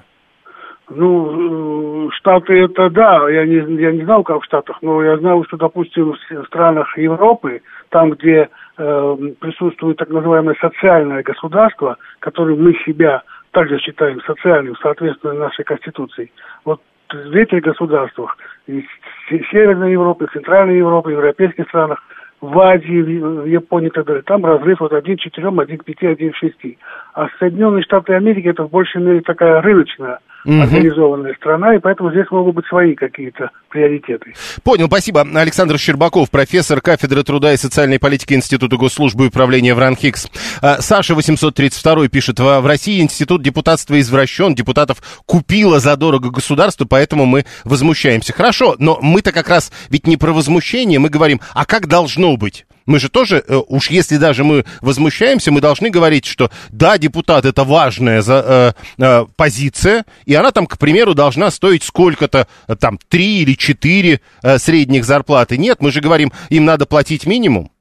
Ну, 0.89 2.07
э, 2.07 2.09
Штаты 2.13 2.53
это 2.53 2.89
да, 2.89 3.29
я 3.29 3.45
не, 3.45 3.81
я 3.81 3.91
не 3.91 4.05
знал, 4.05 4.23
как 4.23 4.41
в 4.41 4.45
Штатах, 4.45 4.77
но 4.81 5.03
я 5.03 5.17
знал, 5.17 5.43
что, 5.45 5.57
допустим, 5.57 6.13
в 6.13 6.45
странах 6.45 6.97
Европы, 6.97 7.61
там, 7.89 8.11
где 8.11 8.47
э, 8.77 9.17
присутствует 9.41 9.97
так 9.97 10.09
называемое 10.09 10.55
социальное 10.61 11.23
государство, 11.23 11.97
которое 12.19 12.55
мы 12.55 12.73
себя 12.85 13.23
также 13.51 13.79
считаем 13.79 14.21
социальным, 14.21 14.75
соответственно, 14.81 15.33
нашей 15.33 15.65
Конституции, 15.65 16.31
вот 16.63 16.81
в 17.13 17.35
этих 17.35 17.61
государствах, 17.61 18.37
в 18.67 18.83
Северной 19.29 19.93
Европе, 19.93 20.27
в 20.27 20.31
Центральной 20.31 20.77
Европе, 20.77 21.09
в 21.09 21.13
европейских 21.13 21.67
странах, 21.69 22.03
в 22.41 22.59
Азии, 22.59 23.01
в 23.01 23.45
Японии 23.45 23.87
и 23.87 23.91
так 23.91 24.05
далее, 24.05 24.21
там 24.23 24.45
разрыв 24.45 24.81
от 24.81 24.93
1 24.93 25.17
к 25.17 25.19
4, 25.19 25.47
1 25.47 25.77
к 25.77 25.85
5, 25.85 26.03
1 26.03 26.31
к 26.31 26.35
6. 26.35 26.55
А 27.13 27.27
Соединенные 27.39 27.83
Штаты 27.83 28.13
Америки 28.13 28.47
это 28.47 28.63
в 28.63 28.69
большей 28.69 29.01
мере 29.01 29.21
такая 29.21 29.61
рыночная 29.61 30.19
угу. 30.47 30.61
организованная 30.61 31.33
страна, 31.35 31.75
и 31.75 31.79
поэтому 31.79 32.11
здесь 32.11 32.25
могут 32.31 32.55
быть 32.55 32.65
свои 32.67 32.95
какие-то 32.95 33.51
приоритеты. 33.69 34.33
Понял, 34.63 34.87
спасибо. 34.87 35.21
Александр 35.35 35.77
Щербаков, 35.77 36.31
профессор 36.31 36.81
кафедры 36.81 37.23
труда 37.23 37.53
и 37.53 37.57
социальной 37.57 37.99
политики 37.99 38.33
Института 38.33 38.77
госслужбы 38.77 39.25
и 39.25 39.27
управления 39.27 39.73
в 39.73 39.79
РАНХИКС. 39.79 40.31
А, 40.61 40.81
Саша 40.81 41.15
832 41.15 42.07
пишет, 42.07 42.39
в 42.39 42.65
России 42.65 43.01
институт 43.01 43.41
депутатства 43.43 43.99
извращен, 43.99 44.55
депутатов 44.55 44.97
купило 45.25 45.79
задорого 45.79 46.31
государство, 46.31 46.85
поэтому 46.89 47.25
мы 47.25 47.45
возмущаемся. 47.65 48.33
Хорошо, 48.33 48.75
но 48.79 48.97
мы-то 49.01 49.31
как 49.31 49.49
раз 49.49 49.71
ведь 49.89 50.07
не 50.07 50.17
про 50.17 50.31
возмущение, 50.31 50.99
мы 50.99 51.09
говорим, 51.09 51.41
а 51.53 51.65
как 51.65 51.87
должно 51.87 52.37
быть? 52.37 52.65
Мы 52.87 52.99
же 52.99 53.09
тоже, 53.09 53.43
э, 53.45 53.61
уж 53.67 53.89
если 53.89 54.15
даже 54.17 54.43
мы 54.43 54.65
возмущаемся, 54.81 55.51
мы 55.51 55.59
должны 55.61 55.89
говорить, 55.89 56.25
что 56.25 56.49
да, 56.69 56.97
депутат 56.97 57.45
это 57.45 57.65
важная 57.65 58.21
за, 58.21 58.73
э, 58.97 59.03
э, 59.03 59.25
позиция, 59.35 60.05
и 60.25 60.33
она 60.33 60.51
там, 60.51 60.65
к 60.65 60.77
примеру, 60.79 61.13
должна 61.13 61.51
стоить 61.51 61.83
сколько-то, 61.83 62.47
э, 62.67 62.75
там, 62.77 62.97
3 63.09 63.41
или 63.41 63.53
4 63.55 64.21
э, 64.41 64.57
средних 64.57 65.03
зарплаты. 65.03 65.57
Нет, 65.57 65.81
мы 65.81 65.91
же 65.91 65.99
говорим, 65.99 66.31
им 66.49 66.63
надо 66.63 66.85
платить 66.85 67.25
минимум. 67.25 67.71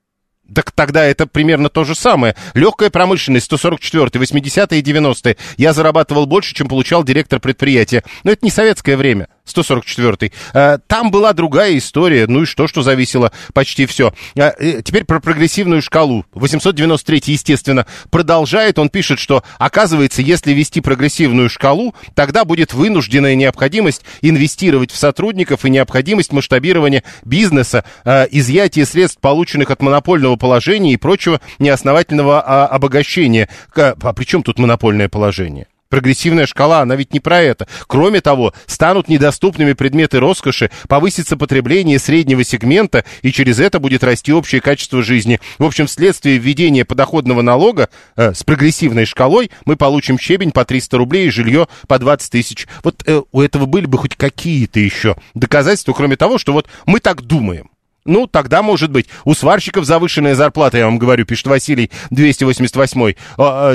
Так 0.52 0.72
тогда 0.72 1.04
это 1.04 1.26
примерно 1.26 1.68
то 1.68 1.84
же 1.84 1.94
самое. 1.94 2.34
Легкая 2.54 2.90
промышленность, 2.90 3.46
144 3.46 4.06
80-е 4.06 4.80
и 4.80 4.82
90-е. 4.82 5.36
Я 5.56 5.72
зарабатывал 5.72 6.26
больше, 6.26 6.54
чем 6.54 6.68
получал 6.68 7.04
директор 7.04 7.38
предприятия. 7.38 8.02
Но 8.24 8.32
это 8.32 8.44
не 8.44 8.50
советское 8.50 8.96
время. 8.96 9.28
144-й. 9.46 10.32
А, 10.52 10.78
там 10.78 11.10
была 11.10 11.32
другая 11.32 11.76
история, 11.78 12.26
ну 12.26 12.42
и 12.42 12.46
что, 12.46 12.66
что 12.66 12.82
зависело 12.82 13.32
почти 13.52 13.86
все. 13.86 14.12
А, 14.38 14.52
теперь 14.82 15.04
про 15.04 15.20
прогрессивную 15.20 15.82
шкалу. 15.82 16.24
893 16.32 17.22
естественно, 17.26 17.86
продолжает. 18.10 18.78
Он 18.78 18.88
пишет, 18.88 19.18
что, 19.18 19.42
оказывается, 19.58 20.22
если 20.22 20.52
вести 20.52 20.80
прогрессивную 20.80 21.48
шкалу, 21.48 21.94
тогда 22.14 22.44
будет 22.44 22.74
вынужденная 22.74 23.34
необходимость 23.34 24.04
инвестировать 24.22 24.90
в 24.90 24.96
сотрудников 24.96 25.64
и 25.64 25.70
необходимость 25.70 26.32
масштабирования 26.32 27.02
бизнеса, 27.24 27.84
а, 28.04 28.24
изъятие 28.24 28.86
средств, 28.86 29.20
полученных 29.20 29.70
от 29.70 29.82
монопольного 29.82 30.36
положения 30.36 30.92
и 30.92 30.96
прочего 30.96 31.40
неосновательного 31.58 32.40
обогащения. 32.66 33.48
А 33.74 34.12
при 34.12 34.24
чем 34.24 34.42
тут 34.42 34.58
монопольное 34.58 35.08
положение? 35.08 35.66
Прогрессивная 35.88 36.46
шкала, 36.46 36.80
она 36.80 36.96
ведь 36.96 37.12
не 37.12 37.20
про 37.20 37.40
это. 37.40 37.68
Кроме 37.86 38.20
того, 38.20 38.52
станут 38.66 39.08
недоступными 39.08 39.72
предметы 39.72 40.18
роскоши, 40.18 40.70
повысится 40.88 41.36
потребление 41.36 41.98
среднего 41.98 42.42
сегмента, 42.44 43.04
и 43.22 43.32
через 43.32 43.60
это 43.60 43.78
будет 43.78 44.02
расти 44.02 44.32
общее 44.32 44.60
качество 44.60 45.02
жизни. 45.02 45.40
В 45.58 45.64
общем, 45.64 45.86
вследствие 45.86 46.38
введения 46.38 46.84
подоходного 46.84 47.42
налога 47.42 47.88
э, 48.16 48.34
с 48.34 48.42
прогрессивной 48.42 49.04
шкалой 49.04 49.50
мы 49.64 49.76
получим 49.76 50.18
щебень 50.18 50.50
по 50.50 50.64
300 50.64 50.98
рублей 50.98 51.28
и 51.28 51.30
жилье 51.30 51.68
по 51.86 51.98
20 51.98 52.30
тысяч. 52.32 52.66
Вот 52.82 53.02
э, 53.06 53.22
у 53.30 53.40
этого 53.40 53.66
были 53.66 53.86
бы 53.86 53.98
хоть 53.98 54.16
какие-то 54.16 54.80
еще 54.80 55.16
доказательства, 55.34 55.92
кроме 55.92 56.16
того, 56.16 56.38
что 56.38 56.52
вот 56.52 56.66
мы 56.86 57.00
так 57.00 57.22
думаем. 57.22 57.70
Ну, 58.06 58.26
тогда, 58.26 58.62
может 58.62 58.90
быть, 58.90 59.08
у 59.24 59.34
сварщиков 59.34 59.84
завышенная 59.84 60.34
зарплата, 60.34 60.78
я 60.78 60.86
вам 60.86 60.98
говорю, 60.98 61.26
пишет 61.26 61.46
Василий 61.46 61.90
288, 62.10 63.14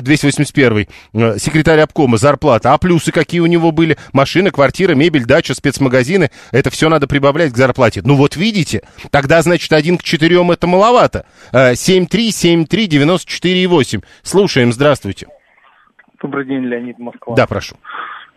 281, 0.01 0.87
э, 1.13 1.37
секретарь 1.37 1.81
обкома, 1.81 2.17
зарплата. 2.17 2.73
А 2.73 2.77
плюсы 2.77 3.11
какие 3.11 3.41
у 3.41 3.45
него 3.45 3.71
были? 3.71 3.97
Машина, 4.13 4.51
квартира, 4.51 4.95
мебель, 4.95 5.25
дача, 5.25 5.53
спецмагазины. 5.53 6.31
Это 6.51 6.69
все 6.69 6.87
надо 6.89 7.07
прибавлять 7.07 7.53
к 7.53 7.57
зарплате. 7.57 8.01
Ну, 8.03 8.15
вот 8.15 8.35
видите, 8.35 8.81
тогда, 9.09 9.41
значит, 9.41 9.71
один 9.73 9.97
к 9.97 10.03
четырем 10.03 10.51
это 10.51 10.67
маловато. 10.67 11.25
7373948. 11.53 13.97
Э, 13.97 14.01
Слушаем, 14.23 14.73
здравствуйте. 14.73 15.27
Добрый 16.21 16.45
день, 16.45 16.65
Леонид 16.65 16.99
Москва. 16.99 17.35
Да, 17.35 17.47
прошу. 17.47 17.77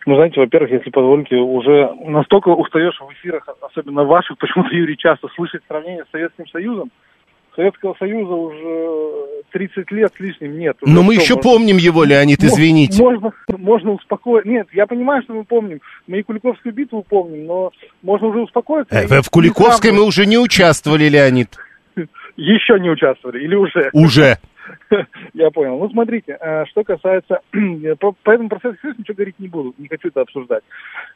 Ну, 0.05 0.15
знаете, 0.15 0.39
во-первых, 0.39 0.71
если 0.71 0.89
позволите, 0.91 1.35
уже 1.35 1.89
настолько 2.05 2.49
устаешь 2.49 2.99
в 2.99 3.11
эфирах, 3.13 3.47
особенно 3.61 4.03
ваших, 4.03 4.37
почему-то, 4.37 4.73
Юрий, 4.75 4.97
часто 4.97 5.27
слышать 5.35 5.63
сравнение 5.67 6.05
с 6.05 6.11
Советским 6.11 6.47
Союзом. 6.47 6.91
Советского 7.55 7.95
Союза 7.97 8.33
уже 8.33 9.43
30 9.51 9.89
лет 9.91 10.11
с 10.15 10.19
лишним 10.19 10.59
нет. 10.59 10.77
Но 10.81 11.01
мы 11.01 11.15
еще 11.15 11.35
можно... 11.35 11.51
помним 11.51 11.77
его, 11.77 12.03
Леонид, 12.03 12.43
извините. 12.43 13.01
Можно, 13.01 13.31
можно 13.47 13.91
успокоить. 13.93 14.45
Нет, 14.45 14.67
я 14.73 14.85
понимаю, 14.85 15.23
что 15.23 15.33
мы 15.33 15.45
помним. 15.45 15.79
Мы 16.05 16.19
и 16.19 16.23
Куликовскую 16.23 16.73
битву 16.73 17.03
помним, 17.07 17.45
но 17.45 17.71
можно 18.03 18.27
уже 18.27 18.41
успокоиться. 18.41 18.93
Э, 18.93 19.21
в 19.21 19.29
Куликовской 19.29 19.91
мы 19.91 20.03
уже 20.03 20.25
не 20.25 20.37
участвовали, 20.37 21.07
Леонид. 21.07 21.57
Еще 22.35 22.79
не 22.79 22.89
участвовали 22.89 23.43
или 23.43 23.55
уже? 23.55 23.89
Уже. 23.93 24.35
Я 25.33 25.51
понял. 25.51 25.77
Ну, 25.79 25.89
смотрите, 25.89 26.37
э, 26.39 26.65
что 26.65 26.83
касается... 26.83 27.39
По, 27.99 28.11
по 28.11 28.31
этому 28.31 28.49
процессу 28.49 28.77
ничего 28.97 29.15
говорить 29.15 29.39
не 29.39 29.47
буду, 29.47 29.73
не 29.77 29.87
хочу 29.87 30.09
это 30.09 30.21
обсуждать. 30.21 30.63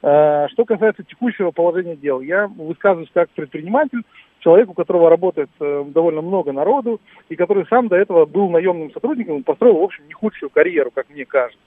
Э, 0.02 0.48
что 0.52 0.66
касается 0.66 1.04
текущего 1.04 1.52
положения 1.52 1.96
дел, 1.96 2.22
я 2.22 2.48
высказываюсь 2.48 3.10
как 3.14 3.30
предприниматель, 3.32 4.02
человек, 4.40 4.70
у 4.70 4.74
которого 4.74 5.10
работает 5.10 5.50
э, 5.60 5.86
довольно 5.88 6.22
много 6.22 6.52
народу, 6.52 7.02
и 7.28 7.36
который 7.36 7.66
сам 7.70 7.88
до 7.88 7.96
этого 7.96 8.26
был 8.26 8.50
наемным 8.50 8.92
сотрудником 8.92 9.40
и 9.40 9.44
построил, 9.44 9.80
в 9.80 9.84
общем, 9.84 10.08
не 10.08 10.14
худшую 10.14 10.50
карьеру, 10.50 10.92
как 10.92 11.10
мне 11.10 11.26
кажется. 11.26 11.60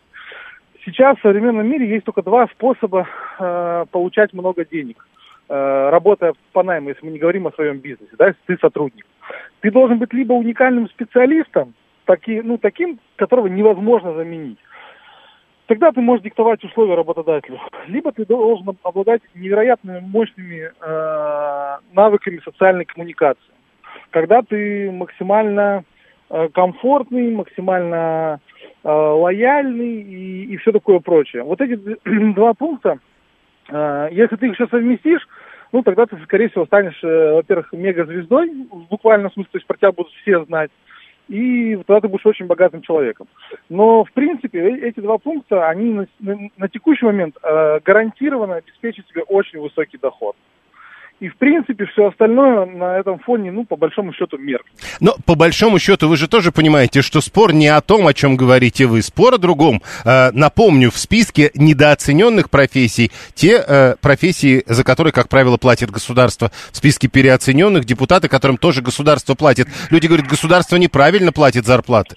Сейчас 0.84 1.16
в 1.18 1.22
современном 1.22 1.66
мире 1.66 1.88
есть 1.88 2.04
только 2.04 2.22
два 2.22 2.46
способа 2.48 3.06
э, 3.38 3.84
получать 3.90 4.32
много 4.32 4.64
денег. 4.64 5.06
Э, 5.54 5.90
работая 5.90 6.32
по 6.54 6.62
найму, 6.62 6.88
если 6.88 7.04
мы 7.04 7.12
не 7.12 7.18
говорим 7.18 7.46
о 7.46 7.52
своем 7.52 7.76
бизнесе, 7.76 8.12
да, 8.16 8.28
если 8.28 8.40
ты 8.46 8.56
сотрудник. 8.58 9.04
Ты 9.60 9.70
должен 9.70 9.98
быть 9.98 10.10
либо 10.14 10.32
уникальным 10.32 10.88
специалистом, 10.88 11.74
таки, 12.06 12.40
ну, 12.40 12.56
таким, 12.56 12.98
которого 13.16 13.48
невозможно 13.48 14.14
заменить. 14.14 14.56
Тогда 15.66 15.92
ты 15.92 16.00
можешь 16.00 16.24
диктовать 16.24 16.64
условия 16.64 16.94
работодателю. 16.94 17.60
Либо 17.86 18.12
ты 18.12 18.24
должен 18.24 18.78
обладать 18.82 19.20
невероятно 19.34 20.00
мощными 20.00 20.70
э, 20.72 21.76
навыками 21.92 22.40
социальной 22.42 22.86
коммуникации. 22.86 23.52
Когда 24.08 24.40
ты 24.40 24.90
максимально 24.90 25.84
э, 26.30 26.48
комфортный, 26.54 27.30
максимально 27.30 28.40
э, 28.82 28.88
лояльный 28.90 30.00
и, 30.00 30.44
и 30.44 30.56
все 30.56 30.72
такое 30.72 31.00
прочее. 31.00 31.42
Вот 31.42 31.60
эти 31.60 31.78
два 32.34 32.54
пункта, 32.54 33.00
э, 33.68 34.08
если 34.12 34.36
ты 34.36 34.46
их 34.46 34.56
сейчас 34.56 34.70
совместишь, 34.70 35.28
ну, 35.72 35.82
тогда 35.82 36.06
ты, 36.06 36.16
скорее 36.24 36.48
всего, 36.50 36.66
станешь, 36.66 37.02
э, 37.02 37.32
во-первых, 37.32 37.72
мегазвездой, 37.72 38.50
в 38.70 38.88
буквальном 38.88 39.32
смысле, 39.32 39.50
то 39.52 39.58
есть 39.58 39.66
про 39.66 39.76
тебя 39.76 39.92
будут 39.92 40.12
все 40.12 40.44
знать, 40.44 40.70
и 41.28 41.76
тогда 41.86 42.02
ты 42.02 42.08
будешь 42.08 42.26
очень 42.26 42.46
богатым 42.46 42.82
человеком. 42.82 43.26
Но, 43.68 44.04
в 44.04 44.12
принципе, 44.12 44.58
э, 44.58 44.88
эти 44.88 45.00
два 45.00 45.18
пункта, 45.18 45.68
они 45.68 45.92
на, 45.92 46.06
на, 46.20 46.50
на 46.58 46.68
текущий 46.68 47.06
момент 47.06 47.36
э, 47.42 47.80
гарантированно 47.84 48.56
обеспечат 48.56 49.06
тебе 49.06 49.22
очень 49.22 49.60
высокий 49.60 49.98
доход. 49.98 50.36
И, 51.22 51.28
в 51.28 51.36
принципе, 51.36 51.86
все 51.86 52.08
остальное 52.08 52.66
на 52.66 52.98
этом 52.98 53.20
фоне, 53.20 53.52
ну, 53.52 53.64
по 53.64 53.76
большому 53.76 54.12
счету, 54.12 54.38
меркнет. 54.38 54.74
Но, 55.00 55.12
по 55.24 55.36
большому 55.36 55.78
счету, 55.78 56.08
вы 56.08 56.16
же 56.16 56.28
тоже 56.28 56.50
понимаете, 56.50 57.00
что 57.00 57.20
спор 57.20 57.52
не 57.52 57.68
о 57.68 57.80
том, 57.80 58.08
о 58.08 58.12
чем 58.12 58.36
говорите 58.36 58.86
вы, 58.86 59.02
спор 59.02 59.34
о 59.34 59.38
другом. 59.38 59.82
Э, 60.04 60.32
напомню, 60.32 60.90
в 60.90 60.96
списке 60.96 61.52
недооцененных 61.54 62.50
профессий 62.50 63.12
те 63.36 63.62
э, 63.64 63.94
профессии, 64.02 64.64
за 64.66 64.82
которые, 64.82 65.12
как 65.12 65.28
правило, 65.28 65.58
платит 65.58 65.92
государство. 65.92 66.48
В 66.72 66.76
списке 66.76 67.06
переоцененных 67.06 67.84
депутаты, 67.84 68.26
которым 68.28 68.56
тоже 68.56 68.82
государство 68.82 69.36
платит. 69.36 69.68
Люди 69.92 70.08
говорят, 70.08 70.26
государство 70.26 70.74
неправильно 70.74 71.30
платит 71.30 71.66
зарплаты. 71.66 72.16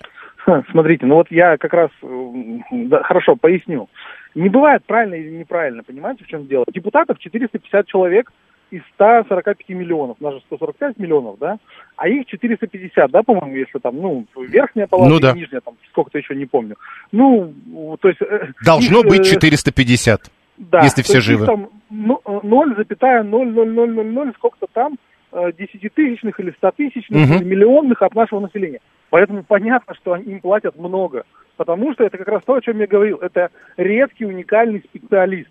Смотрите, 0.72 1.06
ну 1.06 1.14
вот 1.18 1.28
я 1.30 1.58
как 1.58 1.74
раз, 1.74 1.92
да, 2.02 3.04
хорошо, 3.04 3.36
поясню. 3.36 3.88
Не 4.34 4.50
бывает 4.50 4.84
правильно 4.88 5.14
или 5.14 5.30
неправильно, 5.30 5.84
понимаете, 5.84 6.24
в 6.24 6.28
чем 6.28 6.48
дело? 6.48 6.66
Депутатов 6.74 7.20
450 7.20 7.86
человек– 7.86 8.32
из 8.76 8.82
145 8.96 9.70
миллионов, 9.70 10.18
у 10.20 10.24
нас 10.24 10.34
же 10.36 10.42
145 10.48 11.00
миллионов, 11.00 11.38
да, 11.40 11.58
а 11.96 12.08
их 12.08 12.28
450, 12.28 13.12
да, 13.12 13.24
по-моему, 13.24 13.56
если 13.56 13.80
там, 13.80 13.98
ну, 13.98 14.26
верхняя 14.36 14.88
палата 14.88 15.10
ну, 15.10 15.20
да. 15.20 15.32
и 15.32 15.40
нижняя, 15.40 15.62
там, 15.62 15.76
сколько-то 15.90 16.18
еще 16.18 16.36
не 16.36 16.46
помню. 16.46 16.76
Ну, 17.12 17.54
то 18.00 18.10
есть... 18.10 18.22
Э, 18.22 18.48
Должно 18.66 19.00
их, 19.00 19.08
быть 19.08 19.30
450, 19.30 20.22
э, 20.22 20.24
да, 20.58 20.84
если 20.84 21.02
все 21.04 21.22
живы. 21.22 21.46
Там 21.46 21.70
0,00000, 21.90 24.34
сколько-то 24.36 24.68
там, 24.74 24.98
э, 25.32 25.52
десятитысячных 25.58 26.40
или 26.40 26.52
стотысячных 26.52 27.30
угу. 27.30 27.38
или 27.38 27.44
миллионных 27.44 28.02
от 28.02 28.16
нашего 28.16 28.42
населения. 28.42 28.82
Поэтому 29.10 29.44
понятно, 29.44 29.94
что 29.96 30.16
им 30.16 30.42
платят 30.42 30.78
много. 30.78 31.24
Потому 31.58 31.94
что 31.94 32.04
это 32.04 32.18
как 32.18 32.28
раз 32.28 32.42
то, 32.46 32.56
о 32.56 32.62
чем 32.62 32.80
я 32.80 32.88
говорил. 32.88 33.18
Это 33.18 33.50
редкий, 33.78 34.26
уникальный 34.26 34.84
специалист. 34.90 35.50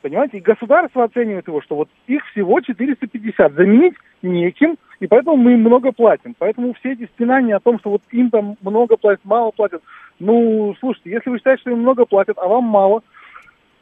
Понимаете, 0.00 0.38
и 0.38 0.42
государство 0.42 1.04
оценивает 1.04 1.48
его, 1.48 1.60
что 1.60 1.74
вот 1.74 1.88
их 2.06 2.24
всего 2.26 2.60
450, 2.60 3.52
заменить 3.54 3.94
неким, 4.22 4.76
и 5.00 5.06
поэтому 5.06 5.36
мы 5.36 5.54
им 5.54 5.60
много 5.60 5.90
платим. 5.92 6.34
Поэтому 6.38 6.74
все 6.74 6.92
эти 6.92 7.06
стенания 7.14 7.56
о 7.56 7.60
том, 7.60 7.78
что 7.80 7.90
вот 7.90 8.02
им 8.12 8.30
там 8.30 8.56
много 8.60 8.96
платят, 8.96 9.24
мало 9.24 9.50
платят, 9.50 9.82
ну, 10.20 10.74
слушайте, 10.78 11.10
если 11.10 11.30
вы 11.30 11.38
считаете, 11.38 11.62
что 11.62 11.70
им 11.70 11.80
много 11.80 12.04
платят, 12.04 12.38
а 12.38 12.46
вам 12.46 12.64
мало, 12.64 13.02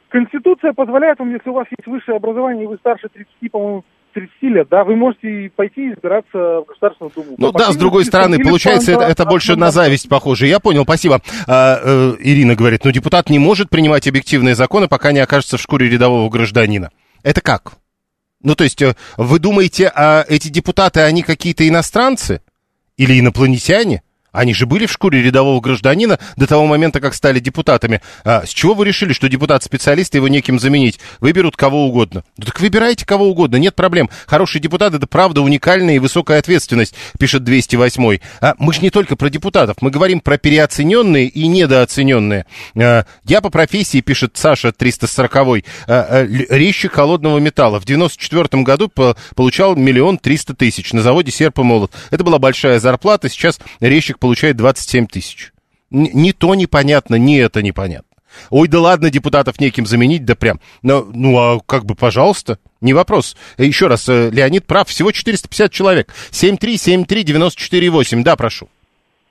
Конституция 0.09 0.73
позволяет 0.73 1.19
вам, 1.19 1.33
если 1.33 1.51
у 1.51 1.55
вас 1.55 1.67
есть 1.71 1.87
высшее 1.87 2.17
образование, 2.17 2.65
и 2.65 2.69
вы 2.69 2.77
старше 2.77 3.09
30, 3.09 3.51
по-моему, 3.51 3.85
30 4.17 4.31
лет, 4.45 4.69
да, 4.71 4.83
вы 4.83 4.97
можете 4.97 5.51
пойти 5.55 5.93
избираться 5.93 6.39
в 6.39 6.65
Государственную 6.67 7.13
Думу. 7.15 7.35
Ну 7.37 7.53
да, 7.53 7.71
с 7.71 7.77
другой 7.77 8.07
стороны, 8.07 8.39
получается, 8.39 8.93
это, 8.93 9.05
это 9.05 9.27
больше 9.27 9.57
на 9.57 9.71
зависть 9.71 10.09
похоже. 10.09 10.47
Я 10.47 10.59
понял, 10.59 10.85
спасибо. 10.85 11.21
А, 11.47 11.79
э, 11.83 12.17
Ирина 12.21 12.55
говорит, 12.55 12.85
ну 12.85 12.93
депутат 12.93 13.29
не 13.29 13.39
может 13.39 13.69
принимать 13.69 14.09
объективные 14.09 14.55
законы, 14.55 14.89
пока 14.89 15.13
не 15.13 15.19
окажется 15.19 15.59
в 15.59 15.61
шкуре 15.61 15.91
рядового 15.91 16.31
гражданина. 16.31 16.91
Это 17.23 17.43
как? 17.43 17.75
Ну, 18.43 18.55
то 18.55 18.65
есть, 18.65 18.81
э, 18.81 18.95
вы 19.19 19.39
думаете, 19.39 19.93
а 19.95 20.25
эти 20.27 20.49
депутаты, 20.49 21.01
они 21.01 21.23
какие-то 21.23 21.69
иностранцы? 21.69 22.41
Или 22.97 23.21
инопланетяне? 23.21 24.03
Они 24.37 24.53
же 24.53 24.67
были 24.67 24.87
в 24.87 24.93
шкуре 24.93 25.23
рядового 25.23 25.61
гражданина 25.61 26.19
до 26.37 26.47
того 26.47 26.67
момента, 26.67 27.01
как 27.01 27.15
стали 27.15 27.41
депутатами. 27.41 28.03
А 28.25 28.45
с 28.45 28.51
чего 28.51 28.75
вы 28.75 28.85
решили, 28.85 29.13
что 29.13 29.29
депутат-специалист, 29.29 30.15
его 30.15 30.29
неким 30.29 30.59
заменить? 30.59 31.01
Выберут 31.21 31.57
кого 31.57 31.87
угодно. 31.87 32.23
Ну 32.37 32.45
так 32.45 32.61
выбирайте 32.61 33.07
кого 33.07 33.29
угодно, 33.29 33.57
нет 33.57 33.75
проблем. 33.75 34.11
Хороший 34.27 34.61
депутат– 34.61 34.95
это 34.95 35.07
правда 35.07 35.41
уникальная 35.41 35.97
и 35.97 35.99
высокая 35.99 36.39
ответственность, 36.39 36.95
пишет 37.19 37.45
208 37.45 38.19
А 38.41 38.55
мы 38.59 38.75
же 38.75 38.81
не 38.81 38.91
только 38.91 39.17
про 39.17 39.31
депутатов, 39.31 39.79
мы 39.81 39.91
говорим 39.91 40.21
про 40.21 40.37
переоцененные 40.37 41.29
и 41.29 41.47
недооцененные. 41.47 42.45
А, 42.79 43.05
я 43.25 43.41
по 43.41 43.49
профессии, 43.49 44.01
пишет 44.01 44.33
Саша 44.35 44.73
340 44.73 45.37
а, 45.37 45.57
а, 45.89 46.27
резчик 46.27 46.93
холодного 46.93 47.39
металла. 47.39 47.81
В 47.81 47.87
94 47.87 48.63
году 48.63 48.91
получал 49.35 49.77
миллион 49.77 50.19
триста 50.19 50.55
тысяч 50.55 50.93
на 50.93 51.01
заводе 51.01 51.33
«Серп 51.33 51.61
и 51.61 51.63
молот». 51.63 51.93
Это 52.11 52.23
была 52.23 52.39
большая 52.39 52.81
зарплата, 52.81 53.29
сейчас 53.29 53.59
резчик 53.81 54.19
получает 54.27 54.57
27 54.57 55.07
тысяч. 55.07 55.53
Ни 55.91 56.33
то 56.33 56.57
непонятно, 56.57 57.15
ни 57.15 57.39
это 57.39 57.63
непонятно. 57.63 58.11
Ой, 58.51 58.67
да 58.67 58.81
ладно, 58.81 59.09
депутатов 59.09 59.61
неким 59.61 59.87
заменить, 59.87 60.25
да 60.25 60.35
прям. 60.35 60.59
Ну, 60.83 61.07
ну 61.15 61.39
а 61.39 61.61
как 61.65 61.85
бы, 61.85 61.95
пожалуйста, 61.95 62.59
не 62.81 62.93
вопрос. 62.93 63.37
Еще 63.57 63.87
раз, 63.87 64.09
э, 64.09 64.31
Леонид 64.31 64.67
прав, 64.67 64.89
всего 64.89 65.13
450 65.13 65.71
человек. 65.71 66.13
7373948, 66.33 68.25
да, 68.25 68.35
прошу. 68.35 68.69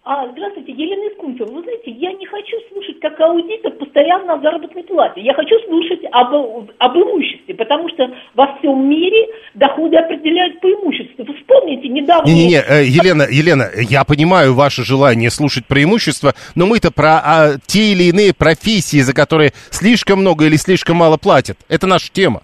А, 0.06 0.32
здравствуйте, 0.32 0.72
Елена 0.72 1.12
Искунцева. 1.12 1.52
Вы 1.52 1.62
знаете, 1.64 1.92
я 1.92 2.14
не 2.14 2.26
хочу 2.26 2.56
слушать 2.72 2.95
как 3.10 3.20
аудитор 3.22 3.72
постоянно 3.74 4.34
о 4.34 4.40
заработной 4.40 4.84
плате. 4.84 5.22
Я 5.22 5.34
хочу 5.34 5.56
слушать 5.68 6.00
об, 6.12 6.34
об 6.80 6.98
имуществе, 6.98 7.54
потому 7.54 7.88
что 7.90 8.10
во 8.34 8.58
всем 8.58 8.90
мире 8.90 9.28
доходы 9.54 9.98
определяют 9.98 10.60
по 10.60 10.68
имуществу. 10.68 11.24
Вы 11.24 11.36
вспомните 11.36 11.88
недавно... 11.88 12.28
Не-не-не, 12.28 12.64
э, 12.68 12.84
Елена, 12.86 13.24
Елена, 13.30 13.66
я 13.76 14.04
понимаю 14.04 14.56
ваше 14.56 14.84
желание 14.84 15.30
слушать 15.30 15.68
про 15.68 15.84
имущество, 15.84 16.34
но 16.56 16.66
мы-то 16.66 16.92
про 16.92 17.22
а, 17.24 17.50
те 17.68 17.92
или 17.92 18.06
иные 18.06 18.34
профессии, 18.34 19.02
за 19.02 19.14
которые 19.14 19.52
слишком 19.70 20.20
много 20.20 20.46
или 20.46 20.56
слишком 20.56 20.98
мало 20.98 21.18
платят. 21.18 21.58
Это 21.70 21.86
наша 21.86 22.12
тема. 22.12 22.42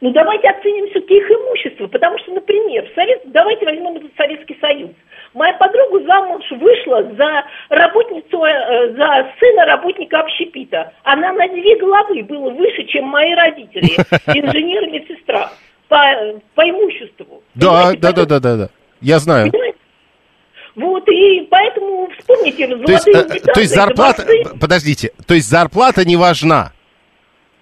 Ну 0.00 0.10
давайте 0.10 0.48
оценим 0.48 0.90
все-таки 0.90 1.16
их 1.16 1.30
имущество, 1.30 1.86
потому 1.86 2.18
что, 2.18 2.32
например, 2.32 2.86
Совет, 2.94 3.22
давайте 3.26 3.64
возьмем 3.64 3.96
этот 3.96 4.10
Советский 4.16 4.56
Союз. 4.60 4.90
Моя 5.36 5.52
подруга 5.58 6.02
замуж 6.06 6.44
вышла 6.52 7.02
за 7.14 7.44
работницу, 7.68 8.42
э, 8.42 8.92
за 8.96 9.30
сына 9.38 9.66
работника 9.66 10.20
общепита. 10.20 10.94
Она 11.04 11.30
на 11.30 11.46
две 11.48 11.76
головы 11.76 12.22
была 12.22 12.54
выше, 12.54 12.84
чем 12.84 13.04
мои 13.04 13.34
родители, 13.34 13.96
инженер 14.34 14.84
и 14.84 14.92
медсестра, 14.92 15.50
по, 15.88 15.98
по 16.54 16.62
имуществу. 16.62 17.42
Да, 17.54 17.92
да, 17.98 18.12
да, 18.12 18.24
да, 18.24 18.40
да, 18.40 18.56
да. 18.56 18.68
Я 19.02 19.18
знаю. 19.18 19.50
Понимаете? 19.52 19.76
Вот, 20.74 21.06
и 21.08 21.46
поэтому 21.50 22.08
вспомните, 22.18 22.66
то 22.68 22.92
есть, 22.92 23.08
э, 23.08 23.52
то 23.52 23.60
есть 23.60 23.74
зарплата, 23.74 24.26
подождите, 24.58 25.12
то 25.26 25.34
есть 25.34 25.50
зарплата 25.50 26.06
не 26.06 26.16
важна? 26.16 26.72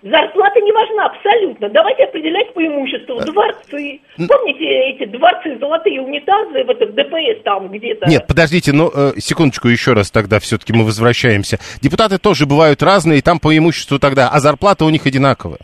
Зарплата 0.04 0.60
не 0.60 0.70
важна 0.70 1.06
абсолютно. 1.06 1.70
Давайте 1.70 2.04
определять 2.04 2.52
по 2.52 2.62
имуществу. 2.62 3.20
Э, 3.20 3.24
дворцы. 3.24 4.00
Помните 4.18 4.64
эти 4.64 5.06
дворцы, 5.06 5.56
золотые 5.58 6.02
унитазы 6.02 6.62
в 6.62 6.68
этом 6.68 6.94
ДПС 6.94 7.42
там 7.42 7.68
где-то? 7.68 8.06
Нет, 8.06 8.26
подождите, 8.26 8.72
ну, 8.74 8.90
э, 8.94 9.12
секундочку 9.16 9.68
еще 9.68 9.94
раз 9.94 10.10
тогда 10.10 10.40
все-таки 10.40 10.74
мы 10.74 10.84
возвращаемся. 10.84 11.58
Депутаты 11.80 12.18
тоже 12.18 12.44
бывают 12.44 12.82
разные, 12.82 13.20
и 13.20 13.22
там 13.22 13.40
по 13.40 13.56
имуществу 13.56 13.98
тогда, 13.98 14.28
а 14.28 14.40
зарплата 14.40 14.84
у 14.84 14.90
них 14.90 15.06
одинаковая. 15.06 15.60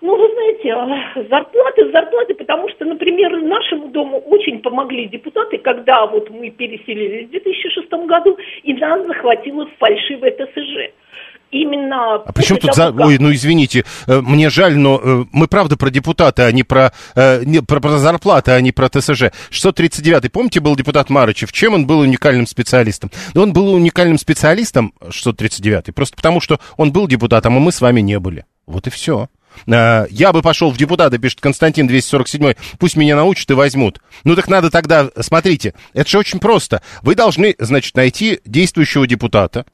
Ну, 0.00 0.16
вы 0.16 0.28
знаете, 0.34 0.72
а, 0.72 1.22
зарплаты, 1.30 1.92
зарплаты, 1.92 2.34
потому 2.34 2.68
что, 2.70 2.84
например, 2.86 3.40
нашему 3.40 3.86
дому 3.90 4.18
очень 4.18 4.58
помогли 4.58 5.06
депутаты, 5.06 5.58
когда 5.58 6.06
вот 6.06 6.28
мы 6.28 6.50
переселились 6.50 7.28
в 7.28 7.30
2006 7.30 8.06
году, 8.08 8.36
и 8.64 8.74
нас 8.74 9.06
захватило 9.06 9.68
фальшивое 9.78 10.32
ТСЖ 10.32 10.90
именно... 11.54 12.16
А 12.16 12.32
почему 12.32 12.58
тут... 12.58 12.74
За... 12.74 12.90
Ой, 12.90 13.18
ну 13.18 13.32
извините, 13.32 13.84
э, 14.06 14.20
мне 14.20 14.50
жаль, 14.50 14.76
но 14.76 15.00
э, 15.02 15.24
мы 15.32 15.46
правда 15.46 15.76
про 15.76 15.90
депутаты, 15.90 16.42
а 16.42 16.52
не 16.52 16.64
про, 16.64 16.92
э, 17.14 17.42
не, 17.44 17.62
про, 17.62 17.80
про 17.80 17.98
зарплаты, 17.98 18.50
а 18.52 18.60
не 18.60 18.72
про 18.72 18.88
ТСЖ. 18.88 19.30
639-й, 19.50 20.30
помните, 20.30 20.60
был 20.60 20.76
депутат 20.76 21.10
Марычев? 21.10 21.52
Чем 21.52 21.74
он 21.74 21.86
был 21.86 22.00
уникальным 22.00 22.46
специалистом? 22.46 23.10
Да 23.32 23.42
он 23.42 23.52
был 23.52 23.72
уникальным 23.72 24.18
специалистом, 24.18 24.92
639-й, 25.00 25.92
просто 25.92 26.16
потому 26.16 26.40
что 26.40 26.58
он 26.76 26.92
был 26.92 27.06
депутатом, 27.06 27.56
а 27.56 27.60
мы 27.60 27.72
с 27.72 27.80
вами 27.80 28.00
не 28.00 28.18
были. 28.18 28.44
Вот 28.66 28.86
и 28.86 28.90
все. 28.90 29.28
Я 29.66 30.32
бы 30.32 30.42
пошел 30.42 30.70
в 30.70 30.76
депутаты, 30.76 31.18
пишет 31.18 31.40
Константин 31.40 31.86
247. 31.86 32.54
Пусть 32.78 32.96
меня 32.96 33.14
научат 33.14 33.50
и 33.50 33.54
возьмут. 33.54 34.00
Ну 34.24 34.34
так 34.34 34.48
надо 34.48 34.68
тогда, 34.70 35.10
смотрите, 35.20 35.74
это 35.92 36.08
же 36.10 36.18
очень 36.18 36.40
просто. 36.40 36.82
Вы 37.02 37.14
должны, 37.14 37.54
значит, 37.58 37.94
найти 37.96 38.40
действующего 38.44 39.06
депутата, 39.06 39.64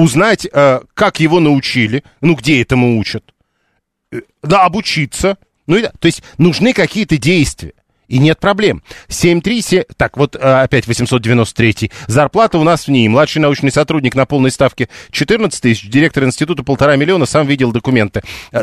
узнать, 0.00 0.46
э, 0.50 0.80
как 0.94 1.20
его 1.20 1.40
научили, 1.40 2.02
ну, 2.20 2.34
где 2.34 2.62
этому 2.62 2.98
учат, 2.98 3.34
э, 4.12 4.20
да, 4.42 4.64
обучиться, 4.64 5.38
ну, 5.66 5.76
и, 5.76 5.82
то 5.82 6.06
есть 6.06 6.22
нужны 6.38 6.72
какие-то 6.72 7.18
действия. 7.18 7.74
И 8.10 8.18
нет 8.18 8.38
проблем. 8.40 8.82
737, 9.08 9.84
так, 9.96 10.16
вот 10.16 10.34
э, 10.34 10.38
опять 10.38 10.88
893. 10.88 11.92
Зарплата 12.08 12.58
у 12.58 12.64
нас 12.64 12.88
в 12.88 12.90
ней. 12.90 13.06
Младший 13.06 13.40
научный 13.40 13.70
сотрудник 13.70 14.16
на 14.16 14.26
полной 14.26 14.50
ставке 14.50 14.88
14 15.12 15.62
тысяч, 15.62 15.88
директор 15.88 16.24
института 16.24 16.64
полтора 16.64 16.96
миллиона, 16.96 17.24
сам 17.24 17.46
видел 17.46 17.70
документы. 17.70 18.22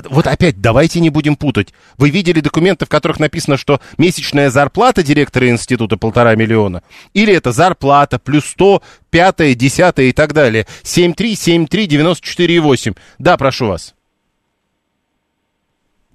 Вот 0.09 0.27
опять, 0.27 0.59
давайте 0.59 0.99
не 0.99 1.09
будем 1.09 1.37
путать. 1.37 1.73
Вы 1.97 2.09
видели 2.09 2.41
документы, 2.41 2.85
в 2.85 2.89
которых 2.89 3.21
написано, 3.21 3.55
что 3.55 3.79
месячная 3.97 4.49
зарплата 4.49 5.01
директора 5.01 5.47
института 5.47 5.95
полтора 5.95 6.35
миллиона? 6.35 6.83
Или 7.13 7.33
это 7.33 7.53
зарплата 7.53 8.19
плюс 8.19 8.43
100, 8.47 8.81
пятое, 9.09 9.55
десятое 9.55 10.07
и 10.07 10.11
так 10.11 10.33
далее. 10.33 10.67
7373948. 10.83 12.97
Да, 13.17 13.37
прошу 13.37 13.67
вас. 13.67 13.93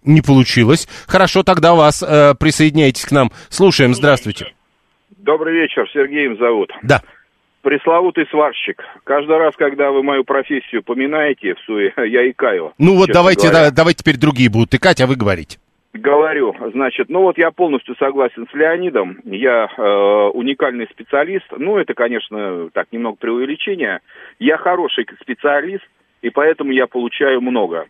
Не 0.05 0.21
получилось. 0.21 0.89
Хорошо, 1.07 1.43
тогда 1.43 1.75
вас 1.75 2.03
э, 2.03 2.35
присоединяйтесь 2.39 3.05
к 3.05 3.13
нам. 3.13 3.31
Слушаем, 3.49 3.95
здравствуйте. 3.95 4.53
Добрый 5.19 5.55
вечер, 5.55 5.89
Сергеем 5.93 6.37
зовут. 6.37 6.73
Да. 6.83 7.03
Пресловутый 7.63 8.27
сварщик. 8.29 8.83
Каждый 9.05 9.39
раз, 9.39 9.55
когда 9.57 9.93
вы 9.93 10.03
мою 10.03 10.25
профессию 10.25 10.83
поминаете 10.83 11.55
в 11.55 11.61
суе, 11.61 11.93
я 11.97 12.29
икаю. 12.29 12.73
Ну 12.79 12.97
вот 12.97 13.11
давайте, 13.13 13.51
да, 13.51 13.71
давайте 13.71 14.01
теперь 14.03 14.19
другие 14.19 14.51
будут 14.51 14.75
икать, 14.75 15.01
а 15.01 15.07
вы 15.07 15.15
говорите. 15.15 15.59
говорю, 15.93 16.57
значит, 16.73 17.09
ну 17.09 17.21
вот 17.21 17.39
я 17.39 17.53
полностью 17.53 17.95
согласен 17.97 18.49
с 18.51 18.55
Леонидом, 18.55 19.21
я 19.25 19.69
э, 19.77 20.31
уникальный 20.35 20.89
специалист, 20.91 21.47
ну 21.57 21.77
это, 21.77 21.95
конечно, 21.95 22.71
так, 22.73 22.89
немного 22.91 23.17
преувеличение, 23.17 24.01
я 24.41 24.57
хороший 24.57 25.07
специалист, 25.21 25.85
и 26.23 26.31
поэтому 26.31 26.73
я 26.73 26.89
получаю 26.89 27.41
много. 27.41 27.87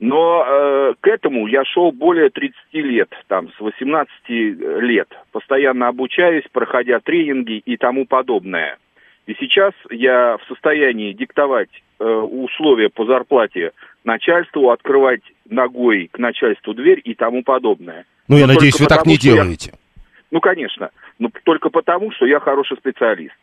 Но 0.00 0.44
э, 0.46 0.94
к 0.98 1.06
этому 1.06 1.46
я 1.46 1.62
шел 1.66 1.92
более 1.92 2.30
30 2.30 2.56
лет, 2.72 3.10
там, 3.28 3.50
с 3.52 3.60
18 3.60 4.10
лет, 4.28 5.08
постоянно 5.30 5.88
обучаюсь, 5.88 6.44
проходя 6.50 7.00
тренинги 7.00 7.58
и 7.58 7.76
тому 7.76 8.06
подобное. 8.06 8.78
И 9.26 9.34
сейчас 9.38 9.74
я 9.90 10.38
в 10.38 10.48
состоянии 10.48 11.12
диктовать 11.12 11.68
э, 11.98 12.04
условия 12.04 12.88
по 12.88 13.04
зарплате 13.04 13.72
начальству, 14.02 14.70
открывать 14.70 15.20
ногой 15.48 16.08
к 16.10 16.18
начальству 16.18 16.72
дверь 16.72 17.02
и 17.04 17.14
тому 17.14 17.42
подобное. 17.42 18.06
Ну, 18.26 18.38
я 18.38 18.46
надеюсь, 18.46 18.80
вы 18.80 18.86
так 18.86 19.04
не 19.04 19.18
делаете. 19.18 19.72
Я... 19.72 20.02
Ну, 20.30 20.40
конечно. 20.40 20.90
Но 21.18 21.30
только 21.44 21.68
потому, 21.68 22.10
что 22.12 22.24
я 22.24 22.40
хороший 22.40 22.78
специалист. 22.78 23.36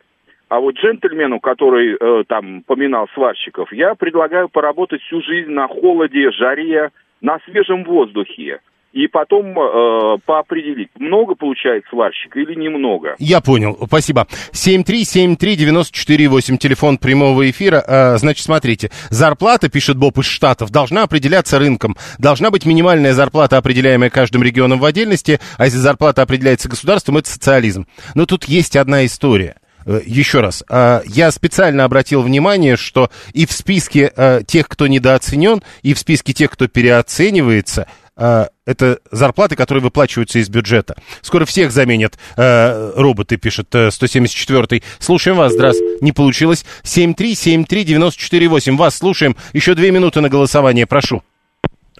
А 0.48 0.60
вот 0.60 0.76
джентльмену, 0.76 1.40
который 1.40 1.94
э, 1.94 2.24
там 2.26 2.62
поминал 2.62 3.06
сварщиков, 3.14 3.72
я 3.72 3.94
предлагаю 3.94 4.48
поработать 4.48 5.02
всю 5.02 5.20
жизнь 5.22 5.50
на 5.50 5.68
холоде, 5.68 6.30
жаре, 6.30 6.90
на 7.20 7.38
свежем 7.44 7.84
воздухе 7.84 8.60
и 8.92 9.06
потом 9.06 9.58
э, 9.58 10.18
поопределить, 10.24 10.90
много 10.98 11.34
получает 11.34 11.84
сварщик 11.90 12.36
или 12.36 12.54
немного. 12.54 13.16
Я 13.18 13.40
понял, 13.40 13.76
спасибо. 13.86 14.26
7373948, 14.52 16.56
телефон 16.56 16.98
прямого 16.98 17.50
эфира. 17.50 17.84
Э, 17.86 18.16
значит, 18.16 18.44
смотрите, 18.44 18.90
зарплата, 19.10 19.68
пишет 19.68 19.98
Боб 19.98 20.16
из 20.18 20.24
Штатов, 20.24 20.70
должна 20.70 21.02
определяться 21.02 21.58
рынком. 21.58 21.96
Должна 22.18 22.50
быть 22.50 22.64
минимальная 22.64 23.12
зарплата, 23.12 23.58
определяемая 23.58 24.08
каждым 24.10 24.42
регионом 24.42 24.78
в 24.78 24.84
отдельности, 24.84 25.38
а 25.58 25.66
если 25.66 25.78
зарплата 25.78 26.22
определяется 26.22 26.68
государством, 26.68 27.18
это 27.18 27.28
социализм. 27.28 27.86
Но 28.14 28.26
тут 28.26 28.44
есть 28.44 28.76
одна 28.76 29.04
история– 29.04 29.56
еще 30.04 30.40
раз, 30.40 30.64
а, 30.68 31.00
я 31.06 31.30
специально 31.30 31.84
обратил 31.84 32.22
внимание, 32.22 32.76
что 32.76 33.10
и 33.32 33.46
в 33.46 33.52
списке 33.52 34.12
э, 34.14 34.42
тех, 34.46 34.68
кто 34.68 34.86
недооценен, 34.86 35.62
и 35.82 35.94
в 35.94 35.98
списке 35.98 36.34
тех, 36.34 36.50
кто 36.50 36.68
переоценивается, 36.68 37.88
э, 38.16 38.44
это 38.66 38.98
зарплаты, 39.10 39.56
которые 39.56 39.82
выплачиваются 39.82 40.40
из 40.40 40.50
бюджета. 40.50 40.96
Скоро 41.22 41.46
всех 41.46 41.72
заменят 41.72 42.18
э, 42.36 42.92
роботы, 42.96 43.38
пишет 43.38 43.74
э, 43.74 43.88
174-й. 43.88 44.82
Слушаем 44.98 45.38
вас, 45.38 45.54
здравствуйте. 45.54 46.04
Не 46.04 46.12
получилось. 46.12 46.66
7373948. 46.82 48.76
Вас 48.76 48.98
слушаем. 48.98 49.36
Еще 49.54 49.74
две 49.74 49.90
минуты 49.90 50.20
на 50.20 50.28
голосование, 50.28 50.86
прошу. 50.86 51.22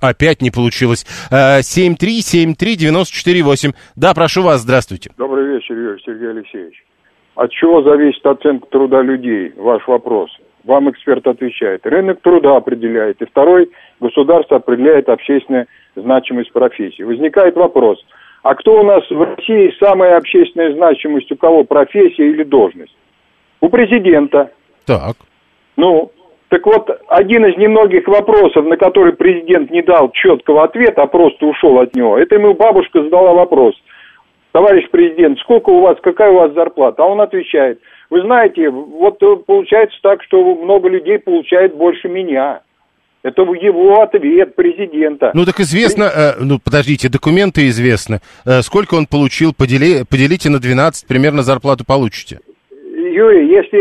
Опять 0.00 0.42
не 0.42 0.50
получилось. 0.50 1.06
7373948. 1.30 3.74
Да, 3.96 4.12
прошу 4.14 4.42
вас, 4.42 4.60
здравствуйте. 4.60 5.10
Добрый 5.16 5.54
вечер, 5.54 5.98
Сергей 6.04 6.30
Алексеевич. 6.30 6.84
От 7.38 7.52
чего 7.52 7.82
зависит 7.82 8.26
оценка 8.26 8.66
труда 8.66 9.00
людей? 9.00 9.52
Ваш 9.56 9.86
вопрос. 9.86 10.28
Вам 10.64 10.90
эксперт 10.90 11.24
отвечает. 11.24 11.86
Рынок 11.86 12.20
труда 12.20 12.56
определяет. 12.56 13.22
И 13.22 13.26
второй, 13.26 13.70
государство 14.00 14.56
определяет 14.56 15.08
общественную 15.08 15.66
значимость 15.94 16.52
профессии. 16.52 17.04
Возникает 17.04 17.54
вопрос, 17.54 18.04
а 18.42 18.56
кто 18.56 18.80
у 18.80 18.82
нас 18.82 19.08
в 19.08 19.22
России 19.22 19.72
самая 19.78 20.16
общественная 20.16 20.74
значимость, 20.74 21.30
у 21.30 21.36
кого 21.36 21.62
профессия 21.62 22.28
или 22.28 22.42
должность? 22.42 22.96
У 23.60 23.68
президента. 23.68 24.50
Так. 24.84 25.14
Ну, 25.76 26.10
так 26.48 26.66
вот, 26.66 26.90
один 27.06 27.46
из 27.46 27.56
немногих 27.56 28.08
вопросов, 28.08 28.66
на 28.66 28.76
который 28.76 29.12
президент 29.12 29.70
не 29.70 29.82
дал 29.82 30.10
четкого 30.10 30.64
ответа, 30.64 31.02
а 31.02 31.06
просто 31.06 31.46
ушел 31.46 31.78
от 31.78 31.94
него, 31.94 32.18
это 32.18 32.34
ему 32.34 32.54
бабушка 32.54 33.00
задала 33.00 33.32
вопрос– 33.32 33.76
товарищ 34.52 34.88
президент, 34.90 35.38
сколько 35.40 35.70
у 35.70 35.80
вас, 35.80 35.98
какая 36.02 36.30
у 36.30 36.36
вас 36.36 36.52
зарплата? 36.54 37.02
А 37.02 37.06
он 37.06 37.20
отвечает, 37.20 37.80
вы 38.10 38.22
знаете, 38.22 38.70
вот 38.70 39.18
получается 39.46 39.98
так, 40.02 40.22
что 40.22 40.42
много 40.56 40.88
людей 40.88 41.18
получает 41.18 41.74
больше 41.74 42.08
меня. 42.08 42.60
Это 43.22 43.42
его 43.42 44.00
ответ 44.00 44.54
президента. 44.54 45.32
Ну 45.34 45.44
так 45.44 45.58
известно, 45.60 46.04
э, 46.04 46.32
ну 46.40 46.58
подождите, 46.62 47.08
документы 47.08 47.66
известны. 47.66 48.20
Э, 48.46 48.62
сколько 48.62 48.94
он 48.94 49.06
получил, 49.06 49.52
подели, 49.52 50.04
поделите 50.08 50.48
на 50.50 50.60
12, 50.60 51.06
примерно 51.06 51.42
зарплату 51.42 51.84
получите. 51.84 52.38
Юрий, 52.98 53.48
если 53.48 53.78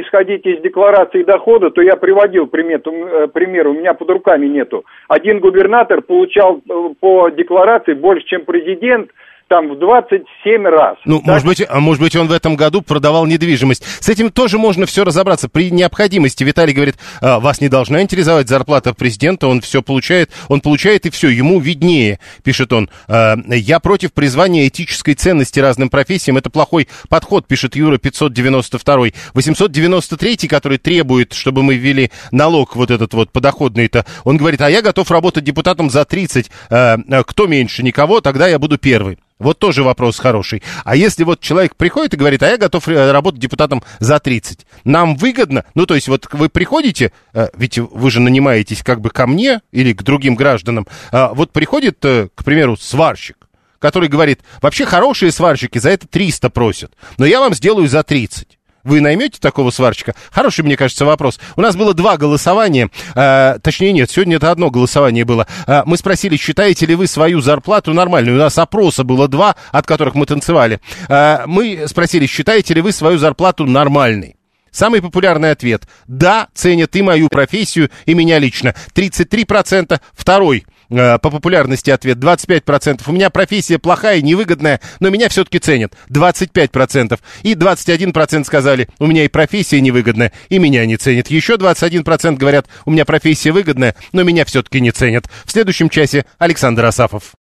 исходить 0.00 0.46
из 0.46 0.60
декларации 0.62 1.22
дохода, 1.22 1.70
то 1.70 1.82
я 1.82 1.96
приводил 1.96 2.46
пример, 2.46 2.80
э, 2.84 3.28
пример, 3.28 3.68
у 3.68 3.74
меня 3.74 3.94
под 3.94 4.10
руками 4.10 4.46
нету. 4.46 4.84
Один 5.08 5.40
губернатор 5.40 6.00
получал 6.02 6.58
э, 6.58 6.94
по 7.00 7.28
декларации 7.30 7.94
больше, 7.94 8.26
чем 8.26 8.44
президент, 8.44 9.10
там 9.50 9.68
в 9.68 9.78
27 9.80 10.64
раз. 10.64 10.96
Ну, 11.04 11.18
так? 11.18 11.26
может 11.26 11.46
быть, 11.46 11.66
а 11.68 11.80
может 11.80 12.00
быть, 12.00 12.14
он 12.14 12.28
в 12.28 12.32
этом 12.32 12.54
году 12.54 12.82
продавал 12.82 13.26
недвижимость. 13.26 13.82
С 13.98 14.08
этим 14.08 14.30
тоже 14.30 14.58
можно 14.58 14.86
все 14.86 15.02
разобраться. 15.04 15.48
При 15.48 15.72
необходимости 15.72 16.44
Виталий 16.44 16.72
говорит, 16.72 16.96
«А, 17.20 17.40
вас 17.40 17.60
не 17.60 17.68
должна 17.68 18.00
интересовать 18.00 18.48
зарплата 18.48 18.94
президента, 18.94 19.48
он 19.48 19.60
все 19.60 19.82
получает, 19.82 20.30
он 20.48 20.60
получает 20.60 21.04
и 21.04 21.10
все, 21.10 21.28
ему 21.28 21.58
виднее, 21.58 22.20
пишет 22.44 22.72
он. 22.72 22.88
«А, 23.08 23.34
я 23.48 23.80
против 23.80 24.12
призвания 24.12 24.68
этической 24.68 25.14
ценности 25.14 25.58
разным 25.58 25.90
профессиям, 25.90 26.36
это 26.36 26.48
плохой 26.48 26.86
подход, 27.08 27.48
пишет 27.48 27.74
Юра 27.74 27.98
592. 27.98 29.08
893, 29.34 30.46
который 30.46 30.78
требует, 30.78 31.32
чтобы 31.32 31.64
мы 31.64 31.74
ввели 31.74 32.12
налог 32.30 32.76
вот 32.76 32.92
этот 32.92 33.14
вот 33.14 33.32
подоходный-то, 33.32 34.06
он 34.22 34.36
говорит, 34.36 34.60
а 34.60 34.70
я 34.70 34.80
готов 34.80 35.10
работать 35.10 35.42
депутатом 35.42 35.90
за 35.90 36.04
30, 36.04 36.52
«А, 36.70 36.98
кто 37.26 37.48
меньше, 37.48 37.82
никого, 37.82 38.20
тогда 38.20 38.46
я 38.46 38.60
буду 38.60 38.78
первый. 38.78 39.18
Вот 39.40 39.58
тоже 39.58 39.82
вопрос 39.82 40.18
хороший. 40.18 40.62
А 40.84 40.94
если 40.94 41.24
вот 41.24 41.40
человек 41.40 41.74
приходит 41.74 42.12
и 42.12 42.16
говорит, 42.18 42.42
а 42.42 42.48
я 42.48 42.58
готов 42.58 42.86
э, 42.88 43.10
работать 43.10 43.40
депутатом 43.40 43.82
за 43.98 44.20
30, 44.20 44.66
нам 44.84 45.16
выгодно, 45.16 45.64
ну 45.74 45.86
то 45.86 45.94
есть 45.94 46.08
вот 46.08 46.28
вы 46.32 46.50
приходите, 46.50 47.10
э, 47.32 47.48
ведь 47.56 47.78
вы 47.78 48.10
же 48.10 48.20
нанимаетесь 48.20 48.82
как 48.82 49.00
бы 49.00 49.08
ко 49.08 49.26
мне 49.26 49.62
или 49.72 49.94
к 49.94 50.02
другим 50.02 50.34
гражданам, 50.34 50.86
а 51.10 51.32
вот 51.32 51.52
приходит, 51.52 52.04
э, 52.04 52.28
к 52.34 52.44
примеру, 52.44 52.76
сварщик, 52.76 53.48
который 53.78 54.10
говорит, 54.10 54.40
вообще 54.60 54.84
хорошие 54.84 55.32
сварщики 55.32 55.78
за 55.78 55.88
это 55.88 56.06
300 56.06 56.50
просят, 56.50 56.92
но 57.16 57.24
я 57.24 57.40
вам 57.40 57.54
сделаю 57.54 57.88
за 57.88 58.02
30. 58.02 58.59
Вы 58.84 59.00
наймете 59.00 59.38
такого 59.40 59.70
сварщика? 59.70 60.14
Хороший, 60.30 60.64
мне 60.64 60.76
кажется, 60.76 61.04
вопрос. 61.04 61.38
У 61.56 61.60
нас 61.60 61.76
было 61.76 61.94
два 61.94 62.16
голосования, 62.16 62.90
э, 63.14 63.58
точнее 63.62 63.92
нет, 63.92 64.10
сегодня 64.10 64.36
это 64.36 64.50
одно 64.50 64.70
голосование 64.70 65.24
было. 65.24 65.46
Э, 65.66 65.82
мы 65.84 65.96
спросили, 65.96 66.36
считаете 66.36 66.86
ли 66.86 66.94
вы 66.94 67.06
свою 67.06 67.40
зарплату 67.40 67.92
нормальной? 67.92 68.32
У 68.32 68.36
нас 68.36 68.56
опроса 68.58 69.04
было 69.04 69.28
два, 69.28 69.56
от 69.70 69.86
которых 69.86 70.14
мы 70.14 70.26
танцевали. 70.26 70.80
Э, 71.08 71.44
мы 71.46 71.84
спросили, 71.86 72.26
считаете 72.26 72.74
ли 72.74 72.80
вы 72.80 72.92
свою 72.92 73.18
зарплату 73.18 73.66
нормальной? 73.66 74.36
Самый 74.70 75.02
популярный 75.02 75.50
ответ– 75.50 75.82
да, 76.06 76.48
ценят 76.54 76.94
и 76.94 77.02
мою 77.02 77.28
профессию, 77.28 77.90
и 78.06 78.14
меня 78.14 78.38
лично. 78.38 78.74
33%. 78.94 80.00
Второй– 80.14 80.64
по 80.90 81.18
популярности 81.18 81.90
ответ 81.90 82.18
25%. 82.18 83.02
У 83.06 83.12
меня 83.12 83.30
профессия 83.30 83.78
плохая, 83.78 84.20
невыгодная, 84.20 84.80
но 84.98 85.08
меня 85.08 85.28
все-таки 85.28 85.58
ценят. 85.58 85.94
25%. 86.10 87.18
И 87.42 87.54
21% 87.54 88.44
сказали, 88.44 88.88
у 88.98 89.06
меня 89.06 89.24
и 89.24 89.28
профессия 89.28 89.80
невыгодная, 89.80 90.32
и 90.48 90.58
меня 90.58 90.84
не 90.86 90.96
ценят. 90.96 91.28
Еще 91.28 91.54
21% 91.54 92.36
говорят, 92.36 92.66
у 92.84 92.90
меня 92.90 93.04
профессия 93.04 93.52
выгодная, 93.52 93.94
но 94.12 94.22
меня 94.22 94.44
все-таки 94.44 94.80
не 94.80 94.90
ценят. 94.90 95.26
В 95.44 95.52
следующем 95.52 95.88
часе 95.88 96.24
Александр 96.38 96.84
Асафов. 96.84 97.32